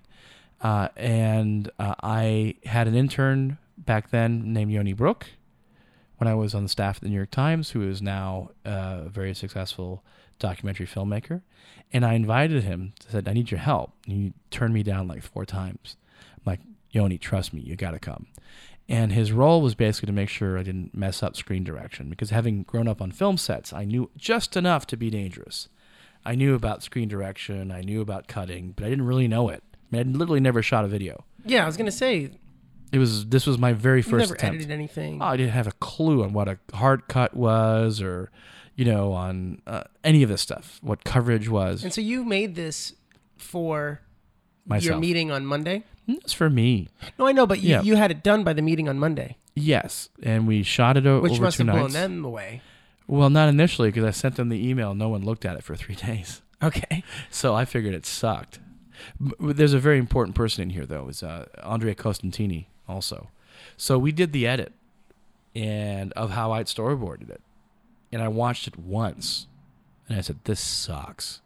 Uh, 0.60 0.88
and 0.96 1.70
uh, 1.78 1.94
I 2.02 2.54
had 2.64 2.86
an 2.88 2.94
intern 2.94 3.58
back 3.76 4.10
then 4.10 4.52
named 4.52 4.70
Yoni 4.70 4.92
Brook 4.92 5.26
when 6.18 6.28
I 6.28 6.34
was 6.34 6.54
on 6.54 6.62
the 6.62 6.68
staff 6.68 6.96
at 6.96 7.02
the 7.02 7.08
New 7.08 7.16
York 7.16 7.32
Times, 7.32 7.70
who 7.70 7.88
is 7.88 8.00
now 8.00 8.50
a 8.64 9.08
very 9.08 9.34
successful 9.34 10.04
documentary 10.38 10.86
filmmaker. 10.86 11.42
And 11.92 12.04
I 12.04 12.14
invited 12.14 12.62
him. 12.62 12.94
Said, 13.08 13.28
"I 13.28 13.32
need 13.32 13.50
your 13.50 13.60
help." 13.60 13.92
And 14.06 14.16
he 14.16 14.32
turned 14.50 14.72
me 14.72 14.82
down 14.82 15.08
like 15.08 15.22
four 15.22 15.44
times. 15.44 15.96
Yoni, 16.92 17.18
trust 17.18 17.52
me, 17.52 17.60
you 17.62 17.74
got 17.74 17.92
to 17.92 17.98
come. 17.98 18.26
And 18.88 19.12
his 19.12 19.32
role 19.32 19.62
was 19.62 19.74
basically 19.74 20.06
to 20.08 20.12
make 20.12 20.28
sure 20.28 20.58
I 20.58 20.62
didn't 20.62 20.94
mess 20.94 21.22
up 21.22 21.36
screen 21.36 21.64
direction 21.64 22.10
because 22.10 22.30
having 22.30 22.62
grown 22.64 22.86
up 22.86 23.00
on 23.00 23.10
film 23.10 23.38
sets, 23.38 23.72
I 23.72 23.84
knew 23.84 24.10
just 24.16 24.56
enough 24.56 24.86
to 24.88 24.96
be 24.96 25.08
dangerous. 25.08 25.68
I 26.24 26.34
knew 26.34 26.54
about 26.54 26.82
screen 26.82 27.08
direction, 27.08 27.72
I 27.72 27.80
knew 27.80 28.00
about 28.00 28.28
cutting, 28.28 28.72
but 28.76 28.84
I 28.84 28.90
didn't 28.90 29.06
really 29.06 29.28
know 29.28 29.48
it. 29.48 29.62
I, 29.92 29.96
mean, 29.96 30.14
I 30.14 30.18
literally 30.18 30.40
never 30.40 30.62
shot 30.62 30.84
a 30.84 30.88
video. 30.88 31.24
Yeah, 31.44 31.62
I 31.62 31.66
was 31.66 31.76
gonna 31.76 31.90
say 31.90 32.30
It 32.92 32.98
was 32.98 33.26
this 33.26 33.46
was 33.46 33.58
my 33.58 33.72
very 33.72 34.02
first 34.02 34.18
never 34.28 34.34
attempt. 34.34 34.56
edited 34.56 34.70
anything. 34.70 35.20
Oh, 35.20 35.26
I 35.26 35.36
didn't 35.36 35.52
have 35.52 35.66
a 35.66 35.72
clue 35.72 36.22
on 36.22 36.32
what 36.32 36.48
a 36.48 36.58
hard 36.74 37.08
cut 37.08 37.34
was, 37.34 38.00
or 38.00 38.30
you 38.76 38.84
know, 38.84 39.12
on 39.12 39.62
uh, 39.66 39.84
any 40.04 40.22
of 40.22 40.28
this 40.28 40.40
stuff, 40.40 40.78
what 40.82 41.04
coverage 41.04 41.48
was. 41.48 41.82
and 41.82 41.92
so 41.92 42.00
you 42.00 42.24
made 42.24 42.54
this 42.54 42.94
for 43.36 44.00
your 44.80 44.96
meeting 44.98 45.30
on 45.30 45.44
Monday. 45.44 45.84
It's 46.06 46.32
for 46.32 46.50
me. 46.50 46.88
No, 47.18 47.26
I 47.26 47.32
know, 47.32 47.46
but 47.46 47.60
you, 47.60 47.70
Yeah. 47.70 47.82
you 47.82 47.96
had 47.96 48.10
it 48.10 48.22
done 48.22 48.42
by 48.44 48.52
the 48.52 48.62
meeting 48.62 48.88
on 48.88 48.98
Monday, 48.98 49.36
Yes, 49.54 50.08
and 50.22 50.46
we 50.46 50.62
shot 50.62 50.96
it 50.96 51.06
o- 51.06 51.20
which 51.20 51.32
over 51.32 51.42
must 51.42 51.56
two 51.58 51.64
have 51.64 51.72
blown 51.74 51.82
nights. 51.84 51.94
them 51.94 52.24
away. 52.24 52.62
Well, 53.06 53.30
not 53.30 53.48
initially 53.48 53.88
because 53.90 54.04
I 54.04 54.10
sent 54.10 54.36
them 54.36 54.48
the 54.48 54.68
email. 54.68 54.94
No 54.94 55.08
one 55.08 55.22
looked 55.24 55.44
at 55.44 55.56
it 55.56 55.62
for 55.64 55.76
three 55.76 55.94
days. 56.06 56.42
Okay. 56.62 57.02
So 57.30 57.54
I 57.54 57.64
figured 57.64 57.94
it 57.94 58.06
sucked. 58.06 58.58
There's 59.40 59.72
a 59.74 59.78
very 59.78 59.98
important 59.98 60.34
person 60.36 60.62
in 60.62 60.70
here, 60.70 60.86
though. 60.86 61.08
Is 61.08 61.22
uh, 61.22 61.46
Andrea 61.62 61.94
Costantini 61.94 62.66
also. 62.88 63.28
So 63.76 63.98
we 63.98 64.12
did 64.12 64.32
the 64.32 64.46
edit 64.46 64.72
and 65.54 66.12
of 66.12 66.30
how 66.30 66.52
I'd 66.52 66.66
storyboarded 66.66 67.28
it, 67.30 67.40
and 68.12 68.22
I 68.22 68.28
watched 68.28 68.66
it 68.68 68.78
once, 68.78 69.46
and 70.08 70.16
I 70.16 70.20
said, 70.20 70.38
"This 70.44 70.60
sucks." 70.60 71.40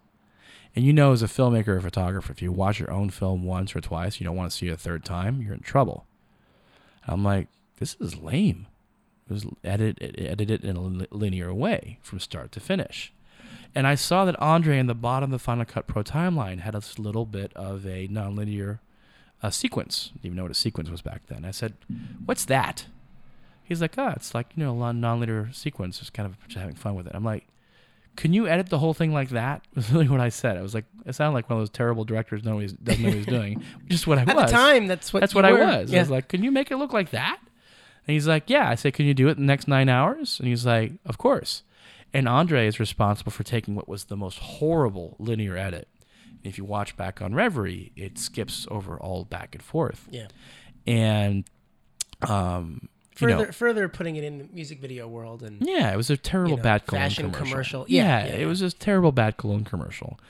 And 0.76 0.84
you 0.84 0.92
know, 0.92 1.12
as 1.12 1.22
a 1.22 1.26
filmmaker 1.26 1.68
or 1.68 1.80
photographer, 1.80 2.30
if 2.30 2.42
you 2.42 2.52
watch 2.52 2.78
your 2.78 2.90
own 2.90 3.08
film 3.08 3.44
once 3.44 3.74
or 3.74 3.80
twice, 3.80 4.20
you 4.20 4.26
don't 4.26 4.36
want 4.36 4.50
to 4.50 4.56
see 4.56 4.68
it 4.68 4.72
a 4.72 4.76
third 4.76 5.06
time, 5.06 5.40
you're 5.40 5.54
in 5.54 5.60
trouble. 5.60 6.06
I'm 7.08 7.24
like, 7.24 7.48
this 7.78 7.96
is 7.98 8.16
lame. 8.16 8.66
It 9.28 9.32
was 9.32 9.46
edit, 9.64 9.98
edited 10.00 10.64
in 10.64 10.76
a 10.76 11.14
linear 11.14 11.52
way 11.54 11.98
from 12.02 12.20
start 12.20 12.52
to 12.52 12.60
finish. 12.60 13.12
And 13.74 13.86
I 13.86 13.94
saw 13.94 14.24
that 14.26 14.40
Andre 14.40 14.78
in 14.78 14.86
the 14.86 14.94
bottom 14.94 15.32
of 15.32 15.40
the 15.40 15.42
Final 15.42 15.64
Cut 15.64 15.86
Pro 15.86 16.02
timeline 16.02 16.60
had 16.60 16.74
a 16.74 16.82
little 16.98 17.24
bit 17.24 17.52
of 17.54 17.86
a 17.86 18.06
nonlinear 18.08 18.78
uh, 19.42 19.50
sequence. 19.50 20.10
Didn't 20.14 20.26
even 20.26 20.36
know 20.36 20.44
what 20.44 20.52
a 20.52 20.54
sequence 20.54 20.90
was 20.90 21.02
back 21.02 21.26
then. 21.26 21.44
I 21.44 21.50
said, 21.50 21.74
"What's 22.24 22.44
that?" 22.46 22.86
He's 23.62 23.80
like, 23.80 23.98
"Ah, 23.98 24.14
it's 24.16 24.34
like 24.34 24.46
you 24.56 24.64
know, 24.64 24.82
a 24.82 24.92
non- 24.92 25.20
nonlinear 25.20 25.54
sequence. 25.54 25.98
Just 25.98 26.14
kind 26.14 26.26
of 26.26 26.38
just 26.46 26.58
having 26.58 26.76
fun 26.76 26.94
with 26.94 27.06
it." 27.06 27.14
I'm 27.14 27.24
like, 27.24 27.46
"Can 28.16 28.32
you 28.32 28.48
edit 28.48 28.68
the 28.70 28.78
whole 28.78 28.94
thing 28.94 29.12
like 29.12 29.28
that?" 29.30 29.62
Was 29.74 29.90
really 29.92 30.08
what 30.08 30.20
I 30.20 30.28
said. 30.30 30.56
I 30.56 30.62
was 30.62 30.74
like, 30.74 30.84
it 31.04 31.14
sounded 31.14 31.34
like 31.34 31.48
one 31.48 31.58
of 31.58 31.60
those 31.60 31.70
terrible 31.70 32.04
directors 32.04 32.42
know 32.44 32.58
he's 32.58 32.72
doesn't 32.72 33.02
know 33.02 33.08
what 33.10 33.16
he's 33.16 33.26
doing. 33.26 33.62
Just 33.88 34.06
what 34.06 34.18
I 34.18 34.22
At 34.22 34.34
was. 34.34 34.50
the 34.50 34.56
time, 34.56 34.86
that's 34.86 35.12
what 35.12 35.20
That's 35.20 35.34
what 35.34 35.44
I 35.44 35.52
was. 35.52 35.90
I 35.90 35.94
Yeah. 35.94 36.00
was 36.00 36.10
like, 36.10 36.28
"Can 36.28 36.42
you 36.42 36.50
make 36.50 36.70
it 36.70 36.76
look 36.76 36.92
like 36.92 37.10
that?" 37.10 37.38
And 38.08 38.12
he's 38.14 38.26
like, 38.26 38.48
"Yeah." 38.50 38.68
I 38.68 38.74
said, 38.74 38.94
"Can 38.94 39.06
you 39.06 39.14
do 39.14 39.28
it 39.28 39.32
in 39.36 39.42
the 39.44 39.46
next 39.46 39.68
nine 39.68 39.88
hours?" 39.88 40.38
And 40.40 40.48
he's 40.48 40.64
like, 40.66 40.92
"Of 41.04 41.18
course." 41.18 41.62
And 42.14 42.28
Andre 42.28 42.66
is 42.66 42.78
responsible 42.80 43.32
for 43.32 43.42
taking 43.42 43.74
what 43.74 43.88
was 43.88 44.04
the 44.04 44.16
most 44.16 44.38
horrible 44.38 45.16
linear 45.18 45.56
edit. 45.56 45.88
And 46.30 46.46
if 46.46 46.56
you 46.56 46.64
watch 46.64 46.96
back 46.96 47.20
on 47.20 47.34
Reverie, 47.34 47.92
it 47.96 48.18
skips 48.18 48.66
over 48.70 48.96
all 48.96 49.24
back 49.24 49.54
and 49.54 49.62
forth. 49.62 50.08
yeah. 50.10 50.28
And 50.86 51.44
um, 52.22 52.88
Further, 53.16 53.46
know, 53.46 53.52
further 53.52 53.88
putting 53.88 54.16
it 54.16 54.24
in 54.24 54.38
the 54.38 54.48
music 54.52 54.80
video 54.80 55.08
world 55.08 55.42
and 55.42 55.66
yeah, 55.66 55.92
it 55.92 55.96
was 55.96 56.10
a 56.10 56.16
terrible 56.16 56.52
you 56.52 56.56
know, 56.58 56.62
bad 56.62 56.86
cologne 56.86 57.02
fashion 57.02 57.30
commercial. 57.32 57.52
commercial. 57.52 57.86
Yeah, 57.88 58.24
Yeah, 58.24 58.26
yeah, 58.26 58.42
it 58.42 58.46
was 58.46 58.62
a 58.62 58.70
terrible 58.70 59.12
bad 59.12 59.36
cologne 59.36 59.64
commercial. 59.64 60.20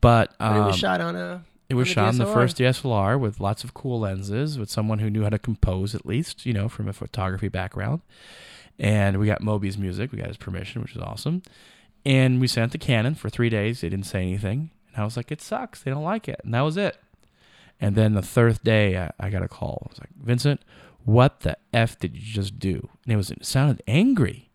But, 0.00 0.34
um, 0.40 0.54
but 0.54 0.60
it 0.60 0.66
was 0.66 0.76
shot 0.76 1.00
on 1.00 1.16
a. 1.16 1.44
It 1.68 1.74
was 1.74 1.88
on 1.88 1.94
shot 1.94 2.08
on 2.08 2.18
the 2.18 2.26
first 2.26 2.58
DSLR 2.58 3.18
with 3.18 3.40
lots 3.40 3.64
of 3.64 3.74
cool 3.74 4.00
lenses, 4.00 4.58
with 4.58 4.70
someone 4.70 5.00
who 5.00 5.10
knew 5.10 5.24
how 5.24 5.30
to 5.30 5.38
compose 5.38 5.94
at 5.94 6.06
least, 6.06 6.46
you 6.46 6.52
know, 6.52 6.68
from 6.68 6.88
a 6.88 6.92
photography 6.92 7.48
background. 7.48 8.02
And 8.78 9.18
we 9.18 9.26
got 9.26 9.40
Moby's 9.42 9.76
music. 9.78 10.12
We 10.12 10.18
got 10.18 10.28
his 10.28 10.36
permission, 10.36 10.82
which 10.82 10.94
is 10.94 11.02
awesome. 11.02 11.42
And 12.04 12.40
we 12.40 12.46
sent 12.46 12.70
the 12.72 12.78
Canon 12.78 13.16
for 13.16 13.28
three 13.28 13.48
days. 13.48 13.80
They 13.80 13.88
didn't 13.88 14.06
say 14.06 14.22
anything. 14.22 14.70
And 14.94 15.02
I 15.02 15.04
was 15.04 15.16
like, 15.16 15.32
it 15.32 15.40
sucks. 15.40 15.82
They 15.82 15.90
don't 15.90 16.04
like 16.04 16.28
it. 16.28 16.40
And 16.44 16.54
that 16.54 16.60
was 16.60 16.76
it. 16.76 16.98
And 17.80 17.96
then 17.96 18.14
the 18.14 18.22
third 18.22 18.62
day, 18.62 18.96
I, 18.96 19.10
I 19.18 19.30
got 19.30 19.42
a 19.42 19.48
call. 19.48 19.86
I 19.86 19.90
was 19.90 19.98
like, 19.98 20.10
Vincent, 20.22 20.60
what 21.06 21.40
the 21.40 21.56
F 21.72 21.98
did 21.98 22.14
you 22.14 22.20
just 22.22 22.58
do? 22.58 22.88
And 23.04 23.14
it 23.14 23.16
was 23.16 23.30
it 23.30 23.46
sounded 23.46 23.82
angry. 23.88 24.50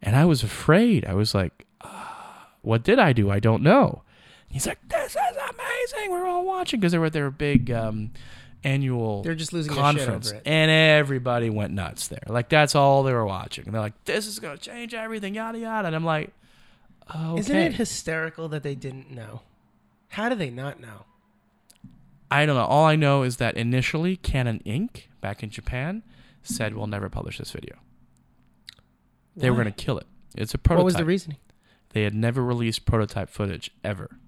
And 0.00 0.14
I 0.14 0.24
was 0.26 0.42
afraid. 0.44 1.04
I 1.06 1.14
was 1.14 1.34
like, 1.34 1.66
"Ah, 1.80 2.48
what 2.62 2.84
did 2.84 2.98
I 3.00 3.12
do? 3.12 3.30
I 3.30 3.40
don't 3.40 3.62
know. 3.62 4.02
He's 4.48 4.66
like, 4.66 4.78
this 4.88 5.12
is 5.16 5.16
amazing. 5.16 6.10
We're 6.12 6.26
all 6.26 6.44
watching 6.44 6.78
because 6.78 6.92
they 6.92 6.98
were 6.98 7.06
at 7.06 7.12
their 7.12 7.30
big 7.32 7.70
um, 7.70 8.12
annual 8.62 9.22
They're 9.22 9.34
just 9.34 9.52
losing 9.52 9.74
conference, 9.74 10.26
shit 10.28 10.34
over 10.36 10.42
it. 10.44 10.48
and 10.48 10.70
everybody 10.70 11.50
went 11.50 11.72
nuts 11.72 12.06
there. 12.08 12.22
Like 12.28 12.48
that's 12.48 12.74
all 12.76 13.02
they 13.02 13.12
were 13.12 13.26
watching. 13.26 13.64
And 13.64 13.74
they're 13.74 13.80
like, 13.82 14.04
"This 14.04 14.26
is 14.26 14.38
gonna 14.38 14.58
change 14.58 14.94
everything," 14.94 15.34
yada 15.34 15.58
yada. 15.58 15.86
And 15.88 15.96
I'm 15.96 16.04
like, 16.04 16.32
"Okay." 17.14 17.40
Isn't 17.40 17.56
it 17.56 17.74
hysterical 17.74 18.48
that 18.50 18.62
they 18.62 18.74
didn't 18.74 19.10
know? 19.10 19.40
How 20.10 20.28
do 20.28 20.34
they 20.34 20.50
not 20.50 20.78
know? 20.78 21.04
I 22.30 22.44
don't 22.46 22.56
know. 22.56 22.64
All 22.64 22.84
I 22.84 22.96
know 22.96 23.22
is 23.22 23.36
that 23.38 23.56
initially 23.56 24.16
Canon 24.16 24.60
Inc. 24.66 25.04
back 25.26 25.42
in 25.42 25.50
Japan 25.50 26.04
said 26.44 26.76
we'll 26.76 26.86
never 26.86 27.08
publish 27.08 27.38
this 27.38 27.50
video. 27.50 27.74
They 29.34 29.50
were 29.50 29.56
gonna 29.56 29.72
kill 29.72 29.98
it. 29.98 30.06
It's 30.36 30.54
a 30.54 30.58
prototype. 30.58 30.78
What 30.78 30.84
was 30.84 30.94
the 30.94 31.04
reasoning? 31.04 31.38
they 31.90 32.02
had 32.04 32.14
never 32.14 32.44
released 32.44 32.84
prototype 32.84 33.28
footage 33.30 33.70
ever. 33.82 34.18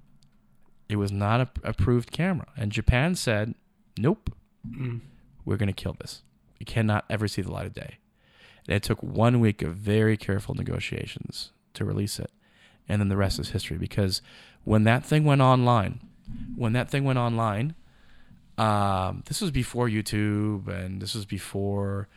It 0.88 0.96
was 0.96 1.12
not 1.12 1.40
a 1.42 1.48
approved 1.62 2.10
camera, 2.10 2.48
and 2.56 2.72
Japan 2.72 3.14
said, 3.14 3.54
"Nope, 3.98 4.34
Mm. 4.66 5.00
we're 5.44 5.56
going 5.58 5.68
to 5.74 5.82
kill 5.84 5.94
this. 6.00 6.22
It 6.58 6.66
cannot 6.66 7.04
ever 7.08 7.28
see 7.28 7.42
the 7.42 7.52
light 7.52 7.66
of 7.66 7.74
day. 7.74 7.98
And 8.66 8.74
it 8.74 8.82
took 8.82 9.02
one 9.02 9.38
week 9.38 9.62
of 9.62 9.76
very 9.76 10.16
careful 10.16 10.54
negotiations 10.54 11.52
to 11.74 11.84
release 11.84 12.18
it. 12.18 12.30
And 12.88 13.00
then 13.00 13.08
the 13.08 13.16
rest 13.16 13.38
is 13.38 13.50
history 13.50 13.78
because 13.78 14.20
when 14.64 14.82
that 14.84 15.04
thing 15.04 15.24
went 15.24 15.42
online, 15.42 16.00
when 16.56 16.72
that 16.72 16.90
thing 16.90 17.04
went 17.04 17.18
online, 17.20 17.74
um, 18.58 19.22
this 19.26 19.40
was 19.40 19.50
before 19.50 19.88
YouTube 19.88 20.68
and 20.68 21.00
this 21.00 21.14
was 21.14 21.24
before 21.26 22.08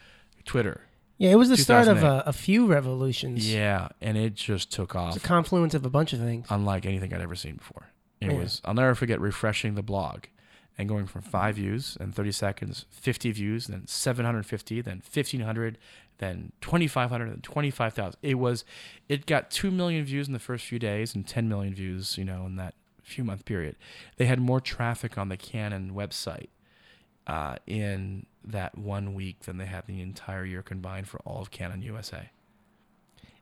Twitter. 0.46 0.82
Yeah, 1.18 1.30
it 1.32 1.36
was 1.36 1.50
the 1.50 1.58
start 1.58 1.88
of 1.88 2.02
a, 2.04 2.24
a 2.26 2.34
few 2.34 2.66
revolutions. 2.66 3.52
Yeah, 3.52 3.90
and 4.02 4.18
it 4.18 4.34
just 4.34 4.72
took 4.72 4.90
It's 4.92 4.96
off 4.96 5.18
a 5.18 5.20
confluence 5.20 5.74
of 5.76 5.86
a 5.86 5.90
bunch 5.90 6.14
of 6.14 6.20
things. 6.20 6.48
unlike 6.50 6.86
anything 6.86 7.14
I'd 7.14 7.22
ever 7.22 7.36
seen 7.36 7.56
before. 7.58 7.88
It 8.20 8.32
Yeah. 8.32 8.38
was 8.38 8.62
I'll 8.66 8.74
never 8.74 8.96
forget 8.96 9.20
refreshing 9.20 9.76
the 9.76 9.84
blog 9.84 10.26
and 10.78 10.90
going 10.90 11.06
from 11.06 11.22
five 11.22 11.56
views 11.58 11.96
and 12.00 12.14
30 12.16 12.32
seconds, 12.32 12.86
50 12.90 13.32
views, 13.32 13.68
then 13.68 13.86
750, 13.88 14.82
then 14.82 14.98
1500, 15.04 15.78
then 16.18 16.52
2500, 16.62 17.30
then 17.30 17.42
25,000. 17.42 18.18
It 18.24 18.36
was 18.36 18.66
it 19.10 19.26
got 19.28 19.52
2 19.52 19.70
million 19.70 20.04
views 20.06 20.26
in 20.28 20.34
the 20.34 20.40
first 20.40 20.66
few 20.66 20.80
days 20.80 21.14
and 21.14 21.28
10 21.28 21.48
million 21.48 21.76
views, 21.76 22.18
you 22.18 22.26
know, 22.26 22.46
in 22.48 22.56
that 22.56 22.74
few 23.12 23.24
month 23.24 23.46
period. 23.46 23.76
They 24.18 24.26
had 24.26 24.40
more 24.40 24.60
traffic 24.62 25.18
on 25.18 25.30
the 25.30 25.38
Canon 25.38 25.92
website 25.94 26.48
uh, 27.28 27.56
in 27.68 28.26
that 28.44 28.78
one 28.78 29.14
week 29.14 29.42
than 29.42 29.58
they 29.58 29.66
had 29.66 29.86
the 29.88 30.02
entire 30.02 30.46
year 30.46 30.62
combined 30.62 31.08
for 31.08 31.20
all 31.26 31.42
of 31.42 31.52
Canon 31.52 31.82
USA. 31.82 32.30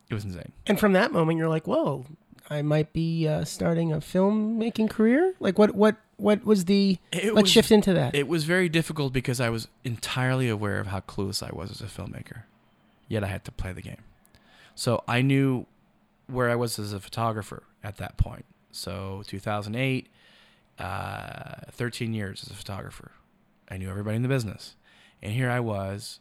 It 0.10 0.14
was 0.14 0.26
insane. 0.26 0.52
And 0.68 0.80
from 0.80 0.94
that 0.94 1.12
moment, 1.12 1.38
you're 1.38 1.48
like, 1.50 1.68
"Whoa, 1.68 2.06
I 2.50 2.62
might 2.64 2.94
be 2.94 3.28
uh, 3.28 3.46
starting 3.46 3.94
a 3.94 3.98
filmmaking 3.98 4.90
career." 4.90 5.36
Like, 5.40 5.60
what, 5.60 5.76
what, 5.76 5.98
what 6.18 6.44
was 6.44 6.66
the? 6.66 6.98
It 7.12 7.34
let's 7.36 7.44
was- 7.44 7.52
shift 7.52 7.72
into 7.72 7.94
that. 7.94 8.16
It 8.16 8.28
was 8.28 8.44
very 8.44 8.70
difficult 8.70 9.14
because 9.14 9.40
I 9.40 9.50
was 9.50 9.68
entirely 9.84 10.50
aware 10.50 10.80
of 10.80 10.88
how 10.88 11.02
clueless 11.02 11.44
I 11.44 11.56
was 11.56 11.70
as 11.70 11.82
a 11.82 11.86
filmmaker, 11.86 12.44
yet 13.08 13.24
I 13.24 13.28
had 13.28 13.46
to 13.46 13.52
play 13.52 13.72
the 13.72 13.84
game. 13.84 14.04
So 14.74 15.04
I 15.08 15.22
knew 15.22 15.68
where 16.28 16.50
I 16.50 16.56
was 16.56 16.80
as 16.80 16.92
a 16.94 17.00
photographer 17.00 17.64
at 17.84 17.98
that 17.98 18.18
point. 18.18 18.46
So 18.72 19.24
2008, 19.28 20.10
uh, 20.78 21.72
13 21.72 22.14
years 22.14 22.44
as 22.44 22.52
a 22.52 22.56
photographer. 22.56 23.12
I 23.70 23.78
knew 23.78 23.90
everybody 23.90 24.16
in 24.16 24.24
the 24.24 24.30
business. 24.30 24.76
And 25.22 25.34
here 25.34 25.50
I 25.50 25.60
was 25.60 26.20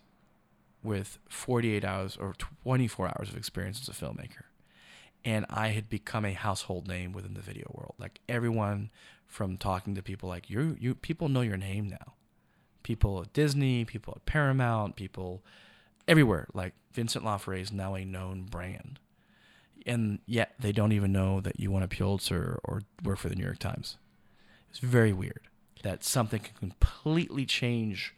with 0.83 1.19
48 1.29 1.85
hours 1.85 2.17
or 2.17 2.35
24 2.65 3.09
hours 3.09 3.29
of 3.31 3.37
experience 3.37 3.81
as 3.81 3.89
a 3.89 4.05
filmmaker. 4.05 4.45
And 5.25 5.47
I 5.51 5.69
had 5.69 5.89
become 5.89 6.25
a 6.25 6.33
household 6.33 6.89
name 6.89 7.13
within 7.13 7.35
the 7.35 7.41
video 7.41 7.71
world. 7.75 7.95
Like 7.99 8.21
everyone 8.29 8.91
from 9.27 9.57
talking 9.57 9.95
to 9.95 10.03
people 10.03 10.29
like 10.29 10.49
you 10.49 10.77
you 10.81 10.95
people 10.95 11.29
know 11.29 11.43
your 11.43 11.57
name 11.57 11.89
now. 11.89 12.15
People 12.83 13.21
at 13.21 13.33
Disney, 13.33 13.85
people 13.85 14.15
at 14.17 14.25
Paramount, 14.25 14.97
people 14.97 15.43
everywhere. 16.07 16.49
Like 16.55 16.73
Vincent 16.93 17.25
Laforet 17.25 17.61
is 17.61 17.73
now 17.73 17.95
a 17.95 18.05
known 18.05 18.45
brand. 18.45 18.99
And 19.87 20.19
yet 20.27 20.55
they 20.59 20.73
don't 20.73 20.93
even 20.93 21.13
know 21.13 21.41
that 21.41 21.59
you 21.59 21.71
won 21.71 21.83
a 21.83 21.89
Pulitzer 21.89 22.61
or 22.65 22.83
work 23.03 23.19
for 23.19 23.29
the 23.29 23.35
New 23.35 23.45
York 23.45 23.59
Times. 23.59 23.97
It's 24.71 24.79
very 24.79 25.13
weird 25.13 25.49
that 25.83 26.05
something 26.05 26.41
can 26.41 26.55
completely 26.59 27.47
change 27.47 28.15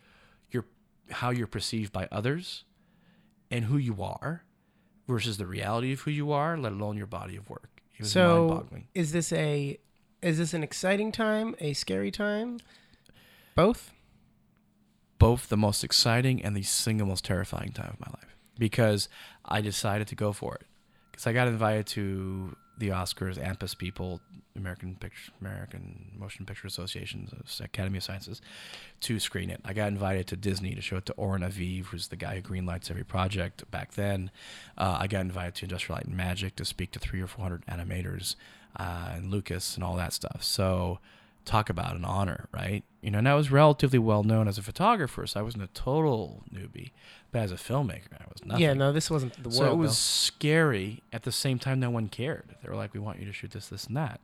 your 0.51 0.65
how 1.11 1.31
you're 1.31 1.47
perceived 1.47 1.93
by 1.93 2.09
others 2.11 2.65
and 3.51 3.67
who 3.67 3.77
you 3.77 4.03
are 4.03 4.45
versus 5.07 5.37
the 5.37 5.47
reality 5.47 5.93
of 5.93 6.01
who 6.01 6.11
you 6.11 6.33
are, 6.33 6.57
let 6.57 6.73
alone 6.73 6.97
your 6.97 7.07
body 7.07 7.37
of 7.37 7.49
work. 7.51 7.83
It 7.97 8.03
was 8.03 8.13
so, 8.13 8.49
mind-boggling. 8.49 8.89
is 8.95 9.13
this 9.13 9.33
a, 9.33 9.79
is 10.23 10.39
this 10.39 10.55
an 10.55 10.63
exciting 10.63 11.13
time, 11.13 11.55
a 11.59 11.73
scary 11.73 12.11
time, 12.11 12.61
both? 13.55 13.93
both 15.21 15.51
the 15.51 15.57
most 15.57 15.85
exciting 15.85 16.43
and 16.43 16.57
the 16.57 16.63
single 16.63 17.07
most 17.07 17.25
terrifying 17.25 17.71
time 17.71 17.91
of 17.93 18.01
my 18.01 18.07
life 18.11 18.35
because 18.59 19.09
I 19.45 19.61
decided 19.61 20.09
to 20.09 20.17
go 20.17 20.33
for 20.33 20.55
it. 20.57 20.67
Because 21.21 21.29
I 21.29 21.33
got 21.35 21.49
invited 21.49 21.87
to 21.89 22.57
the 22.79 22.89
Oscars, 22.89 23.37
AMPAS 23.37 23.77
people, 23.77 24.23
American 24.57 24.97
Picture, 24.97 25.33
American 25.43 26.13
Motion 26.19 26.47
Picture 26.47 26.67
Association, 26.67 27.29
uh, 27.31 27.63
Academy 27.63 27.99
of 27.99 28.05
Sciences, 28.05 28.41
to 29.01 29.21
screen 29.21 29.51
it. 29.51 29.61
I 29.63 29.75
got 29.75 29.89
invited 29.89 30.29
to 30.29 30.37
Disney 30.37 30.75
to 30.75 30.81
show 30.81 30.97
it 30.97 31.05
to 31.05 31.13
Oren 31.19 31.43
Aviv, 31.43 31.85
who's 31.85 32.09
the 32.09 32.17
guy 32.17 32.37
who 32.37 32.41
greenlights 32.41 32.91
every 32.91 33.05
project 33.05 33.71
back 33.71 33.93
then. 33.93 34.31
Uh, 34.79 34.97
I 34.99 35.09
got 35.09 35.21
invited 35.21 35.57
to 35.57 35.67
Industrial 35.67 35.97
Light 35.97 36.07
and 36.07 36.17
Magic 36.17 36.57
to 36.57 36.65
speak 36.65 36.91
to 36.93 36.99
three 36.99 37.21
or 37.21 37.27
four 37.27 37.43
hundred 37.43 37.67
animators 37.67 38.37
uh, 38.77 39.11
and 39.17 39.31
Lucas 39.31 39.75
and 39.75 39.85
all 39.85 39.97
that 39.97 40.15
stuff. 40.15 40.43
So 40.43 41.01
talk 41.45 41.71
about 41.71 41.97
an 41.97 42.05
honor, 42.05 42.49
right? 42.53 42.85
You 43.03 43.11
know, 43.11 43.19
and 43.19 43.29
I 43.29 43.35
was 43.35 43.51
relatively 43.51 43.99
well 43.99 44.23
known 44.23 44.49
as 44.49 44.59
a 44.59 44.63
photographer, 44.63 45.27
so 45.27 45.41
I 45.41 45.43
wasn't 45.43 45.65
a 45.65 45.69
total 45.69 46.45
newbie. 46.53 46.91
But 47.33 47.43
as 47.43 47.53
a 47.53 47.57
filmmaker, 47.57 48.13
I 48.13 48.25
was 48.29 48.45
nothing. 48.45 48.63
Yeah, 48.63 48.75
no, 48.75 48.93
this 48.93 49.11
wasn't 49.11 49.35
the 49.35 49.49
world. 49.49 49.55
So 49.55 49.71
it 49.71 49.77
was 49.77 49.91
though. 49.91 49.95
scary. 49.95 51.03
At 51.13 51.23
the 51.23 51.33
same 51.33 51.59
time, 51.59 51.81
no 51.81 51.91
one 51.91 52.09
cared. 52.09 52.57
They 52.63 52.69
were 52.69 52.77
like, 52.77 52.93
"We 52.93 53.01
want 53.01 53.21
you 53.21 53.27
to 53.27 53.33
shoot 53.33 53.53
this, 53.53 53.69
this, 53.69 53.87
and 53.87 53.97
that." 53.97 54.21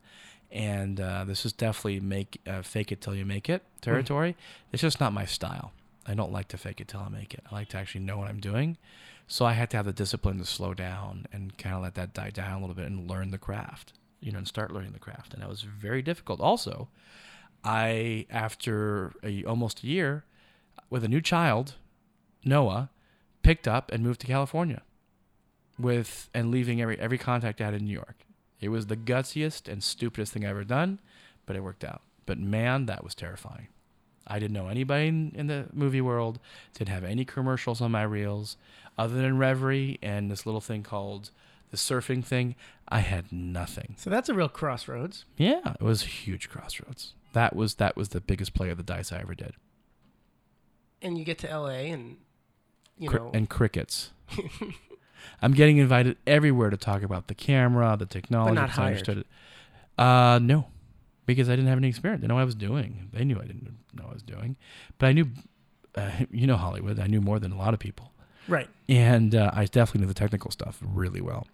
And 0.51 0.99
uh, 1.01 1.25
this 1.25 1.45
is 1.45 1.51
definitely 1.51 1.99
make 1.99 2.39
uh, 2.47 2.61
fake 2.61 2.91
it 2.91 3.01
till 3.01 3.15
you 3.15 3.25
make 3.25 3.49
it 3.49 3.63
territory. 3.81 4.35
It's 4.71 4.81
just 4.81 4.99
not 4.99 5.11
my 5.11 5.25
style. 5.25 5.73
I 6.05 6.13
don't 6.13 6.31
like 6.31 6.47
to 6.49 6.57
fake 6.57 6.79
it 6.79 6.87
till 6.87 7.01
I 7.01 7.09
make 7.09 7.33
it. 7.33 7.43
I 7.51 7.55
like 7.55 7.69
to 7.69 7.77
actually 7.77 8.01
know 8.01 8.17
what 8.17 8.29
I'm 8.29 8.39
doing. 8.39 8.77
So 9.27 9.45
I 9.45 9.53
had 9.53 9.69
to 9.71 9.77
have 9.77 9.85
the 9.85 9.91
discipline 9.91 10.37
to 10.37 10.45
slow 10.45 10.73
down 10.73 11.25
and 11.33 11.57
kind 11.57 11.75
of 11.75 11.81
let 11.81 11.95
that 11.95 12.13
die 12.13 12.29
down 12.29 12.53
a 12.53 12.59
little 12.61 12.75
bit 12.75 12.85
and 12.85 13.09
learn 13.09 13.31
the 13.31 13.37
craft. 13.37 13.91
You 14.27 14.33
know, 14.33 14.39
and 14.39 14.47
start 14.47 14.73
learning 14.73 14.91
the 14.91 14.99
craft. 14.99 15.33
And 15.33 15.41
that 15.41 15.47
was 15.47 15.61
very 15.61 16.01
difficult. 16.01 16.41
Also, 16.41 16.89
I 17.63 18.25
after 18.29 19.13
a, 19.23 19.45
almost 19.45 19.83
a 19.83 19.87
year 19.87 20.25
with 20.89 21.05
a 21.05 21.07
new 21.07 21.21
child, 21.21 21.75
Noah, 22.43 22.89
picked 23.41 23.69
up 23.69 23.89
and 23.89 24.03
moved 24.03 24.19
to 24.19 24.27
California 24.27 24.81
with 25.79 26.29
and 26.33 26.51
leaving 26.51 26.81
every 26.81 26.99
every 26.99 27.17
contact 27.17 27.61
out 27.61 27.73
in 27.73 27.85
New 27.85 27.93
York. 27.93 28.25
It 28.59 28.67
was 28.67 28.87
the 28.87 28.97
gutsiest 28.97 29.71
and 29.71 29.81
stupidest 29.81 30.33
thing 30.33 30.45
I 30.45 30.49
ever 30.49 30.65
done, 30.65 30.99
but 31.45 31.55
it 31.55 31.63
worked 31.63 31.85
out. 31.85 32.01
But 32.25 32.37
man, 32.37 32.85
that 32.87 33.05
was 33.05 33.15
terrifying. 33.15 33.69
I 34.27 34.39
didn't 34.39 34.55
know 34.55 34.67
anybody 34.67 35.07
in 35.07 35.47
the 35.47 35.67
movie 35.71 36.01
world. 36.01 36.41
Didn't 36.73 36.89
have 36.89 37.05
any 37.05 37.23
commercials 37.23 37.79
on 37.79 37.91
my 37.91 38.03
reels, 38.03 38.57
other 38.97 39.15
than 39.15 39.37
Reverie 39.37 39.99
and 40.01 40.29
this 40.29 40.45
little 40.45 40.59
thing 40.59 40.83
called 40.83 41.31
the 41.71 41.77
surfing 41.77 42.23
thing. 42.23 42.55
I 42.87 42.99
had 42.99 43.31
nothing. 43.31 43.95
So 43.97 44.09
that's 44.09 44.29
a 44.29 44.33
real 44.33 44.49
crossroads. 44.49 45.25
Yeah, 45.35 45.73
it 45.79 45.83
was 45.83 46.03
a 46.03 46.07
huge 46.07 46.49
crossroads. 46.49 47.13
That 47.33 47.55
was 47.55 47.75
that 47.75 47.95
was 47.97 48.09
the 48.09 48.21
biggest 48.21 48.53
play 48.53 48.69
of 48.69 48.77
the 48.77 48.83
dice 48.83 49.11
I 49.11 49.19
ever 49.19 49.35
did. 49.35 49.53
And 51.01 51.17
you 51.17 51.25
get 51.25 51.37
to 51.39 51.47
LA 51.47 51.91
and 51.91 52.17
you 52.97 53.09
Cri- 53.09 53.19
know 53.19 53.31
and 53.33 53.49
crickets. 53.49 54.11
I'm 55.41 55.51
getting 55.53 55.77
invited 55.77 56.17
everywhere 56.25 56.69
to 56.69 56.77
talk 56.77 57.01
about 57.03 57.27
the 57.27 57.35
camera, 57.35 57.95
the 57.97 58.05
technology. 58.05 58.55
But 58.55 58.61
not 58.61 58.67
because 58.67 58.77
I 58.77 58.81
hired. 58.81 58.91
understood 58.93 59.17
it. 59.19 59.27
Uh, 59.97 60.39
no, 60.39 60.67
because 61.25 61.49
I 61.49 61.55
didn't 61.55 61.67
have 61.67 61.77
any 61.77 61.89
experience. 61.89 62.21
They 62.21 62.27
know 62.27 62.35
what 62.35 62.41
I 62.41 62.45
was 62.45 62.55
doing. 62.55 63.09
They 63.13 63.23
knew 63.23 63.37
I 63.37 63.45
didn't 63.45 63.63
know 63.93 64.03
what 64.03 64.11
I 64.11 64.13
was 64.13 64.23
doing, 64.23 64.55
but 64.97 65.07
I 65.07 65.11
knew, 65.13 65.27
uh, 65.95 66.09
you 66.31 66.47
know, 66.47 66.55
Hollywood. 66.55 66.99
I 66.99 67.07
knew 67.07 67.21
more 67.21 67.39
than 67.39 67.51
a 67.51 67.57
lot 67.57 67.73
of 67.73 67.79
people, 67.79 68.11
right. 68.47 68.67
and 68.87 69.35
uh, 69.35 69.51
I 69.53 69.65
definitely 69.65 70.01
knew 70.01 70.07
the 70.07 70.13
technical 70.13 70.51
stuff 70.51 70.79
really 70.81 71.21
well. 71.21 71.47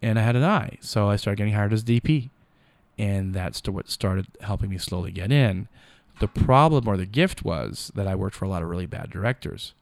And 0.00 0.18
I 0.18 0.22
had 0.22 0.36
an 0.36 0.44
eye, 0.44 0.78
so 0.80 1.08
I 1.08 1.16
started 1.16 1.38
getting 1.38 1.54
hired 1.54 1.72
as 1.72 1.82
DP, 1.82 2.30
and 2.96 3.34
that's 3.34 3.62
what 3.68 3.90
started 3.90 4.26
helping 4.40 4.70
me 4.70 4.78
slowly 4.78 5.10
get 5.10 5.32
in. 5.32 5.68
The 6.20 6.28
problem 6.28 6.86
or 6.86 6.96
the 6.96 7.06
gift 7.06 7.44
was 7.44 7.90
that 7.94 8.06
I 8.06 8.14
worked 8.14 8.36
for 8.36 8.44
a 8.44 8.48
lot 8.48 8.62
of 8.62 8.68
really 8.68 8.86
bad 8.86 9.10
directors, 9.10 9.74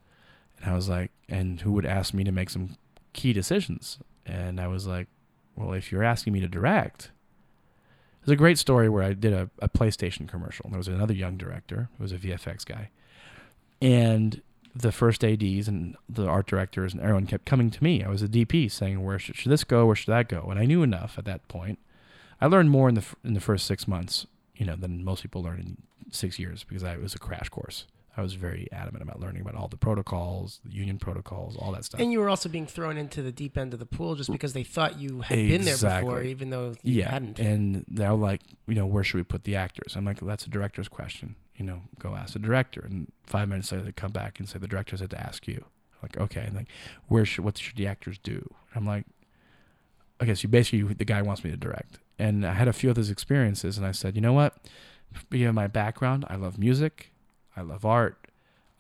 and 0.59 0.71
I 0.71 0.75
was 0.75 0.89
like, 0.89 1.11
and 1.29 1.61
who 1.61 1.73
would 1.73 1.87
ask 1.87 2.15
me 2.15 2.25
to 2.25 2.33
make 2.33 2.49
some 2.49 2.77
key 3.13 3.33
decisions, 3.33 3.99
and 4.25 4.59
I 4.61 4.69
was 4.69 4.87
like, 4.87 5.09
well, 5.57 5.73
if 5.73 5.91
you're 5.91 6.05
asking 6.05 6.33
me 6.33 6.41
to 6.41 6.49
direct. 6.49 7.11
There's 8.25 8.35
a 8.35 8.37
great 8.37 8.59
story 8.59 8.89
where 8.89 9.03
I 9.03 9.13
did 9.13 9.33
a, 9.33 9.49
a 9.61 9.69
PlayStation 9.69 10.29
commercial. 10.29 10.65
And 10.65 10.73
there 10.73 10.79
was 10.79 10.89
another 10.89 11.15
young 11.15 11.37
director 11.37 11.89
who 11.97 12.03
was 12.03 12.13
a 12.13 12.19
VFX 12.19 12.67
guy. 12.67 12.91
And 13.81 14.43
the 14.79 14.93
first 14.93 15.25
ADs 15.25 15.69
and 15.69 15.97
the 16.09 16.27
art 16.27 16.47
directors 16.47 16.93
and 16.93 17.03
everyone 17.03 17.27
kept 17.27 17.47
coming 17.47 17.71
to 17.71 17.83
me. 17.83 18.05
I 18.05 18.09
was 18.09 18.23
a 18.23 18.29
DP 18.29 18.71
saying, 18.71 19.03
where 19.03 19.19
should, 19.19 19.37
should 19.37 19.51
this 19.51 19.65
go? 19.65 19.87
Where 19.87 19.97
should 19.97 20.13
that 20.13 20.29
go? 20.29 20.47
And 20.51 20.59
I 20.59 20.67
knew 20.67 20.83
enough 20.83 21.19
at 21.19 21.25
that 21.25 21.47
point. 21.49 21.79
I 22.41 22.47
learned 22.47 22.71
more 22.71 22.89
in 22.89 22.95
the, 22.95 23.05
in 23.25 23.35
the 23.35 23.41
first 23.41 23.67
six 23.67 23.89
months, 23.89 24.27
you 24.55 24.67
know, 24.67 24.77
than 24.77 25.05
most 25.05 25.23
people 25.23 25.43
learn 25.43 25.61
in 25.61 25.77
six 26.11 26.39
years 26.39 26.65
because 26.65 26.85
I, 26.85 26.95
it 26.95 27.01
was 27.01 27.15
a 27.15 27.19
crash 27.19 27.49
course. 27.49 27.87
I 28.17 28.23
was 28.23 28.33
very 28.33 28.67
adamant 28.73 29.03
about 29.03 29.21
learning 29.21 29.43
about 29.43 29.57
all 29.57 29.69
the 29.69 29.77
protocols, 29.77 30.61
the 30.65 30.73
union 30.73 30.99
protocols, 30.99 31.55
all 31.57 31.73
that 31.73 31.85
stuff. 31.85 32.01
And 32.01 32.11
you 32.13 32.21
were 32.21 32.31
also 32.31 32.49
being 32.49 32.67
thrown 32.67 32.97
into 32.97 33.21
the 33.21 33.31
deep 33.31 33.59
end 33.59 33.75
of 33.75 33.79
the 33.79 33.87
pool 33.87 34.15
just 34.15 34.33
because 34.33 34.55
they 34.55 34.63
thought 34.63 34.99
you 34.99 35.21
had 35.21 35.37
been 35.37 35.65
there 35.65 35.77
before, 35.77 36.23
even 36.23 36.49
though 36.49 36.75
you 36.83 37.01
yeah, 37.01 37.11
hadn't. 37.11 37.39
and 37.39 37.85
they're 37.89 38.15
like, 38.15 38.41
you 38.67 38.75
know, 38.75 38.87
where 38.87 39.05
should 39.05 39.19
we 39.19 39.23
put 39.23 39.45
the 39.45 39.55
actors? 39.55 39.97
I'm 39.97 40.07
like, 40.07 40.23
well, 40.23 40.29
that's 40.29 40.47
a 40.47 40.51
director's 40.51 40.89
question. 40.89 41.37
You 41.57 41.67
know, 41.67 41.83
go 41.99 42.15
ask 42.15 42.33
the 42.33 42.39
director. 42.39 42.81
And 42.81 43.13
five 43.27 43.49
minutes 43.49 43.71
later, 43.71 43.85
they 43.85 43.93
come 43.93 44.13
back 44.13 44.39
and 44.39 44.49
say 44.49 44.59
the 44.59 44.69
director 44.69 44.97
said 44.97 45.11
to 45.11 45.21
ask 45.21 45.47
you. 45.47 45.65
I'm 45.93 45.99
like, 46.03 46.17
okay. 46.19 46.45
And 46.47 46.57
like, 46.57 46.69
where 47.09 47.27
should 47.27 47.45
what 47.45 47.59
should 47.59 47.77
the 47.77 47.87
actors 47.87 48.19
do? 48.19 48.49
I'm 48.75 48.87
like, 48.87 49.05
okay. 50.23 50.35
So 50.35 50.49
basically, 50.49 50.83
the 50.95 51.05
guy 51.05 51.21
wants 51.21 51.45
me 51.45 51.51
to 51.51 51.57
direct. 51.57 51.99
And 52.19 52.47
I 52.47 52.55
had 52.55 52.69
a 52.69 52.73
few 52.73 52.89
of 52.89 52.97
those 52.97 53.11
experiences, 53.11 53.77
and 53.77 53.87
I 53.87 53.93
said, 53.93 54.17
you 54.17 54.23
know 54.23 54.33
what? 54.33 54.57
Because 55.29 55.49
of 55.49 55.55
my 55.55 55.67
background, 55.67 56.25
I 56.29 56.37
love 56.37 56.59
music, 56.59 57.13
I 57.57 57.63
love 57.63 57.85
art, 57.85 58.29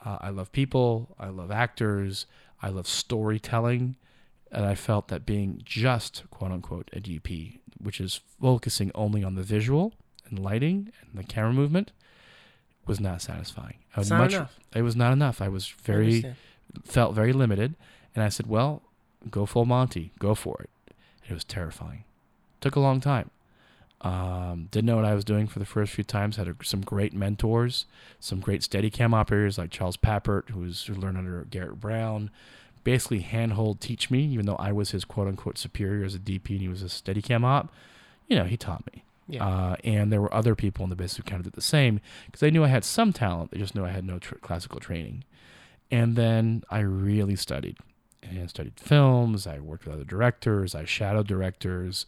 uh, 0.04 0.18
I 0.20 0.30
love 0.30 0.52
people, 0.52 1.14
I 1.18 1.28
love 1.28 1.50
actors, 1.50 2.26
I 2.62 2.68
love 2.68 2.86
storytelling 2.86 3.96
and 4.52 4.64
I 4.64 4.74
felt 4.74 5.08
that 5.08 5.26
being 5.26 5.60
just 5.64 6.22
quote 6.30 6.50
unquote 6.52 6.90
a 6.92 7.00
DP, 7.00 7.58
which 7.78 8.00
is 8.00 8.20
focusing 8.40 8.90
only 8.94 9.24
on 9.24 9.34
the 9.34 9.42
visual 9.42 9.94
and 10.28 10.38
lighting 10.38 10.92
and 11.02 11.18
the 11.18 11.24
camera 11.26 11.52
movement, 11.52 11.92
was 12.86 13.00
not 13.00 13.20
satisfying. 13.22 13.78
I 13.96 14.00
It's 14.00 14.10
not 14.10 14.18
much, 14.18 14.34
enough. 14.34 14.58
It 14.74 14.82
was 14.82 14.96
not 14.96 15.12
enough. 15.12 15.42
I 15.42 15.48
was 15.48 15.68
very 15.68 16.06
understand. 16.06 16.36
felt 16.84 17.14
very 17.14 17.32
limited, 17.32 17.74
and 18.14 18.22
I 18.22 18.28
said, 18.28 18.46
"Well, 18.46 18.82
go 19.30 19.46
full 19.46 19.64
Monty, 19.64 20.12
go 20.18 20.34
for 20.34 20.60
it." 20.62 20.70
It 21.28 21.34
was 21.34 21.44
terrifying. 21.44 22.04
Took 22.60 22.76
a 22.76 22.80
long 22.80 23.00
time. 23.00 23.30
Um, 24.02 24.68
didn't 24.70 24.86
know 24.86 24.96
what 24.96 25.04
I 25.04 25.14
was 25.14 25.24
doing 25.24 25.46
for 25.46 25.58
the 25.58 25.64
first 25.64 25.92
few 25.92 26.04
times. 26.04 26.36
Had 26.36 26.48
a, 26.48 26.56
some 26.62 26.82
great 26.82 27.14
mentors, 27.14 27.86
some 28.20 28.40
great 28.40 28.60
Steadicam 28.60 29.14
operators 29.14 29.58
like 29.58 29.70
Charles 29.70 29.96
Papert, 29.96 30.50
who 30.50 30.60
was 30.60 30.84
who 30.84 30.94
learned 30.94 31.18
under 31.18 31.44
Garrett 31.44 31.80
Brown. 31.80 32.30
Basically, 32.84 33.20
handhold 33.20 33.80
teach 33.80 34.10
me, 34.10 34.20
even 34.26 34.46
though 34.46 34.56
I 34.56 34.70
was 34.70 34.90
his 34.90 35.04
quote 35.04 35.28
unquote 35.28 35.58
superior 35.58 36.04
as 36.04 36.14
a 36.14 36.18
DP 36.18 36.50
and 36.50 36.60
he 36.60 36.68
was 36.68 36.82
a 36.82 36.86
Steadicam 36.86 37.44
op. 37.44 37.72
You 38.28 38.36
know, 38.36 38.44
he 38.44 38.56
taught 38.56 38.84
me. 38.92 39.02
Yeah. 39.28 39.44
Uh, 39.44 39.76
and 39.82 40.12
there 40.12 40.20
were 40.20 40.32
other 40.32 40.54
people 40.54 40.84
in 40.84 40.90
the 40.90 40.96
business 40.96 41.16
who 41.16 41.22
kind 41.24 41.40
of 41.40 41.44
did 41.44 41.54
the 41.54 41.60
same 41.60 42.00
because 42.26 42.40
they 42.40 42.50
knew 42.50 42.64
I 42.64 42.68
had 42.68 42.84
some 42.84 43.12
talent. 43.12 43.50
They 43.50 43.58
just 43.58 43.74
knew 43.74 43.84
I 43.84 43.90
had 43.90 44.04
no 44.04 44.18
tr- 44.18 44.36
classical 44.36 44.78
training. 44.78 45.24
And 45.90 46.16
then 46.16 46.62
I 46.70 46.80
really 46.80 47.36
studied 47.36 47.76
and 48.22 48.48
studied 48.50 48.78
films. 48.78 49.46
I 49.46 49.58
worked 49.58 49.84
with 49.84 49.94
other 49.94 50.04
directors. 50.04 50.74
I 50.74 50.84
shadowed 50.84 51.26
directors. 51.26 52.06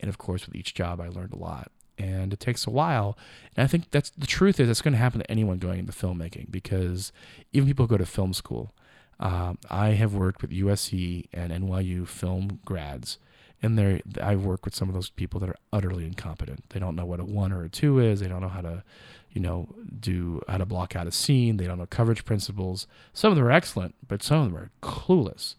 And 0.00 0.08
of 0.08 0.18
course, 0.18 0.46
with 0.46 0.56
each 0.56 0.74
job, 0.74 1.00
I 1.00 1.08
learned 1.08 1.32
a 1.32 1.38
lot. 1.38 1.70
And 1.98 2.32
it 2.32 2.40
takes 2.40 2.66
a 2.66 2.70
while. 2.70 3.16
And 3.56 3.62
I 3.62 3.66
think 3.66 3.90
that's 3.90 4.10
the 4.10 4.26
truth 4.26 4.58
is 4.58 4.68
that's 4.68 4.80
going 4.80 4.92
to 4.92 4.98
happen 4.98 5.20
to 5.20 5.30
anyone 5.30 5.58
going 5.58 5.80
into 5.80 5.92
filmmaking 5.92 6.50
because 6.50 7.12
even 7.52 7.68
people 7.68 7.84
who 7.84 7.90
go 7.90 7.98
to 7.98 8.06
film 8.06 8.32
school. 8.32 8.72
Um, 9.20 9.58
I 9.68 9.88
have 9.90 10.14
worked 10.14 10.40
with 10.40 10.50
USC 10.50 11.28
and 11.32 11.52
NYU 11.52 12.08
film 12.08 12.58
grads, 12.64 13.18
and 13.62 13.78
they 13.78 14.00
I've 14.20 14.44
worked 14.44 14.64
with 14.64 14.74
some 14.74 14.88
of 14.88 14.94
those 14.94 15.10
people 15.10 15.38
that 15.40 15.50
are 15.50 15.58
utterly 15.72 16.06
incompetent. 16.06 16.64
They 16.70 16.80
don't 16.80 16.96
know 16.96 17.04
what 17.04 17.20
a 17.20 17.24
one 17.24 17.52
or 17.52 17.62
a 17.62 17.68
two 17.68 17.98
is. 17.98 18.20
They 18.20 18.28
don't 18.28 18.40
know 18.40 18.48
how 18.48 18.62
to, 18.62 18.82
you 19.30 19.42
know, 19.42 19.68
do 20.00 20.40
how 20.48 20.56
to 20.56 20.64
block 20.64 20.96
out 20.96 21.06
a 21.06 21.12
scene. 21.12 21.58
They 21.58 21.66
don't 21.66 21.78
know 21.78 21.84
coverage 21.84 22.24
principles. 22.24 22.86
Some 23.12 23.30
of 23.30 23.36
them 23.36 23.46
are 23.46 23.52
excellent, 23.52 23.94
but 24.08 24.22
some 24.22 24.38
of 24.38 24.44
them 24.46 24.56
are 24.56 24.70
clueless. 24.82 25.56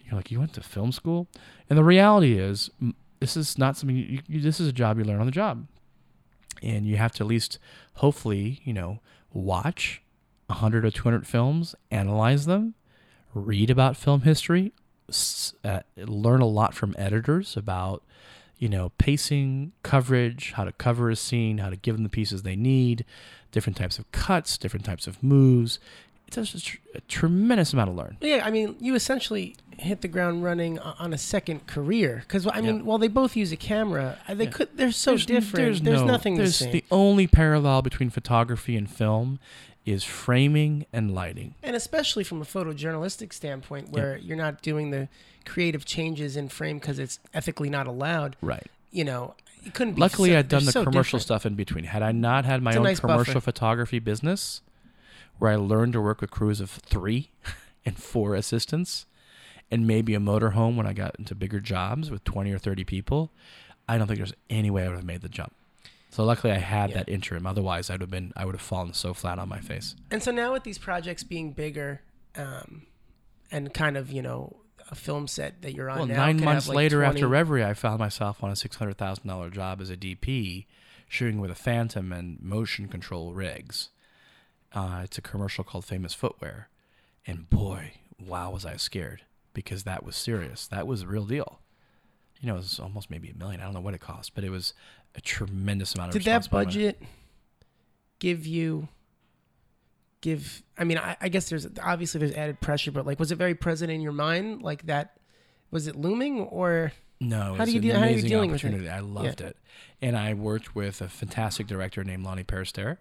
You're 0.00 0.16
like, 0.16 0.30
you 0.30 0.38
went 0.38 0.54
to 0.54 0.62
film 0.62 0.90
school, 0.90 1.28
and 1.68 1.78
the 1.78 1.84
reality 1.84 2.38
is, 2.38 2.70
this 3.22 3.36
is 3.36 3.56
not 3.56 3.76
something. 3.76 3.96
You, 3.96 4.20
you, 4.26 4.40
this 4.40 4.58
is 4.58 4.66
a 4.66 4.72
job 4.72 4.98
you 4.98 5.04
learn 5.04 5.20
on 5.20 5.26
the 5.26 5.32
job, 5.32 5.68
and 6.60 6.84
you 6.84 6.96
have 6.96 7.12
to 7.12 7.22
at 7.22 7.28
least, 7.28 7.60
hopefully, 7.94 8.60
you 8.64 8.72
know, 8.72 8.98
watch 9.32 10.02
hundred 10.50 10.84
or 10.84 10.90
two 10.90 11.04
hundred 11.04 11.24
films, 11.26 11.76
analyze 11.92 12.46
them, 12.46 12.74
read 13.32 13.70
about 13.70 13.96
film 13.96 14.22
history, 14.22 14.72
uh, 15.64 15.80
learn 15.96 16.40
a 16.40 16.46
lot 16.46 16.74
from 16.74 16.96
editors 16.98 17.56
about 17.56 18.02
you 18.58 18.68
know 18.68 18.90
pacing, 18.98 19.70
coverage, 19.84 20.52
how 20.56 20.64
to 20.64 20.72
cover 20.72 21.08
a 21.08 21.16
scene, 21.16 21.58
how 21.58 21.70
to 21.70 21.76
give 21.76 21.94
them 21.94 22.02
the 22.02 22.08
pieces 22.10 22.42
they 22.42 22.56
need, 22.56 23.04
different 23.52 23.76
types 23.76 24.00
of 24.00 24.10
cuts, 24.10 24.58
different 24.58 24.84
types 24.84 25.06
of 25.06 25.22
moves. 25.22 25.78
Just 26.34 26.54
a, 26.54 26.60
tr- 26.60 26.78
a 26.94 27.00
tremendous 27.02 27.72
amount 27.72 27.90
to 27.90 27.96
learn. 27.96 28.16
Yeah, 28.20 28.42
I 28.44 28.50
mean, 28.50 28.76
you 28.80 28.94
essentially 28.94 29.56
hit 29.78 30.00
the 30.00 30.08
ground 30.08 30.44
running 30.44 30.78
on 30.78 31.12
a 31.12 31.18
second 31.18 31.66
career 31.66 32.22
because 32.26 32.46
I 32.46 32.60
mean, 32.60 32.76
Yeah. 32.78 32.82
while 32.82 32.98
they 32.98 33.08
both 33.08 33.36
use 33.36 33.52
a 33.52 33.56
camera, 33.56 34.18
uh, 34.28 34.34
they 34.34 34.44
Yeah. 34.44 34.50
could. 34.50 34.68
They're 34.76 34.92
so 34.92 35.16
different. 35.16 35.56
There's, 35.56 35.82
no- 35.82 36.04
nothing 36.04 36.36
There's 36.36 36.58
the 36.58 36.64
same. 36.64 36.72
the 36.72 36.84
only 36.90 37.26
parallel 37.26 37.82
between 37.82 38.10
photography 38.10 38.76
and 38.76 38.88
film 38.90 39.38
is 39.84 40.04
framing 40.04 40.86
and 40.92 41.12
lighting. 41.12 41.54
and 41.62 41.74
especially 41.74 42.22
from 42.22 42.40
a 42.40 42.44
photojournalistic 42.44 43.32
standpoint, 43.32 43.90
where 43.90 44.16
you're 44.18 44.36
not 44.36 44.62
doing 44.62 44.90
the 44.90 45.08
creative 45.44 45.84
changes 45.84 46.36
in 46.36 46.48
frame 46.48 46.78
because 46.78 46.98
it's 47.00 47.18
ethically 47.34 47.68
not 47.68 47.86
allowed. 47.88 48.36
Right. 48.40 48.66
You 48.92 49.02
know, 49.04 49.34
it 49.66 49.74
couldn't 49.74 49.94
be. 49.94 50.00
Luckily, 50.00 50.30
so, 50.30 50.38
I'd 50.38 50.48
done 50.48 50.64
the 50.66 50.70
so 50.72 50.84
commercial 50.84 51.18
different. 51.18 51.22
stuff 51.22 51.46
in 51.46 51.54
between. 51.56 51.84
Had 51.84 52.02
I 52.02 52.12
not 52.12 52.44
had 52.44 52.62
my 52.62 52.76
own 52.76 52.84
nice 52.84 53.00
commercial 53.00 53.34
buffer. 53.34 53.40
photography 53.40 53.98
business, 53.98 54.60
where 55.42 55.50
I 55.50 55.56
learned 55.56 55.92
to 55.94 56.00
work 56.00 56.20
with 56.20 56.30
crews 56.30 56.60
of 56.60 56.70
three 56.70 57.32
and 57.84 57.98
four 58.00 58.36
assistants, 58.36 59.06
and 59.72 59.88
maybe 59.88 60.14
a 60.14 60.20
motorhome 60.20 60.76
when 60.76 60.86
I 60.86 60.92
got 60.92 61.16
into 61.18 61.34
bigger 61.34 61.58
jobs 61.58 62.12
with 62.12 62.22
20 62.22 62.52
or 62.52 62.58
30 62.60 62.84
people, 62.84 63.32
I 63.88 63.98
don't 63.98 64.06
think 64.06 64.18
there's 64.18 64.34
any 64.48 64.70
way 64.70 64.84
I 64.84 64.88
would 64.88 64.98
have 64.98 65.04
made 65.04 65.22
the 65.22 65.28
jump. 65.28 65.52
So 66.10 66.22
luckily, 66.24 66.52
I 66.52 66.58
had 66.58 66.90
Yeah. 66.90 66.98
that 66.98 67.08
interim. 67.08 67.44
Otherwise, 67.44 67.90
I'd 67.90 68.02
have 68.02 68.10
been 68.10 68.32
I 68.36 68.44
would 68.44 68.54
have 68.54 68.62
fallen 68.62 68.94
so 68.94 69.14
flat 69.14 69.40
on 69.40 69.48
my 69.48 69.58
face. 69.58 69.96
And 70.12 70.22
so 70.22 70.30
now 70.30 70.52
with 70.52 70.62
these 70.62 70.78
projects 70.78 71.24
being 71.24 71.50
bigger, 71.50 72.02
um, 72.36 72.82
and 73.50 73.74
kind 73.74 73.96
of 73.96 74.12
you 74.12 74.22
know 74.22 74.58
a 74.92 74.94
film 74.94 75.26
set 75.26 75.62
that 75.62 75.74
you're 75.74 75.90
on 75.90 75.98
Well, 75.98 76.06
now, 76.06 76.26
nine 76.26 76.40
months 76.40 76.68
like, 76.68 76.76
later, 76.76 77.02
after 77.02 77.26
Reverie, 77.26 77.64
I 77.64 77.74
found 77.74 77.98
myself 77.98 78.44
on 78.44 78.50
a 78.52 78.56
six 78.56 78.76
hundred 78.76 78.96
thousand 78.96 79.26
dollar 79.26 79.50
job 79.50 79.80
as 79.80 79.90
a 79.90 79.96
DP, 79.96 80.66
shooting 81.08 81.40
with 81.40 81.50
a 81.50 81.56
Phantom 81.56 82.12
and 82.12 82.40
motion 82.40 82.86
control 82.86 83.34
rigs. 83.34 83.88
Uh, 84.74 85.00
it's 85.04 85.18
a 85.18 85.22
commercial 85.22 85.64
called 85.64 85.84
Famous 85.84 86.14
Footwear, 86.14 86.68
and 87.26 87.48
boy, 87.50 87.92
wow, 88.18 88.50
was 88.50 88.64
I 88.64 88.76
scared 88.76 89.22
because 89.54 89.84
that 89.84 90.02
was 90.04 90.16
serious. 90.16 90.66
That 90.66 90.86
was 90.86 91.02
a 91.02 91.06
real 91.06 91.26
deal. 91.26 91.60
You 92.40 92.48
know, 92.48 92.54
it 92.54 92.58
was 92.58 92.80
almost 92.80 93.10
maybe 93.10 93.30
a 93.30 93.34
million. 93.34 93.60
I 93.60 93.64
don't 93.64 93.74
know 93.74 93.80
what 93.80 93.94
it 93.94 94.00
cost, 94.00 94.34
but 94.34 94.44
it 94.44 94.50
was 94.50 94.72
a 95.14 95.20
tremendous 95.20 95.94
amount 95.94 96.08
of. 96.08 96.12
Did 96.14 96.24
that 96.24 96.50
budget 96.50 97.00
give 98.18 98.46
you? 98.46 98.88
Give 100.20 100.62
I 100.78 100.84
mean 100.84 100.98
I, 100.98 101.16
I 101.20 101.28
guess 101.28 101.48
there's 101.48 101.66
obviously 101.82 102.20
there's 102.20 102.32
added 102.34 102.60
pressure, 102.60 102.92
but 102.92 103.04
like 103.04 103.18
was 103.18 103.32
it 103.32 103.36
very 103.36 103.56
present 103.56 103.90
in 103.90 104.00
your 104.00 104.12
mind 104.12 104.62
like 104.62 104.86
that? 104.86 105.16
Was 105.72 105.88
it 105.88 105.96
looming 105.96 106.40
or 106.42 106.92
No, 107.20 107.54
How 107.56 107.64
do 107.64 107.72
you 107.72 107.80
deal- 107.80 107.98
how 107.98 108.06
are 108.06 108.10
you 108.10 108.22
dealing 108.22 108.52
with 108.52 108.62
it? 108.64 108.88
I 108.88 109.00
loved 109.00 109.40
it, 109.40 109.56
and 110.00 110.16
I 110.16 110.34
worked 110.34 110.76
with 110.76 111.00
a 111.00 111.08
fantastic 111.08 111.66
director 111.66 112.04
named 112.04 112.24
Lonnie 112.24 112.44
Perister, 112.44 112.98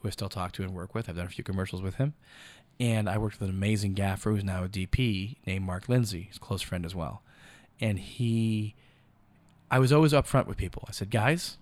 who 0.00 0.08
I 0.08 0.10
still 0.10 0.28
talk 0.28 0.52
to 0.52 0.62
and 0.62 0.74
work 0.74 0.94
with. 0.94 1.08
I've 1.08 1.16
done 1.16 1.26
a 1.26 1.30
few 1.30 1.44
commercials 1.44 1.82
with 1.82 1.96
him, 1.96 2.14
and 2.80 3.08
I 3.08 3.18
worked 3.18 3.40
with 3.40 3.48
an 3.48 3.54
amazing 3.54 3.94
gaffer 3.94 4.30
who's 4.30 4.44
now 4.44 4.64
a 4.64 4.68
DP 4.68 5.36
named 5.46 5.64
Mark 5.64 5.88
Lindsay. 5.88 6.22
He's 6.28 6.36
a 6.36 6.40
close 6.40 6.62
friend 6.62 6.84
as 6.84 6.94
well, 6.94 7.22
and 7.80 7.98
he, 7.98 8.74
I 9.70 9.78
was 9.78 9.92
always 9.92 10.12
upfront 10.12 10.46
with 10.46 10.56
people. 10.56 10.84
I 10.88 10.92
said, 10.92 11.10
guys, 11.10 11.58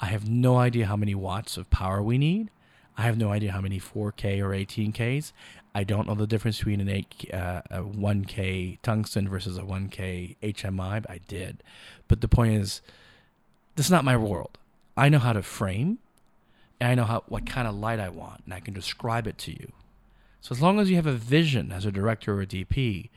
I 0.00 0.06
have 0.06 0.28
no 0.28 0.56
idea 0.56 0.86
how 0.86 0.96
many 0.96 1.14
watts 1.14 1.56
of 1.56 1.70
power 1.70 2.02
we 2.02 2.18
need. 2.18 2.50
I 2.96 3.02
have 3.02 3.16
no 3.16 3.30
idea 3.30 3.52
how 3.52 3.60
many 3.60 3.80
4K 3.80 4.40
or 4.40 4.50
18Ks. 4.50 5.32
I 5.74 5.84
don't 5.84 6.06
know 6.06 6.14
the 6.14 6.26
difference 6.26 6.58
between 6.58 6.80
an 6.80 6.88
8 6.88 7.30
uh, 7.32 7.62
a 7.70 7.82
1K 7.82 8.78
tungsten 8.82 9.28
versus 9.28 9.56
a 9.56 9.62
1K 9.62 10.36
HMI. 10.42 11.02
But 11.02 11.10
I 11.10 11.20
did, 11.26 11.62
but 12.08 12.20
the 12.20 12.28
point 12.28 12.54
is, 12.54 12.82
this 13.76 13.86
is 13.86 13.92
not 13.92 14.04
my 14.04 14.16
world. 14.16 14.58
I 14.96 15.08
know 15.08 15.18
how 15.18 15.32
to 15.32 15.42
frame, 15.42 15.98
and 16.82 16.90
I 16.90 16.94
know 16.96 17.04
how 17.04 17.22
what 17.28 17.46
kind 17.46 17.68
of 17.68 17.74
light 17.76 18.00
I 18.00 18.08
want, 18.08 18.42
and 18.44 18.52
I 18.52 18.60
can 18.60 18.74
describe 18.74 19.26
it 19.28 19.38
to 19.38 19.52
you. 19.52 19.72
So 20.40 20.52
as 20.52 20.60
long 20.60 20.80
as 20.80 20.90
you 20.90 20.96
have 20.96 21.06
a 21.06 21.12
vision 21.12 21.70
as 21.70 21.86
a 21.86 21.92
director 21.92 22.34
or 22.34 22.40
a 22.42 22.46
DP, 22.46 23.08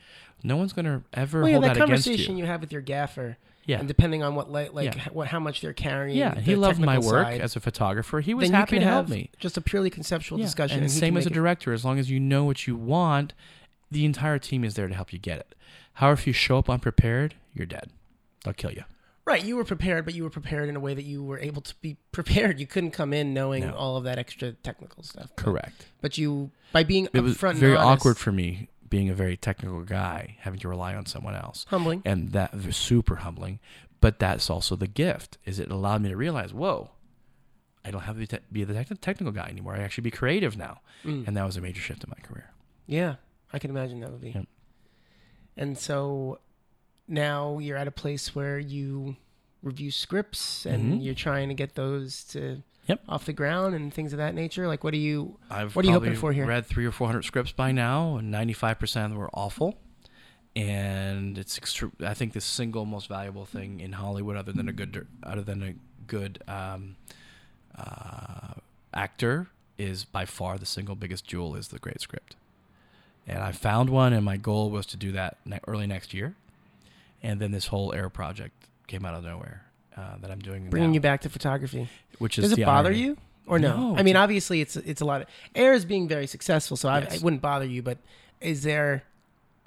no 0.44 0.56
one's 0.56 0.72
going 0.72 0.84
to 0.84 1.02
ever 1.12 1.40
Well, 1.40 1.48
yeah, 1.48 1.54
hold 1.56 1.64
that 1.64 1.74
that, 1.74 1.82
against 1.84 2.04
conversation 2.06 2.36
you. 2.36 2.44
you. 2.44 2.46
have 2.50 2.60
with 2.60 2.70
your 2.70 2.80
gaffer, 2.82 3.36
Yeah, 3.64 3.80
and 3.80 3.88
depending 3.88 4.22
on 4.22 4.36
what 4.36 4.52
light, 4.52 4.72
like 4.74 4.94
Yeah. 4.94 5.02
h- 5.06 5.12
what 5.12 5.26
how 5.28 5.40
much 5.40 5.60
they're 5.60 5.72
carrying. 5.72 6.16
yeah. 6.16 6.38
He 6.38 6.54
loved 6.54 6.78
my 6.78 6.98
work 6.98 7.26
side, 7.26 7.40
as 7.40 7.56
a 7.56 7.60
photographer. 7.60 8.20
He 8.20 8.32
was 8.34 8.50
happy 8.50 8.76
you 8.76 8.80
to 8.80 8.86
help 8.86 9.08
me. 9.08 9.30
Just 9.40 9.56
a 9.56 9.60
purely 9.60 9.90
conceptual 9.90 10.38
Yeah, 10.38 10.44
discussion. 10.44 10.78
And 10.78 10.84
he 10.84 10.96
same 10.96 11.16
as 11.16 11.26
a 11.26 11.30
make 11.30 11.32
it- 11.32 11.34
director, 11.34 11.72
as 11.72 11.84
long 11.84 11.98
as 11.98 12.08
you 12.08 12.20
know 12.20 12.44
what 12.44 12.68
you 12.68 12.76
want, 12.76 13.34
the 13.90 14.04
entire 14.04 14.38
team 14.38 14.62
is 14.62 14.74
there 14.74 14.86
to 14.86 14.94
help 14.94 15.12
you 15.12 15.18
get 15.18 15.38
it. 15.40 15.54
However, 15.94 16.20
if 16.20 16.26
you 16.28 16.32
show 16.32 16.58
up 16.58 16.70
unprepared, 16.70 17.34
you're 17.54 17.66
dead. 17.66 17.90
They'll 18.44 18.54
kill 18.54 18.70
you. 18.72 18.84
Right, 19.26 19.44
you 19.44 19.56
were 19.56 19.64
prepared, 19.64 20.04
but 20.04 20.14
you 20.14 20.22
were 20.22 20.30
prepared 20.30 20.68
in 20.68 20.76
a 20.76 20.80
way 20.80 20.94
that 20.94 21.04
you 21.04 21.22
were 21.24 21.38
able 21.40 21.60
to 21.62 21.74
be 21.80 21.96
prepared. 22.12 22.60
You 22.60 22.66
couldn't 22.66 22.92
come 22.92 23.12
in 23.12 23.34
knowing 23.34 23.66
No. 23.66 23.74
all 23.74 23.96
of 23.96 24.04
that 24.04 24.18
extra 24.18 24.52
technical 24.52 25.02
stuff. 25.02 25.30
But- 25.34 25.44
Correct. 25.44 25.86
But 26.00 26.16
you, 26.16 26.52
by 26.72 26.84
being 26.84 27.08
It 27.12 27.20
was 27.20 27.36
very 27.36 27.74
honest, 27.76 28.02
awkward 28.02 28.18
for 28.18 28.30
me 28.30 28.68
being 28.88 29.10
a 29.10 29.14
very 29.14 29.36
technical 29.36 29.82
guy, 29.82 30.36
having 30.40 30.60
to 30.60 30.68
rely 30.68 30.94
on 30.94 31.06
someone 31.06 31.34
else. 31.34 31.66
humbling. 31.70 32.02
and 32.04 32.30
that 32.32 32.54
was 32.54 32.76
super 32.76 33.16
humbling. 33.16 33.58
But 34.00 34.20
that's 34.20 34.48
also 34.48 34.76
the 34.76 34.86
gift, 34.86 35.38
is 35.44 35.58
it 35.58 35.70
allowed 35.72 36.02
me 36.02 36.08
to 36.10 36.16
realize, 36.16 36.54
whoa, 36.54 36.90
I 37.84 37.90
don't 37.90 38.02
have 38.02 38.24
to 38.28 38.40
be, 38.52 38.62
the 38.62 38.84
technical 39.00 39.32
guy 39.32 39.48
anymore. 39.48 39.74
I 39.74 39.80
actually 39.80 40.02
be 40.02 40.10
creative 40.12 40.56
now, 40.56 40.80
Mm. 41.02 41.26
and 41.26 41.36
that 41.36 41.44
was 41.44 41.56
a 41.56 41.60
major 41.60 41.80
shift 41.80 42.04
in 42.04 42.10
my 42.16 42.22
career. 42.22 42.50
Yeah, 42.86 43.16
I 43.52 43.58
can 43.58 43.70
imagine 43.70 43.98
that 44.00 44.12
would 44.12 44.20
be. 44.20 44.30
Yep. 44.30 44.46
And 45.56 45.76
so 45.78 46.38
now 47.08 47.58
you're 47.58 47.76
at 47.76 47.86
a 47.88 47.92
place 47.92 48.34
where 48.34 48.58
you 48.58 49.16
review 49.62 49.90
scripts 49.90 50.64
and 50.66 50.94
Mhm. 50.94 51.04
you're 51.04 51.14
trying 51.14 51.48
to 51.48 51.54
get 51.54 51.74
those 51.74 52.22
to 52.24 52.62
Yep. 52.86 53.00
off 53.08 53.24
the 53.26 53.32
ground 53.32 53.74
and 53.74 53.92
things 53.92 54.12
of 54.12 54.18
that 54.18 54.34
nature. 54.34 54.68
Like, 54.68 54.84
what 54.84 54.92
do 54.92 54.98
you? 54.98 55.38
I've 55.50 55.74
What 55.74 55.84
are 55.84 55.88
you 55.88 55.94
hoping 55.94 56.14
for 56.14 56.32
here? 56.32 56.46
Read 56.46 56.66
three 56.66 56.86
or 56.86 56.92
four 56.92 57.08
hundred 57.08 57.22
scripts 57.24 57.50
by 57.52 57.72
now, 57.72 58.16
and 58.16 58.30
ninety-five 58.30 58.78
percent 58.78 59.06
of 59.06 59.10
them 59.12 59.18
were 59.18 59.30
awful. 59.34 59.76
And 60.54 61.36
it's 61.36 61.58
extru- 61.58 61.92
I 62.02 62.14
think 62.14 62.32
the 62.32 62.40
single 62.40 62.84
most 62.86 63.08
valuable 63.08 63.44
thing 63.44 63.80
in 63.80 63.92
Hollywood, 63.92 64.36
other 64.36 64.52
than 64.52 64.68
a 64.68 64.72
good, 64.72 65.06
other 65.22 65.42
than 65.42 65.62
a 65.62 65.74
good 66.06 66.42
um, 66.48 66.96
uh, 67.76 68.54
actor, 68.94 69.48
is 69.76 70.04
by 70.04 70.24
far 70.24 70.56
the 70.56 70.64
single 70.66 70.94
biggest 70.94 71.26
jewel 71.26 71.54
is 71.56 71.68
the 71.68 71.78
great 71.78 72.00
script. 72.00 72.36
And 73.26 73.38
I 73.42 73.52
found 73.52 73.90
one, 73.90 74.12
and 74.12 74.24
my 74.24 74.36
goal 74.36 74.70
was 74.70 74.86
to 74.86 74.96
do 74.96 75.12
that 75.12 75.36
ne- 75.44 75.60
early 75.66 75.86
next 75.86 76.14
year. 76.14 76.36
And 77.22 77.40
then 77.40 77.50
this 77.50 77.66
whole 77.66 77.92
Air 77.94 78.08
project 78.10 78.54
came 78.86 79.04
out 79.04 79.14
of 79.14 79.24
nowhere 79.24 79.64
uh, 79.96 80.16
that 80.20 80.30
I'm 80.30 80.38
doing 80.38 80.68
Bringing 80.70 80.90
now, 80.90 80.94
you 80.94 81.00
back 81.00 81.22
to 81.22 81.28
photography. 81.28 81.88
which 82.18 82.38
is 82.38 82.50
Does 82.50 82.58
it 82.58 82.64
bother 82.64 82.90
irony. 82.90 83.02
you 83.02 83.16
or 83.46 83.58
no? 83.58 83.92
No, 83.92 83.96
I 83.98 84.02
mean, 84.02 84.16
obviously, 84.16 84.60
it's 84.60 84.76
it's 84.76 85.00
a 85.00 85.04
lot 85.04 85.22
of 85.22 85.28
air 85.54 85.72
is 85.72 85.84
being 85.84 86.06
very 86.08 86.26
successful, 86.26 86.76
so 86.76 86.88
I, 86.88 87.00
Yes. 87.00 87.16
it 87.16 87.22
wouldn't 87.22 87.42
bother 87.42 87.64
you. 87.66 87.82
But 87.82 87.98
is 88.40 88.62
there? 88.62 89.02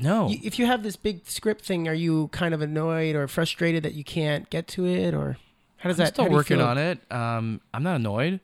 No, 0.02 0.30
You, 0.30 0.39
if 0.43 0.58
you 0.58 0.66
have 0.66 0.82
this 0.84 0.95
big 0.95 1.26
script 1.28 1.66
thing, 1.66 1.88
are 1.89 1.93
you 1.93 2.30
kind 2.30 2.54
of 2.54 2.62
annoyed 2.62 3.16
or 3.18 3.28
frustrated 3.28 3.84
that 3.84 3.95
you 3.95 4.06
can't 4.06 4.50
get 4.50 4.66
to 4.70 4.86
it, 4.86 5.14
or 5.14 5.36
how 5.78 5.89
does 5.89 6.00
I'm 6.00 6.06
that? 6.06 6.14
still 6.14 6.26
do 6.26 6.32
working 6.32 6.62
on 6.62 6.78
it. 6.78 7.00
Um, 7.12 7.60
I'm 7.74 7.84
not 7.84 7.97
annoyed. 7.97 8.39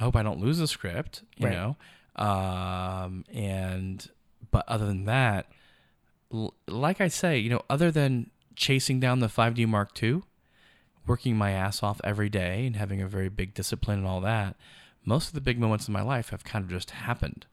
I 0.00 0.02
hope 0.02 0.16
I 0.16 0.22
don't 0.24 0.40
lose 0.40 0.58
the 0.58 0.66
script. 0.66 1.22
You 1.36 1.46
Right. 1.46 1.54
know, 1.54 1.76
um, 2.16 3.24
and 3.32 4.08
but 4.50 4.64
other 4.68 4.86
than 4.86 5.04
that, 5.04 5.46
like 6.66 7.00
I 7.00 7.08
say, 7.08 7.38
you 7.38 7.50
know, 7.50 7.62
other 7.70 7.90
than 7.92 8.30
chasing 8.56 8.98
down 8.98 9.20
the 9.20 9.28
5D 9.28 9.66
Mark 9.68 10.02
II, 10.02 10.22
working 11.06 11.36
my 11.36 11.52
ass 11.52 11.82
off 11.82 12.00
every 12.02 12.28
day 12.28 12.66
and 12.66 12.76
having 12.76 13.00
a 13.00 13.06
very 13.06 13.28
big 13.28 13.54
discipline 13.54 13.98
and 13.98 14.06
all 14.06 14.20
that, 14.22 14.56
most 15.04 15.28
of 15.28 15.34
the 15.34 15.40
big 15.40 15.60
moments 15.60 15.86
in 15.86 15.94
my 15.94 16.02
life 16.02 16.30
have 16.30 16.42
kind 16.42 16.64
of 16.64 16.70
just 16.70 16.90
happened. 16.90 17.46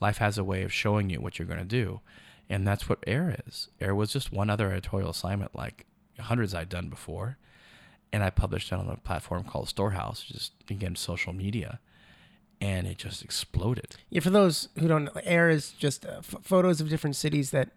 Life 0.00 0.18
has 0.18 0.38
a 0.38 0.44
way 0.44 0.62
of 0.62 0.72
showing 0.72 1.10
you 1.10 1.20
what 1.20 1.38
you're 1.38 1.48
going 1.48 1.58
to 1.58 1.64
do. 1.64 2.00
And 2.48 2.66
that's 2.66 2.88
what 2.88 3.02
Air 3.06 3.36
is. 3.46 3.68
Air 3.80 3.94
was 3.94 4.12
just 4.12 4.32
one 4.32 4.50
other 4.50 4.70
editorial 4.70 5.10
assignment, 5.10 5.56
like 5.56 5.86
hundreds 6.20 6.54
I'd 6.54 6.68
done 6.68 6.88
before. 6.88 7.38
And 8.12 8.22
I 8.22 8.30
published 8.30 8.70
it 8.70 8.78
on 8.78 8.88
a 8.88 8.96
platform 8.96 9.44
called 9.44 9.68
Storehouse, 9.68 10.22
just 10.22 10.52
again, 10.70 10.94
social 10.94 11.32
media. 11.32 11.80
And 12.60 12.86
it 12.86 12.98
just 12.98 13.24
exploded. 13.24 13.96
Yeah, 14.10 14.20
for 14.20 14.30
those 14.30 14.68
who 14.78 14.86
don't 14.86 15.04
know, 15.06 15.20
air 15.24 15.50
is 15.50 15.72
just 15.72 16.06
uh, 16.06 16.18
f- 16.18 16.36
photos 16.42 16.80
of 16.80 16.88
different 16.88 17.16
cities 17.16 17.50
that 17.50 17.70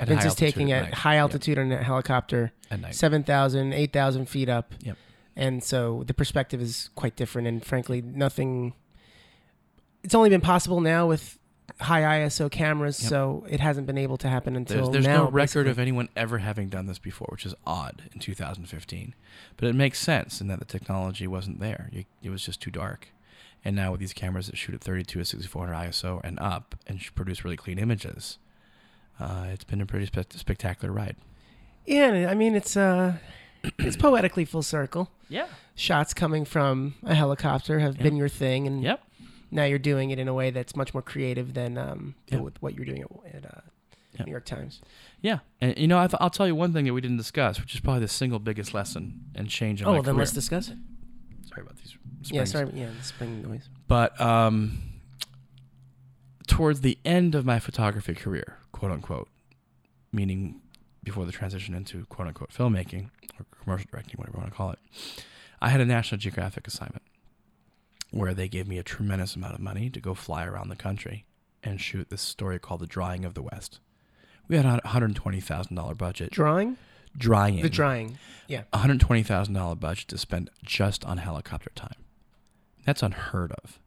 At 0.00 0.08
Vince 0.08 0.24
is 0.24 0.34
taking 0.34 0.70
at 0.72 0.84
night. 0.84 0.94
high 0.94 1.14
Yep, 1.14 1.20
altitude 1.22 1.58
on 1.58 1.72
a 1.72 1.82
helicopter, 1.82 2.52
at 2.70 2.80
night. 2.80 2.94
7,000, 2.94 3.72
8,000 3.72 4.26
feet 4.26 4.48
up. 4.48 4.72
Yep. 4.80 4.96
And 5.34 5.62
so 5.62 6.04
the 6.06 6.14
perspective 6.14 6.60
is 6.60 6.90
quite 6.94 7.16
different. 7.16 7.48
And 7.48 7.64
frankly, 7.64 8.02
nothing, 8.02 8.74
it's 10.02 10.14
only 10.14 10.30
been 10.30 10.40
possible 10.40 10.80
now 10.80 11.06
with 11.06 11.38
high 11.80 12.20
ISO 12.20 12.50
cameras. 12.50 13.02
Yep. 13.02 13.08
So 13.10 13.46
it 13.48 13.60
hasn't 13.60 13.86
been 13.86 13.98
able 13.98 14.16
to 14.18 14.28
happen 14.28 14.56
until 14.56 14.76
There's, 14.76 14.90
there's 14.90 15.06
now. 15.06 15.24
no 15.24 15.30
record 15.30 15.64
basically. 15.64 15.70
of 15.70 15.78
anyone 15.78 16.08
ever 16.16 16.38
having 16.38 16.68
done 16.68 16.86
this 16.86 16.98
before, 16.98 17.28
which 17.30 17.46
is 17.46 17.54
odd 17.66 18.02
in 18.12 18.20
2015. 18.20 19.14
But 19.56 19.68
it 19.68 19.74
makes 19.74 19.98
sense 20.00 20.40
in 20.40 20.48
that 20.48 20.58
the 20.58 20.64
technology 20.64 21.26
wasn't 21.26 21.60
there. 21.60 21.88
You, 21.92 22.04
it 22.22 22.30
was 22.30 22.42
just 22.44 22.60
too 22.60 22.70
dark. 22.70 23.08
And 23.64 23.74
now 23.74 23.90
with 23.90 24.00
these 24.00 24.12
cameras 24.12 24.46
that 24.46 24.56
shoot 24.56 24.74
at 24.74 24.80
32 24.80 25.18
to 25.18 25.24
6400 25.24 25.74
ISO 25.88 26.20
and 26.22 26.38
up 26.38 26.76
and 26.86 27.00
produce 27.14 27.44
really 27.44 27.56
clean 27.56 27.78
images, 27.78 28.38
uh, 29.20 29.46
it's 29.52 29.64
been 29.64 29.80
a 29.80 29.86
pretty 29.86 30.06
spe- 30.06 30.32
spectacular 30.36 30.92
ride. 30.92 31.16
Yeah, 31.86 32.26
I 32.30 32.34
mean, 32.34 32.54
it's, 32.54 32.76
uh, 32.76 33.14
it's 33.78 33.96
poetically 33.96 34.44
full 34.44 34.62
circle. 34.62 35.10
Yeah. 35.28 35.46
Shots 35.74 36.14
coming 36.14 36.44
from 36.44 36.94
a 37.04 37.14
helicopter 37.14 37.78
have 37.78 37.94
Yep. 37.96 38.02
been 38.02 38.16
your 38.16 38.28
thing. 38.28 38.66
And 38.66 38.82
Yep. 38.82 39.02
now 39.50 39.64
you're 39.64 39.78
doing 39.78 40.10
it 40.10 40.18
in 40.18 40.28
a 40.28 40.34
way 40.34 40.50
that's 40.50 40.74
much 40.76 40.92
more 40.94 41.02
creative 41.02 41.54
than 41.54 41.78
um, 41.78 42.14
Yeah. 42.28 42.38
with 42.40 42.60
what 42.62 42.74
you're 42.74 42.84
doing 42.84 43.02
at, 43.02 43.34
at 43.34 43.44
uh, 43.46 43.60
Yeah. 44.18 44.24
New 44.24 44.30
York 44.32 44.44
Times. 44.44 44.80
Yeah. 45.22 45.38
And, 45.60 45.76
you 45.78 45.86
know, 45.86 45.98
I 45.98 46.06
th- 46.06 46.18
I'll 46.20 46.30
tell 46.30 46.46
you 46.46 46.54
one 46.54 46.72
thing 46.72 46.84
that 46.86 46.92
we 46.94 47.00
didn't 47.00 47.16
discuss, 47.18 47.60
which 47.60 47.74
is 47.74 47.80
probably 47.80 48.00
the 48.00 48.08
single 48.08 48.38
biggest 48.38 48.74
lesson 48.74 49.24
and 49.34 49.48
change 49.48 49.80
in 49.80 49.86
Oh, 49.86 49.90
my 49.90 49.94
well, 49.94 50.02
then 50.02 50.14
career. 50.14 50.18
let's 50.20 50.32
discuss 50.32 50.68
it. 50.68 50.76
Sorry 51.48 51.62
about 51.62 51.76
these. 51.76 51.96
Yeah, 52.24 52.44
sorry. 52.44 52.70
Yeah, 52.74 52.90
the 52.98 53.04
spring 53.04 53.42
noise. 53.42 53.68
But 53.86 54.20
um, 54.20 54.78
towards 56.46 56.80
the 56.80 56.98
end 57.04 57.34
of 57.34 57.44
my 57.44 57.58
photography 57.58 58.14
career, 58.14 58.57
quote 58.78 58.92
unquote, 58.92 59.28
meaning 60.12 60.60
before 61.02 61.26
the 61.26 61.32
transition 61.32 61.74
into 61.74 62.06
quote 62.06 62.28
unquote 62.28 62.50
filmmaking 62.50 63.10
or 63.38 63.46
commercial 63.62 63.88
directing, 63.90 64.14
whatever 64.16 64.36
you 64.36 64.40
want 64.42 64.52
to 64.52 64.56
call 64.56 64.70
it, 64.70 64.78
I 65.60 65.70
had 65.70 65.80
a 65.80 65.84
National 65.84 66.18
Geographic 66.18 66.66
assignment 66.66 67.02
where 68.10 68.34
they 68.34 68.48
gave 68.48 68.66
me 68.68 68.78
a 68.78 68.82
tremendous 68.82 69.34
amount 69.36 69.54
of 69.54 69.60
money 69.60 69.90
to 69.90 70.00
go 70.00 70.14
fly 70.14 70.44
around 70.44 70.68
the 70.68 70.76
country 70.76 71.26
and 71.62 71.80
shoot 71.80 72.08
this 72.08 72.22
story 72.22 72.58
called 72.58 72.80
The 72.80 72.86
Drying 72.86 73.24
of 73.24 73.34
the 73.34 73.42
West. 73.42 73.80
We 74.46 74.56
had 74.56 74.64
a 74.64 74.80
$120,000 74.80 75.98
budget. 75.98 76.30
Drawing? 76.30 76.78
Drying. 77.16 77.60
The 77.60 77.68
drying. 77.68 78.18
Yeah. 78.46 78.62
$120,000 78.72 79.80
budget 79.80 80.08
to 80.08 80.16
spend 80.16 80.50
just 80.64 81.04
on 81.04 81.18
helicopter 81.18 81.70
time. 81.74 81.96
That's 82.86 83.02
unheard 83.02 83.52
of. 83.64 83.78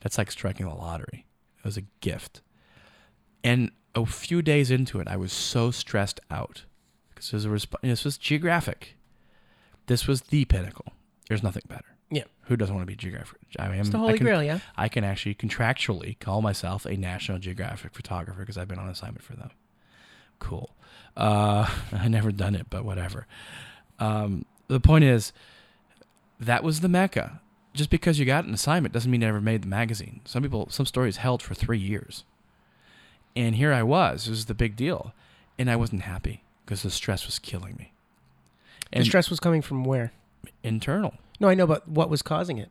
That's 0.00 0.18
like 0.18 0.32
striking 0.32 0.66
the 0.66 0.74
lottery. 0.74 1.26
It 1.58 1.64
was 1.64 1.76
a 1.76 1.82
gift. 2.00 2.42
And 3.44 3.70
a 3.94 4.06
few 4.06 4.42
days 4.42 4.70
into 4.70 5.00
it, 5.00 5.08
I 5.08 5.16
was 5.16 5.32
so 5.32 5.70
stressed 5.70 6.20
out 6.30 6.64
because 7.10 7.30
this 7.30 7.44
was, 7.46 7.66
this 7.82 8.04
was 8.04 8.18
geographic. 8.18 8.96
This 9.86 10.06
was 10.06 10.22
the 10.22 10.44
pinnacle. 10.44 10.92
There's 11.28 11.42
nothing 11.42 11.62
better. 11.68 11.84
Yeah. 12.10 12.24
Who 12.42 12.56
doesn't 12.56 12.74
want 12.74 12.86
to 12.86 12.90
be 12.90 12.96
geographic? 12.96 13.38
I 13.58 13.66
am. 13.66 13.74
It's 13.74 13.90
the 13.90 13.98
I 13.98 14.00
Holy 14.00 14.18
can, 14.18 14.26
Grail, 14.26 14.42
yeah? 14.42 14.60
I 14.76 14.88
can 14.88 15.04
actually 15.04 15.34
contractually 15.34 16.18
call 16.18 16.40
myself 16.40 16.86
a 16.86 16.96
National 16.96 17.38
Geographic 17.38 17.92
photographer 17.92 18.40
because 18.40 18.56
I've 18.56 18.68
been 18.68 18.78
on 18.78 18.88
assignment 18.88 19.22
for 19.22 19.34
them. 19.34 19.50
Cool. 20.38 20.70
Uh, 21.16 21.68
I 21.92 22.08
never 22.08 22.32
done 22.32 22.54
it, 22.54 22.66
but 22.70 22.84
whatever. 22.84 23.26
Um, 23.98 24.44
the 24.68 24.80
point 24.80 25.04
is, 25.04 25.32
that 26.40 26.62
was 26.62 26.80
the 26.80 26.88
mecca. 26.88 27.40
Just 27.74 27.90
because 27.90 28.18
you 28.18 28.24
got 28.24 28.44
an 28.44 28.54
assignment 28.54 28.94
doesn't 28.94 29.10
mean 29.10 29.20
you 29.20 29.28
ever 29.28 29.40
made 29.40 29.62
the 29.62 29.68
magazine. 29.68 30.20
Some 30.24 30.42
people, 30.42 30.68
some 30.70 30.86
stories 30.86 31.18
held 31.18 31.42
for 31.42 31.54
three 31.54 31.78
years, 31.78 32.24
and 33.36 33.54
here 33.54 33.72
I 33.72 33.82
was. 33.82 34.24
This 34.24 34.30
was 34.30 34.46
the 34.46 34.54
big 34.54 34.76
deal, 34.76 35.12
and 35.58 35.70
I 35.70 35.76
wasn't 35.76 36.02
happy 36.02 36.42
because 36.64 36.82
the 36.82 36.90
stress 36.90 37.26
was 37.26 37.38
killing 37.38 37.76
me. 37.76 37.92
The 38.90 38.98
And 38.98 39.06
stress 39.06 39.30
was 39.30 39.40
coming 39.40 39.62
from 39.62 39.84
where? 39.84 40.12
internal. 40.62 41.14
No, 41.40 41.48
I 41.48 41.54
know, 41.54 41.66
but 41.66 41.88
what 41.88 42.10
was 42.10 42.22
causing 42.22 42.58
it? 42.58 42.70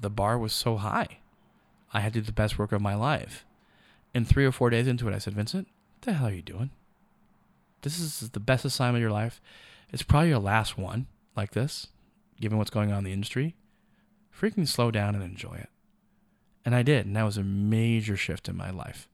the 0.00 0.10
bar 0.10 0.38
was 0.38 0.52
so 0.52 0.76
high. 0.76 1.18
I 1.92 2.00
had 2.00 2.12
to 2.12 2.20
do 2.20 2.26
the 2.26 2.32
best 2.32 2.56
work 2.58 2.70
of 2.70 2.80
my 2.80 2.94
life. 2.94 3.44
And 4.14 4.28
three 4.28 4.44
or 4.44 4.52
four 4.52 4.70
days 4.70 4.86
into 4.86 5.08
it, 5.08 5.14
I 5.14 5.18
said, 5.18 5.34
Vincent, 5.34 5.66
what 5.66 6.02
the 6.02 6.12
hell 6.12 6.28
are 6.28 6.32
you 6.32 6.42
doing? 6.42 6.70
This 7.82 7.98
is 7.98 8.30
the 8.30 8.38
best 8.40 8.64
assignment 8.64 8.98
of 8.98 9.02
your 9.02 9.10
life. 9.10 9.40
It's 9.92 10.02
probably 10.04 10.28
your 10.28 10.38
last 10.38 10.78
one 10.78 11.06
like 11.36 11.52
this, 11.52 11.88
given 12.40 12.58
what's 12.58 12.70
going 12.70 12.92
on 12.92 12.98
in 12.98 13.04
the 13.04 13.12
industry. 13.12 13.56
Freaking 14.38 14.68
slow 14.68 14.90
down 14.92 15.14
and 15.16 15.24
enjoy 15.24 15.54
it. 15.54 15.70
And 16.64 16.74
I 16.74 16.82
did. 16.82 17.06
And 17.06 17.16
that 17.16 17.24
was 17.24 17.38
a 17.38 17.42
major 17.42 18.16
shift 18.16 18.48
in 18.48 18.56
my 18.56 18.70
life. 18.70 19.08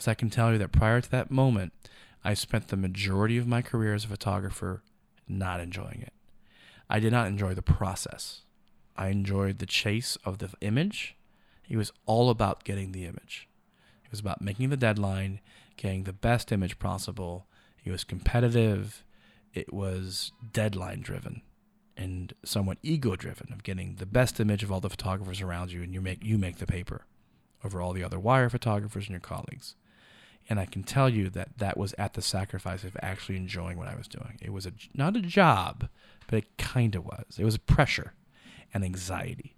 Because 0.00 0.08
I 0.08 0.14
can 0.14 0.30
tell 0.30 0.52
you 0.52 0.56
that 0.56 0.72
prior 0.72 1.02
to 1.02 1.10
that 1.10 1.30
moment, 1.30 1.74
I 2.24 2.32
spent 2.32 2.68
the 2.68 2.76
majority 2.78 3.36
of 3.36 3.46
my 3.46 3.60
career 3.60 3.92
as 3.92 4.06
a 4.06 4.08
photographer 4.08 4.82
not 5.28 5.60
enjoying 5.60 6.00
it. 6.00 6.14
I 6.88 7.00
did 7.00 7.12
not 7.12 7.26
enjoy 7.26 7.52
the 7.52 7.60
process. 7.60 8.40
I 8.96 9.08
enjoyed 9.08 9.58
the 9.58 9.66
chase 9.66 10.16
of 10.24 10.38
the 10.38 10.48
image. 10.62 11.18
It 11.68 11.76
was 11.76 11.92
all 12.06 12.30
about 12.30 12.64
getting 12.64 12.92
the 12.92 13.04
image. 13.04 13.46
It 14.02 14.10
was 14.10 14.20
about 14.20 14.40
making 14.40 14.70
the 14.70 14.78
deadline, 14.78 15.40
getting 15.76 16.04
the 16.04 16.14
best 16.14 16.50
image 16.50 16.78
possible. 16.78 17.46
It 17.84 17.90
was 17.90 18.02
competitive. 18.02 19.04
It 19.52 19.70
was 19.70 20.32
deadline 20.50 21.02
driven 21.02 21.42
and 21.94 22.32
somewhat 22.42 22.78
ego 22.82 23.16
driven 23.16 23.52
of 23.52 23.64
getting 23.64 23.96
the 23.96 24.06
best 24.06 24.40
image 24.40 24.62
of 24.62 24.72
all 24.72 24.80
the 24.80 24.88
photographers 24.88 25.42
around 25.42 25.72
you 25.72 25.82
and 25.82 25.92
you 25.92 26.00
make 26.00 26.24
you 26.24 26.38
make 26.38 26.56
the 26.56 26.66
paper 26.66 27.04
over 27.62 27.82
all 27.82 27.92
the 27.92 28.02
other 28.02 28.18
wire 28.18 28.48
photographers 28.48 29.04
and 29.04 29.10
your 29.10 29.20
colleagues. 29.20 29.74
And 30.50 30.58
I 30.58 30.66
can 30.66 30.82
tell 30.82 31.08
you 31.08 31.30
that 31.30 31.58
that 31.58 31.76
was 31.78 31.94
at 31.96 32.14
the 32.14 32.20
sacrifice 32.22 32.82
of 32.84 32.96
actually 33.00 33.36
enjoying 33.36 33.78
what 33.78 33.86
I 33.88 33.94
was 33.94 34.08
doing. 34.08 34.36
It 34.42 34.52
was 34.52 34.66
a 34.66 34.72
not 34.92 35.16
a 35.16 35.20
job, 35.20 35.88
but 36.26 36.38
it 36.40 36.58
kind 36.58 36.94
of 36.96 37.04
was. 37.06 37.38
It 37.38 37.44
was 37.44 37.56
pressure 37.56 38.12
and 38.74 38.84
anxiety. 38.84 39.56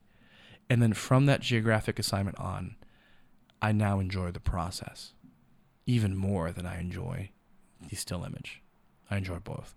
And 0.69 0.83
then 0.83 0.93
from 0.93 1.25
that 1.27 1.41
geographic 1.41 1.99
assignment 1.99 2.39
on, 2.39 2.77
I 3.63 3.73
now 3.73 4.01
enjoy 4.01 4.31
the 4.33 4.41
process 4.41 5.15
even 5.87 6.15
more 6.17 6.53
than 6.53 6.67
I 6.67 6.79
enjoy 6.79 7.31
the 7.89 7.97
still 7.97 8.23
image. 8.25 8.61
I 9.11 9.17
enjoy 9.17 9.39
both. 9.39 9.75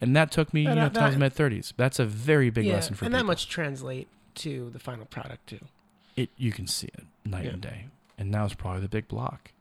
And 0.00 0.14
that 0.16 0.30
took 0.30 0.52
me, 0.52 0.62
you 0.62 0.68
know, 0.68 0.74
that- 0.74 0.94
till 0.94 1.02
I 1.02 1.06
was 1.06 1.14
that- 1.14 1.20
mid 1.20 1.32
30s. 1.34 1.72
That's 1.76 1.98
a 1.98 2.04
very 2.06 2.50
big 2.50 2.66
yeah, 2.66 2.74
lesson 2.74 2.94
for 2.94 3.04
and 3.04 3.12
people. 3.12 3.20
And 3.20 3.28
that 3.28 3.32
much 3.32 3.48
translate 3.48 4.08
to 4.36 4.70
the 4.70 4.78
final 4.78 5.06
product 5.06 5.46
too. 5.48 5.60
it 6.16 6.30
you 6.36 6.50
can 6.50 6.66
see 6.66 6.88
it 6.88 7.04
night 7.24 7.44
Yeah. 7.44 7.50
and 7.52 7.62
day. 7.62 7.86
And 8.18 8.30
now 8.30 8.44
it's 8.46 8.54
probably 8.54 8.80
the 8.80 8.88
big 8.88 9.06
block. 9.08 9.52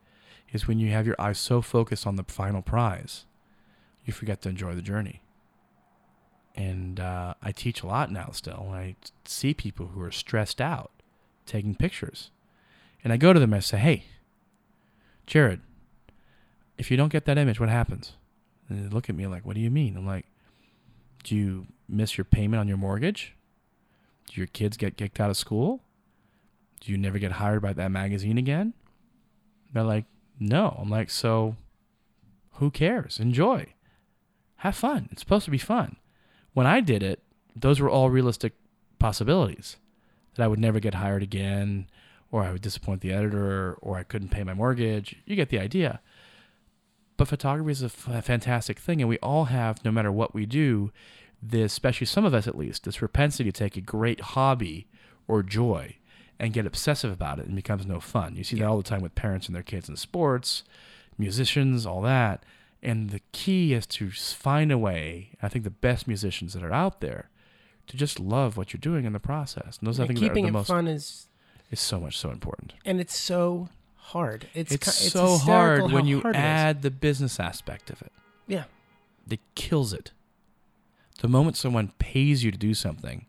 Is 0.55 0.69
when 0.69 0.79
you 0.79 0.91
have 0.91 1.05
your 1.05 1.19
eyes 1.19 1.37
so 1.37 1.61
focused 1.61 2.07
on 2.07 2.15
the 2.15 2.23
final 2.23 2.61
prize, 2.61 3.25
you 4.05 4.13
forget 4.13 4.41
to 4.43 4.49
enjoy 4.49 4.73
the 4.73 4.81
journey. 4.81 5.21
And 6.55 6.97
uh, 6.97 7.33
I 7.43 7.51
teach 7.51 7.83
a 7.83 7.87
lot 7.87 8.09
now 8.09 8.29
still. 8.31 8.69
I 8.71 8.95
see 9.25 9.53
people 9.53 9.87
who 9.87 10.01
are 10.01 10.11
stressed 10.11 10.61
out 10.61 10.91
taking 11.45 11.75
pictures. 11.75 12.31
And 13.03 13.11
I 13.11 13.17
go 13.17 13.33
to 13.33 13.39
them 13.39 13.51
and 13.51 13.57
I 13.57 13.59
say, 13.59 13.77
Hey, 13.77 14.05
Jared, 15.27 15.59
if 16.77 16.89
you 16.89 16.95
don't 16.95 17.11
get 17.11 17.25
that 17.25 17.37
image, 17.37 17.59
what 17.59 17.67
happens? 17.67 18.13
And 18.69 18.85
they 18.85 18.93
look 18.95 19.09
at 19.09 19.15
me 19.15 19.27
like, 19.27 19.45
What 19.45 19.55
do 19.55 19.61
you 19.61 19.69
mean? 19.69 19.97
I'm 19.97 20.07
like, 20.07 20.25
Do 21.25 21.35
you 21.35 21.67
miss 21.89 22.17
your 22.17 22.23
payment 22.23 22.61
on 22.61 22.69
your 22.69 22.77
mortgage? 22.77 23.35
Do 24.27 24.39
your 24.39 24.47
kids 24.47 24.77
get 24.77 24.95
kicked 24.95 25.19
out 25.19 25.29
of 25.29 25.35
school? 25.35 25.81
Do 26.79 26.93
you 26.93 26.97
never 26.97 27.19
get 27.19 27.33
hired 27.33 27.61
by 27.61 27.73
that 27.73 27.91
magazine 27.91 28.37
again? 28.37 28.73
They're 29.73 29.83
like, 29.83 30.05
no. 30.39 30.77
I'm 30.79 30.89
like, 30.89 31.09
so 31.09 31.55
who 32.53 32.71
cares? 32.71 33.19
Enjoy. 33.19 33.73
Have 34.57 34.75
fun. 34.75 35.09
It's 35.11 35.21
supposed 35.21 35.45
to 35.45 35.51
be 35.51 35.57
fun. 35.57 35.97
When 36.53 36.65
I 36.65 36.81
did 36.81 37.03
it, 37.03 37.21
those 37.55 37.79
were 37.79 37.89
all 37.89 38.09
realistic 38.09 38.53
possibilities 38.99 39.77
that 40.36 40.43
I 40.43 40.47
would 40.47 40.59
never 40.59 40.79
get 40.79 40.95
hired 40.95 41.23
again, 41.23 41.88
or 42.31 42.43
I 42.43 42.51
would 42.51 42.61
disappoint 42.61 43.01
the 43.01 43.13
editor, 43.13 43.77
or 43.81 43.97
I 43.97 44.03
couldn't 44.03 44.29
pay 44.29 44.43
my 44.43 44.53
mortgage. 44.53 45.15
You 45.25 45.36
get 45.36 45.49
the 45.49 45.59
idea. 45.59 46.01
But 47.17 47.27
photography 47.29 47.71
is 47.71 47.81
a 47.81 47.89
fantastic 47.89 48.79
thing, 48.79 49.01
and 49.01 49.07
we 49.07 49.19
all 49.19 49.45
have, 49.45 49.83
no 49.86 49.91
matter 49.91 50.11
what 50.11 50.33
we 50.33 50.45
do, 50.45 50.91
this, 51.41 51.71
especially 51.71 52.07
some 52.07 52.25
of 52.25 52.33
us 52.33 52.47
at 52.47 52.57
least, 52.57 52.83
this 52.83 52.97
propensity 52.97 53.51
to 53.51 53.57
take 53.57 53.77
a 53.77 53.81
great 53.81 54.19
hobby 54.19 54.88
or 55.27 55.43
joy 55.43 55.95
and 56.39 56.53
get 56.53 56.65
obsessive 56.65 57.11
about 57.11 57.39
it 57.39 57.45
and 57.45 57.55
becomes 57.55 57.86
no 57.86 57.99
fun. 57.99 58.36
You 58.36 58.43
see 58.43 58.57
that 58.59 58.65
all 58.65 58.77
the 58.77 58.83
time 58.83 59.01
with 59.01 59.15
parents 59.15 59.47
and 59.47 59.55
their 59.55 59.63
kids 59.63 59.88
in 59.89 59.95
sports, 59.95 60.63
musicians, 61.17 61.86
all 61.86 62.01
that. 62.01 62.43
And 62.83 63.09
the 63.09 63.21
key 63.31 63.73
is 63.73 63.88
to 63.88 64.11
find 64.11 64.71
a 64.71 64.77
way. 64.77 65.31
I 65.41 65.47
think 65.49 65.63
the 65.63 65.69
best 65.69 66.07
musicians 66.07 66.53
that 66.53 66.63
are 66.63 66.73
out 66.73 66.99
there 67.01 67.29
to 67.88 67.97
just 67.97 68.19
love 68.19 68.57
what 68.57 68.73
you're 68.73 68.79
doing 68.79 69.05
in 69.05 69.13
the 69.13 69.19
process. 69.19 69.77
And 69.79 69.88
those 69.88 69.99
I 69.99 70.03
And 70.03 70.09
think 70.09 70.19
that 70.19 70.25
are 70.25 70.29
keeping 70.29 70.43
the 70.45 70.49
it 70.49 70.53
most 70.53 70.67
fun 70.67 70.88
is, 70.88 71.27
is 71.71 71.79
so 71.79 71.99
much 71.99 72.17
so 72.17 72.29
important. 72.31 72.73
and 72.86 72.99
it's 72.99 73.15
so 73.15 73.69
hard. 73.95 74.47
It's 74.53 74.71
It's, 74.71 75.11
so 75.11 75.38
hard 75.38 75.91
when 75.91 76.05
you 76.05 76.21
hard 76.21 76.36
add 76.36 76.81
the 76.83 76.91
business 76.91 77.39
aspect 77.39 77.89
of 77.89 78.01
it. 78.01 78.11
Yeah. 78.47 78.65
It 79.29 79.39
kills 79.55 79.93
it. 79.93 80.11
The 81.21 81.27
moment 81.27 81.57
someone 81.57 81.93
pays 81.97 82.43
you 82.43 82.51
to 82.51 82.57
do 82.57 82.73
something, 82.75 83.25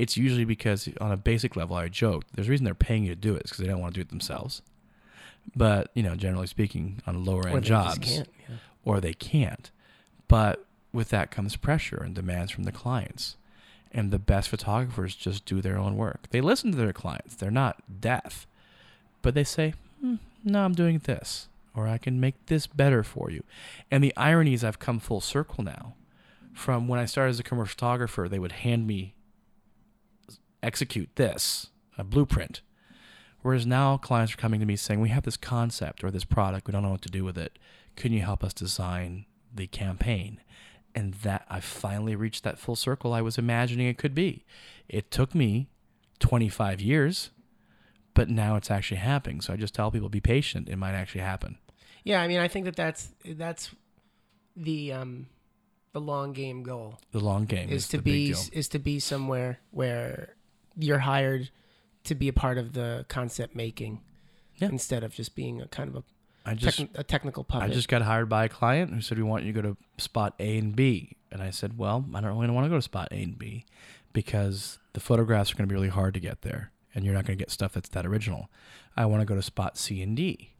it's 0.00 0.16
usually 0.16 0.46
because 0.46 0.88
on 1.00 1.12
a 1.12 1.16
basic 1.16 1.56
level, 1.56 1.76
I 1.76 1.88
joke, 1.88 2.24
there's 2.34 2.48
a 2.48 2.50
reason 2.50 2.64
they're 2.64 2.74
paying 2.74 3.04
you 3.04 3.10
to 3.10 3.20
do 3.20 3.34
it 3.34 3.42
because 3.42 3.58
they 3.58 3.66
don't 3.66 3.80
want 3.80 3.92
to 3.94 3.98
do 3.98 4.02
it 4.02 4.08
themselves. 4.08 4.62
But, 5.54 5.90
you 5.94 6.02
know, 6.02 6.14
generally 6.16 6.46
speaking, 6.46 7.02
on 7.06 7.24
lower 7.24 7.46
end 7.46 7.64
jobs. 7.64 8.18
Yeah. 8.48 8.54
or 8.84 9.00
they 9.00 9.12
can't. 9.12 9.70
But 10.26 10.64
with 10.92 11.10
that 11.10 11.30
comes 11.30 11.56
pressure 11.56 12.02
and 12.02 12.14
demands 12.14 12.50
from 12.50 12.64
the 12.64 12.72
clients. 12.72 13.36
And 13.92 14.10
the 14.10 14.18
best 14.18 14.48
photographers 14.48 15.14
just 15.14 15.44
do 15.44 15.60
their 15.60 15.76
own 15.76 15.96
work. 15.96 16.28
They 16.30 16.40
listen 16.40 16.70
to 16.70 16.78
their 16.78 16.92
clients. 16.92 17.34
They're 17.34 17.50
not 17.50 18.00
deaf, 18.00 18.46
but 19.20 19.34
they 19.34 19.44
say, 19.44 19.74
hmm, 20.00 20.14
"No, 20.44 20.64
I'm 20.64 20.74
doing 20.74 20.98
this, 21.00 21.48
or 21.74 21.88
I 21.88 21.98
can 21.98 22.20
make 22.20 22.46
this 22.46 22.68
better 22.68 23.02
for 23.02 23.30
you." 23.30 23.42
And 23.90 24.02
the 24.04 24.16
irony 24.16 24.54
is, 24.54 24.62
I've 24.62 24.78
come 24.78 25.00
full 25.00 25.20
circle 25.20 25.64
now. 25.64 25.94
From 26.52 26.86
when 26.86 27.00
I 27.00 27.04
started 27.06 27.30
as 27.30 27.40
a 27.40 27.42
commercial 27.42 27.72
photographer, 27.72 28.28
they 28.28 28.38
would 28.38 28.52
hand 28.52 28.86
me 28.86 29.14
execute 30.62 31.10
this 31.16 31.68
a 31.98 32.04
blueprint. 32.04 32.62
Whereas 33.42 33.66
now 33.66 33.96
clients 33.96 34.34
are 34.34 34.38
coming 34.38 34.60
to 34.60 34.66
me 34.66 34.76
saying, 34.76 35.00
"We 35.00 35.08
have 35.08 35.24
this 35.24 35.36
concept 35.36 36.04
or 36.04 36.10
this 36.10 36.24
product. 36.24 36.66
We 36.66 36.72
don't 36.72 36.82
know 36.82 36.90
what 36.90 37.02
to 37.02 37.10
do 37.10 37.24
with 37.24 37.38
it. 37.38 37.58
Can 37.96 38.12
you 38.12 38.22
help 38.22 38.44
us 38.44 38.52
design 38.52 39.26
the 39.54 39.66
campaign?" 39.66 40.40
And 40.94 41.14
that 41.14 41.46
I 41.48 41.60
finally 41.60 42.16
reached 42.16 42.42
that 42.44 42.58
full 42.58 42.76
circle 42.76 43.12
I 43.12 43.22
was 43.22 43.38
imagining 43.38 43.86
it 43.86 43.98
could 43.98 44.14
be. 44.14 44.44
It 44.88 45.10
took 45.10 45.34
me 45.34 45.68
25 46.18 46.80
years, 46.80 47.30
but 48.12 48.28
now 48.28 48.56
it's 48.56 48.70
actually 48.70 48.98
happening. 48.98 49.40
So 49.40 49.52
I 49.52 49.56
just 49.56 49.74
tell 49.74 49.90
people, 49.90 50.08
be 50.08 50.20
patient. 50.20 50.68
It 50.68 50.76
might 50.76 50.94
actually 50.94 51.22
happen. 51.22 51.58
Yeah, 52.04 52.20
I 52.22 52.28
mean, 52.28 52.40
I 52.40 52.48
think 52.48 52.64
that 52.64 52.76
that's 52.76 53.10
that's 53.24 53.70
the 54.56 54.92
um 54.92 55.26
the 55.92 56.00
long 56.00 56.32
game 56.32 56.62
goal 56.62 56.98
The 57.12 57.20
long 57.20 57.46
game 57.46 57.68
is 57.68 57.84
is, 57.84 57.88
to 57.88 57.98
be 57.98 58.34
is 58.52 58.68
to 58.68 58.78
be 58.78 59.00
somewhere 59.00 59.60
where 59.70 60.36
you're 60.82 60.98
hired 61.00 61.50
to 62.04 62.14
be 62.14 62.28
a 62.28 62.32
part 62.32 62.58
of 62.58 62.72
the 62.72 63.04
concept 63.08 63.54
making 63.54 64.00
Yeah. 64.56 64.68
instead 64.68 65.04
of 65.04 65.14
just 65.14 65.34
being 65.34 65.60
a 65.60 65.68
kind 65.68 65.88
of 65.88 65.96
a, 65.96 66.02
I 66.44 66.54
just 66.54 66.78
techn- 66.80 66.98
a 66.98 67.04
technical 67.04 67.44
puppet. 67.44 67.70
I 67.70 67.72
just 67.74 67.88
got 67.88 68.02
hired 68.02 68.28
by 68.28 68.44
a 68.44 68.48
client 68.48 68.92
who 68.94 69.00
said 69.00 69.18
we 69.18 69.24
want 69.24 69.44
you 69.44 69.52
to 69.52 69.62
go 69.62 69.68
to 69.74 69.76
spot 70.02 70.34
A 70.40 70.56
and 70.58 70.74
B, 70.74 71.16
and 71.30 71.42
I 71.42 71.50
said, 71.50 71.76
well, 71.78 72.04
I 72.14 72.20
don't 72.20 72.36
really 72.38 72.50
want 72.52 72.64
to 72.64 72.70
go 72.70 72.76
to 72.76 72.82
spot 72.82 73.08
A 73.10 73.22
and 73.22 73.38
B 73.38 73.64
because 74.12 74.78
the 74.92 75.00
photographs 75.00 75.52
are 75.52 75.56
going 75.56 75.68
to 75.68 75.72
be 75.72 75.76
really 75.76 75.88
hard 75.88 76.14
to 76.14 76.20
get 76.20 76.42
there, 76.42 76.72
and 76.94 77.04
you're 77.04 77.14
not 77.14 77.24
going 77.26 77.38
to 77.38 77.42
get 77.42 77.50
stuff 77.50 77.72
that's 77.72 77.88
that 77.90 78.06
original. 78.06 78.48
I 78.96 79.06
want 79.06 79.20
to 79.20 79.26
go 79.26 79.34
to 79.34 79.42
spot 79.42 79.76
C 79.78 80.02
and 80.02 80.16
D. 80.16 80.50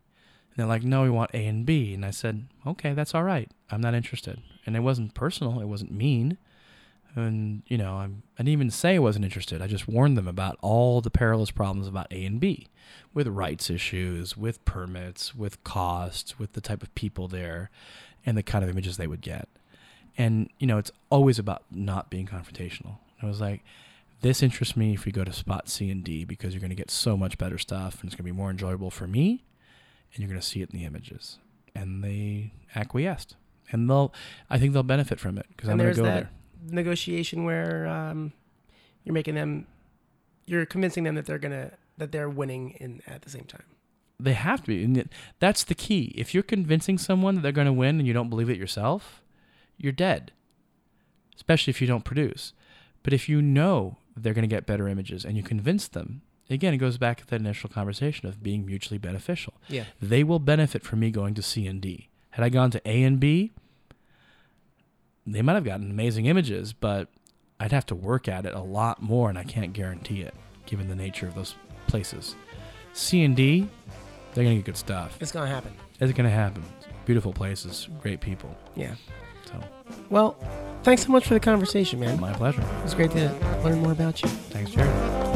And 0.50 0.56
they're 0.56 0.66
like, 0.66 0.82
no, 0.82 1.02
we 1.02 1.10
want 1.10 1.30
A 1.32 1.46
and 1.46 1.64
B, 1.64 1.94
and 1.94 2.04
I 2.04 2.10
said, 2.10 2.46
okay, 2.66 2.92
that's 2.92 3.14
all 3.14 3.22
right. 3.22 3.50
I'm 3.70 3.80
not 3.80 3.94
interested, 3.94 4.40
and 4.66 4.76
it 4.76 4.80
wasn't 4.80 5.14
personal. 5.14 5.60
It 5.60 5.66
wasn't 5.66 5.92
mean. 5.92 6.38
And 7.16 7.62
you 7.66 7.76
know, 7.76 7.94
I'm, 7.94 8.22
I 8.38 8.42
didn't 8.42 8.52
even 8.52 8.70
say 8.70 8.94
I 8.94 8.98
wasn't 8.98 9.24
interested. 9.24 9.60
I 9.60 9.66
just 9.66 9.88
warned 9.88 10.16
them 10.16 10.28
about 10.28 10.58
all 10.60 11.00
the 11.00 11.10
perilous 11.10 11.50
problems 11.50 11.88
about 11.88 12.06
A 12.12 12.24
and 12.24 12.38
B, 12.40 12.68
with 13.12 13.26
rights 13.26 13.68
issues, 13.68 14.36
with 14.36 14.64
permits, 14.64 15.34
with 15.34 15.62
costs, 15.64 16.38
with 16.38 16.52
the 16.52 16.60
type 16.60 16.82
of 16.82 16.94
people 16.94 17.26
there, 17.26 17.70
and 18.24 18.36
the 18.36 18.42
kind 18.42 18.62
of 18.62 18.70
images 18.70 18.96
they 18.96 19.08
would 19.08 19.22
get. 19.22 19.48
And 20.16 20.50
you 20.58 20.66
know, 20.66 20.78
it's 20.78 20.92
always 21.10 21.38
about 21.38 21.64
not 21.70 22.10
being 22.10 22.26
confrontational. 22.26 22.98
I 23.22 23.26
was 23.26 23.40
like, 23.40 23.62
this 24.20 24.42
interests 24.42 24.76
me 24.76 24.94
if 24.94 25.04
we 25.04 25.12
go 25.12 25.24
to 25.24 25.32
spot 25.32 25.68
C 25.68 25.90
and 25.90 26.04
D 26.04 26.24
because 26.24 26.54
you're 26.54 26.60
going 26.60 26.70
to 26.70 26.76
get 26.76 26.90
so 26.90 27.16
much 27.16 27.38
better 27.38 27.58
stuff, 27.58 28.00
and 28.00 28.08
it's 28.08 28.14
going 28.14 28.26
to 28.26 28.32
be 28.32 28.36
more 28.36 28.50
enjoyable 28.50 28.90
for 28.90 29.06
me, 29.06 29.44
and 30.12 30.20
you're 30.20 30.28
going 30.28 30.40
to 30.40 30.46
see 30.46 30.62
it 30.62 30.70
in 30.70 30.78
the 30.78 30.84
images. 30.84 31.38
And 31.74 32.04
they 32.04 32.52
acquiesced, 32.74 33.36
and 33.72 33.88
they'll, 33.88 34.12
I 34.48 34.58
think 34.58 34.72
they'll 34.74 34.82
benefit 34.82 35.18
from 35.18 35.38
it 35.38 35.46
because 35.50 35.68
I'm 35.68 35.78
going 35.78 35.90
to 35.90 35.96
go 35.96 36.02
that 36.04 36.14
there. 36.14 36.30
Negotiation 36.68 37.44
where 37.44 37.86
um, 37.86 38.32
you're 39.04 39.14
making 39.14 39.34
them, 39.34 39.66
you're 40.46 40.66
convincing 40.66 41.04
them 41.04 41.14
that 41.14 41.26
they're 41.26 41.38
gonna 41.38 41.72
that 41.98 42.12
they're 42.12 42.30
winning 42.30 42.70
in 42.80 43.02
at 43.06 43.22
the 43.22 43.30
same 43.30 43.44
time. 43.44 43.64
They 44.18 44.32
have 44.34 44.62
to 44.62 44.66
be. 44.68 44.84
And 44.84 45.08
that's 45.38 45.64
the 45.64 45.74
key. 45.74 46.12
If 46.16 46.34
you're 46.34 46.42
convincing 46.42 46.98
someone 46.98 47.34
that 47.36 47.40
they're 47.42 47.52
going 47.52 47.66
to 47.66 47.72
win 47.72 47.98
and 47.98 48.06
you 48.06 48.12
don't 48.12 48.28
believe 48.30 48.50
it 48.50 48.58
yourself, 48.58 49.22
you're 49.78 49.92
dead. 49.92 50.32
especially 51.36 51.70
if 51.70 51.80
you 51.80 51.86
don't 51.86 52.04
produce. 52.04 52.52
But 53.02 53.12
if 53.12 53.28
you 53.28 53.40
know 53.40 53.96
they're 54.16 54.34
going 54.34 54.48
to 54.48 54.54
get 54.54 54.66
better 54.66 54.88
images 54.88 55.24
and 55.24 55.36
you 55.36 55.42
convince 55.42 55.88
them, 55.88 56.20
again, 56.50 56.74
it 56.74 56.78
goes 56.78 56.98
back 56.98 57.18
to 57.18 57.26
that 57.28 57.40
initial 57.40 57.70
conversation 57.70 58.28
of 58.28 58.42
being 58.42 58.66
mutually 58.66 58.98
beneficial. 58.98 59.54
Yeah. 59.68 59.84
They 60.02 60.22
will 60.22 60.38
benefit 60.38 60.82
from 60.82 61.00
me 61.00 61.10
going 61.10 61.34
to 61.34 61.42
C 61.42 61.66
and 61.66 61.80
D. 61.80 62.08
Had 62.30 62.44
I 62.44 62.50
gone 62.50 62.70
to 62.72 62.82
A 62.88 63.02
and 63.02 63.18
B, 63.18 63.52
they 65.26 65.42
might 65.42 65.54
have 65.54 65.64
gotten 65.64 65.90
amazing 65.90 66.26
images, 66.26 66.72
but 66.72 67.08
I'd 67.58 67.72
have 67.72 67.86
to 67.86 67.94
work 67.94 68.28
at 68.28 68.46
it 68.46 68.54
a 68.54 68.60
lot 68.60 69.02
more, 69.02 69.28
and 69.28 69.38
I 69.38 69.44
can't 69.44 69.72
guarantee 69.72 70.22
it 70.22 70.34
given 70.66 70.88
the 70.88 70.94
nature 70.94 71.26
of 71.26 71.34
those 71.34 71.54
places. 71.86 72.34
C 72.92 73.22
and 73.24 73.36
D, 73.36 73.68
they're 74.34 74.44
gonna 74.44 74.56
get 74.56 74.64
good 74.64 74.76
stuff. 74.76 75.16
It's 75.20 75.32
gonna 75.32 75.46
happen. 75.48 75.72
It's 76.00 76.12
gonna 76.12 76.30
happen. 76.30 76.62
Beautiful 77.04 77.32
places, 77.32 77.88
great 78.00 78.20
people. 78.20 78.56
Yeah. 78.76 78.94
So 79.46 79.60
Well, 80.10 80.36
thanks 80.84 81.04
so 81.04 81.10
much 81.12 81.26
for 81.26 81.34
the 81.34 81.40
conversation, 81.40 81.98
man. 82.00 82.20
my 82.20 82.32
pleasure. 82.32 82.60
It 82.62 82.82
was 82.84 82.94
great 82.94 83.10
to 83.12 83.28
learn 83.64 83.80
more 83.80 83.92
about 83.92 84.22
you. 84.22 84.28
Thanks, 84.28 84.70
Jared. 84.70 85.29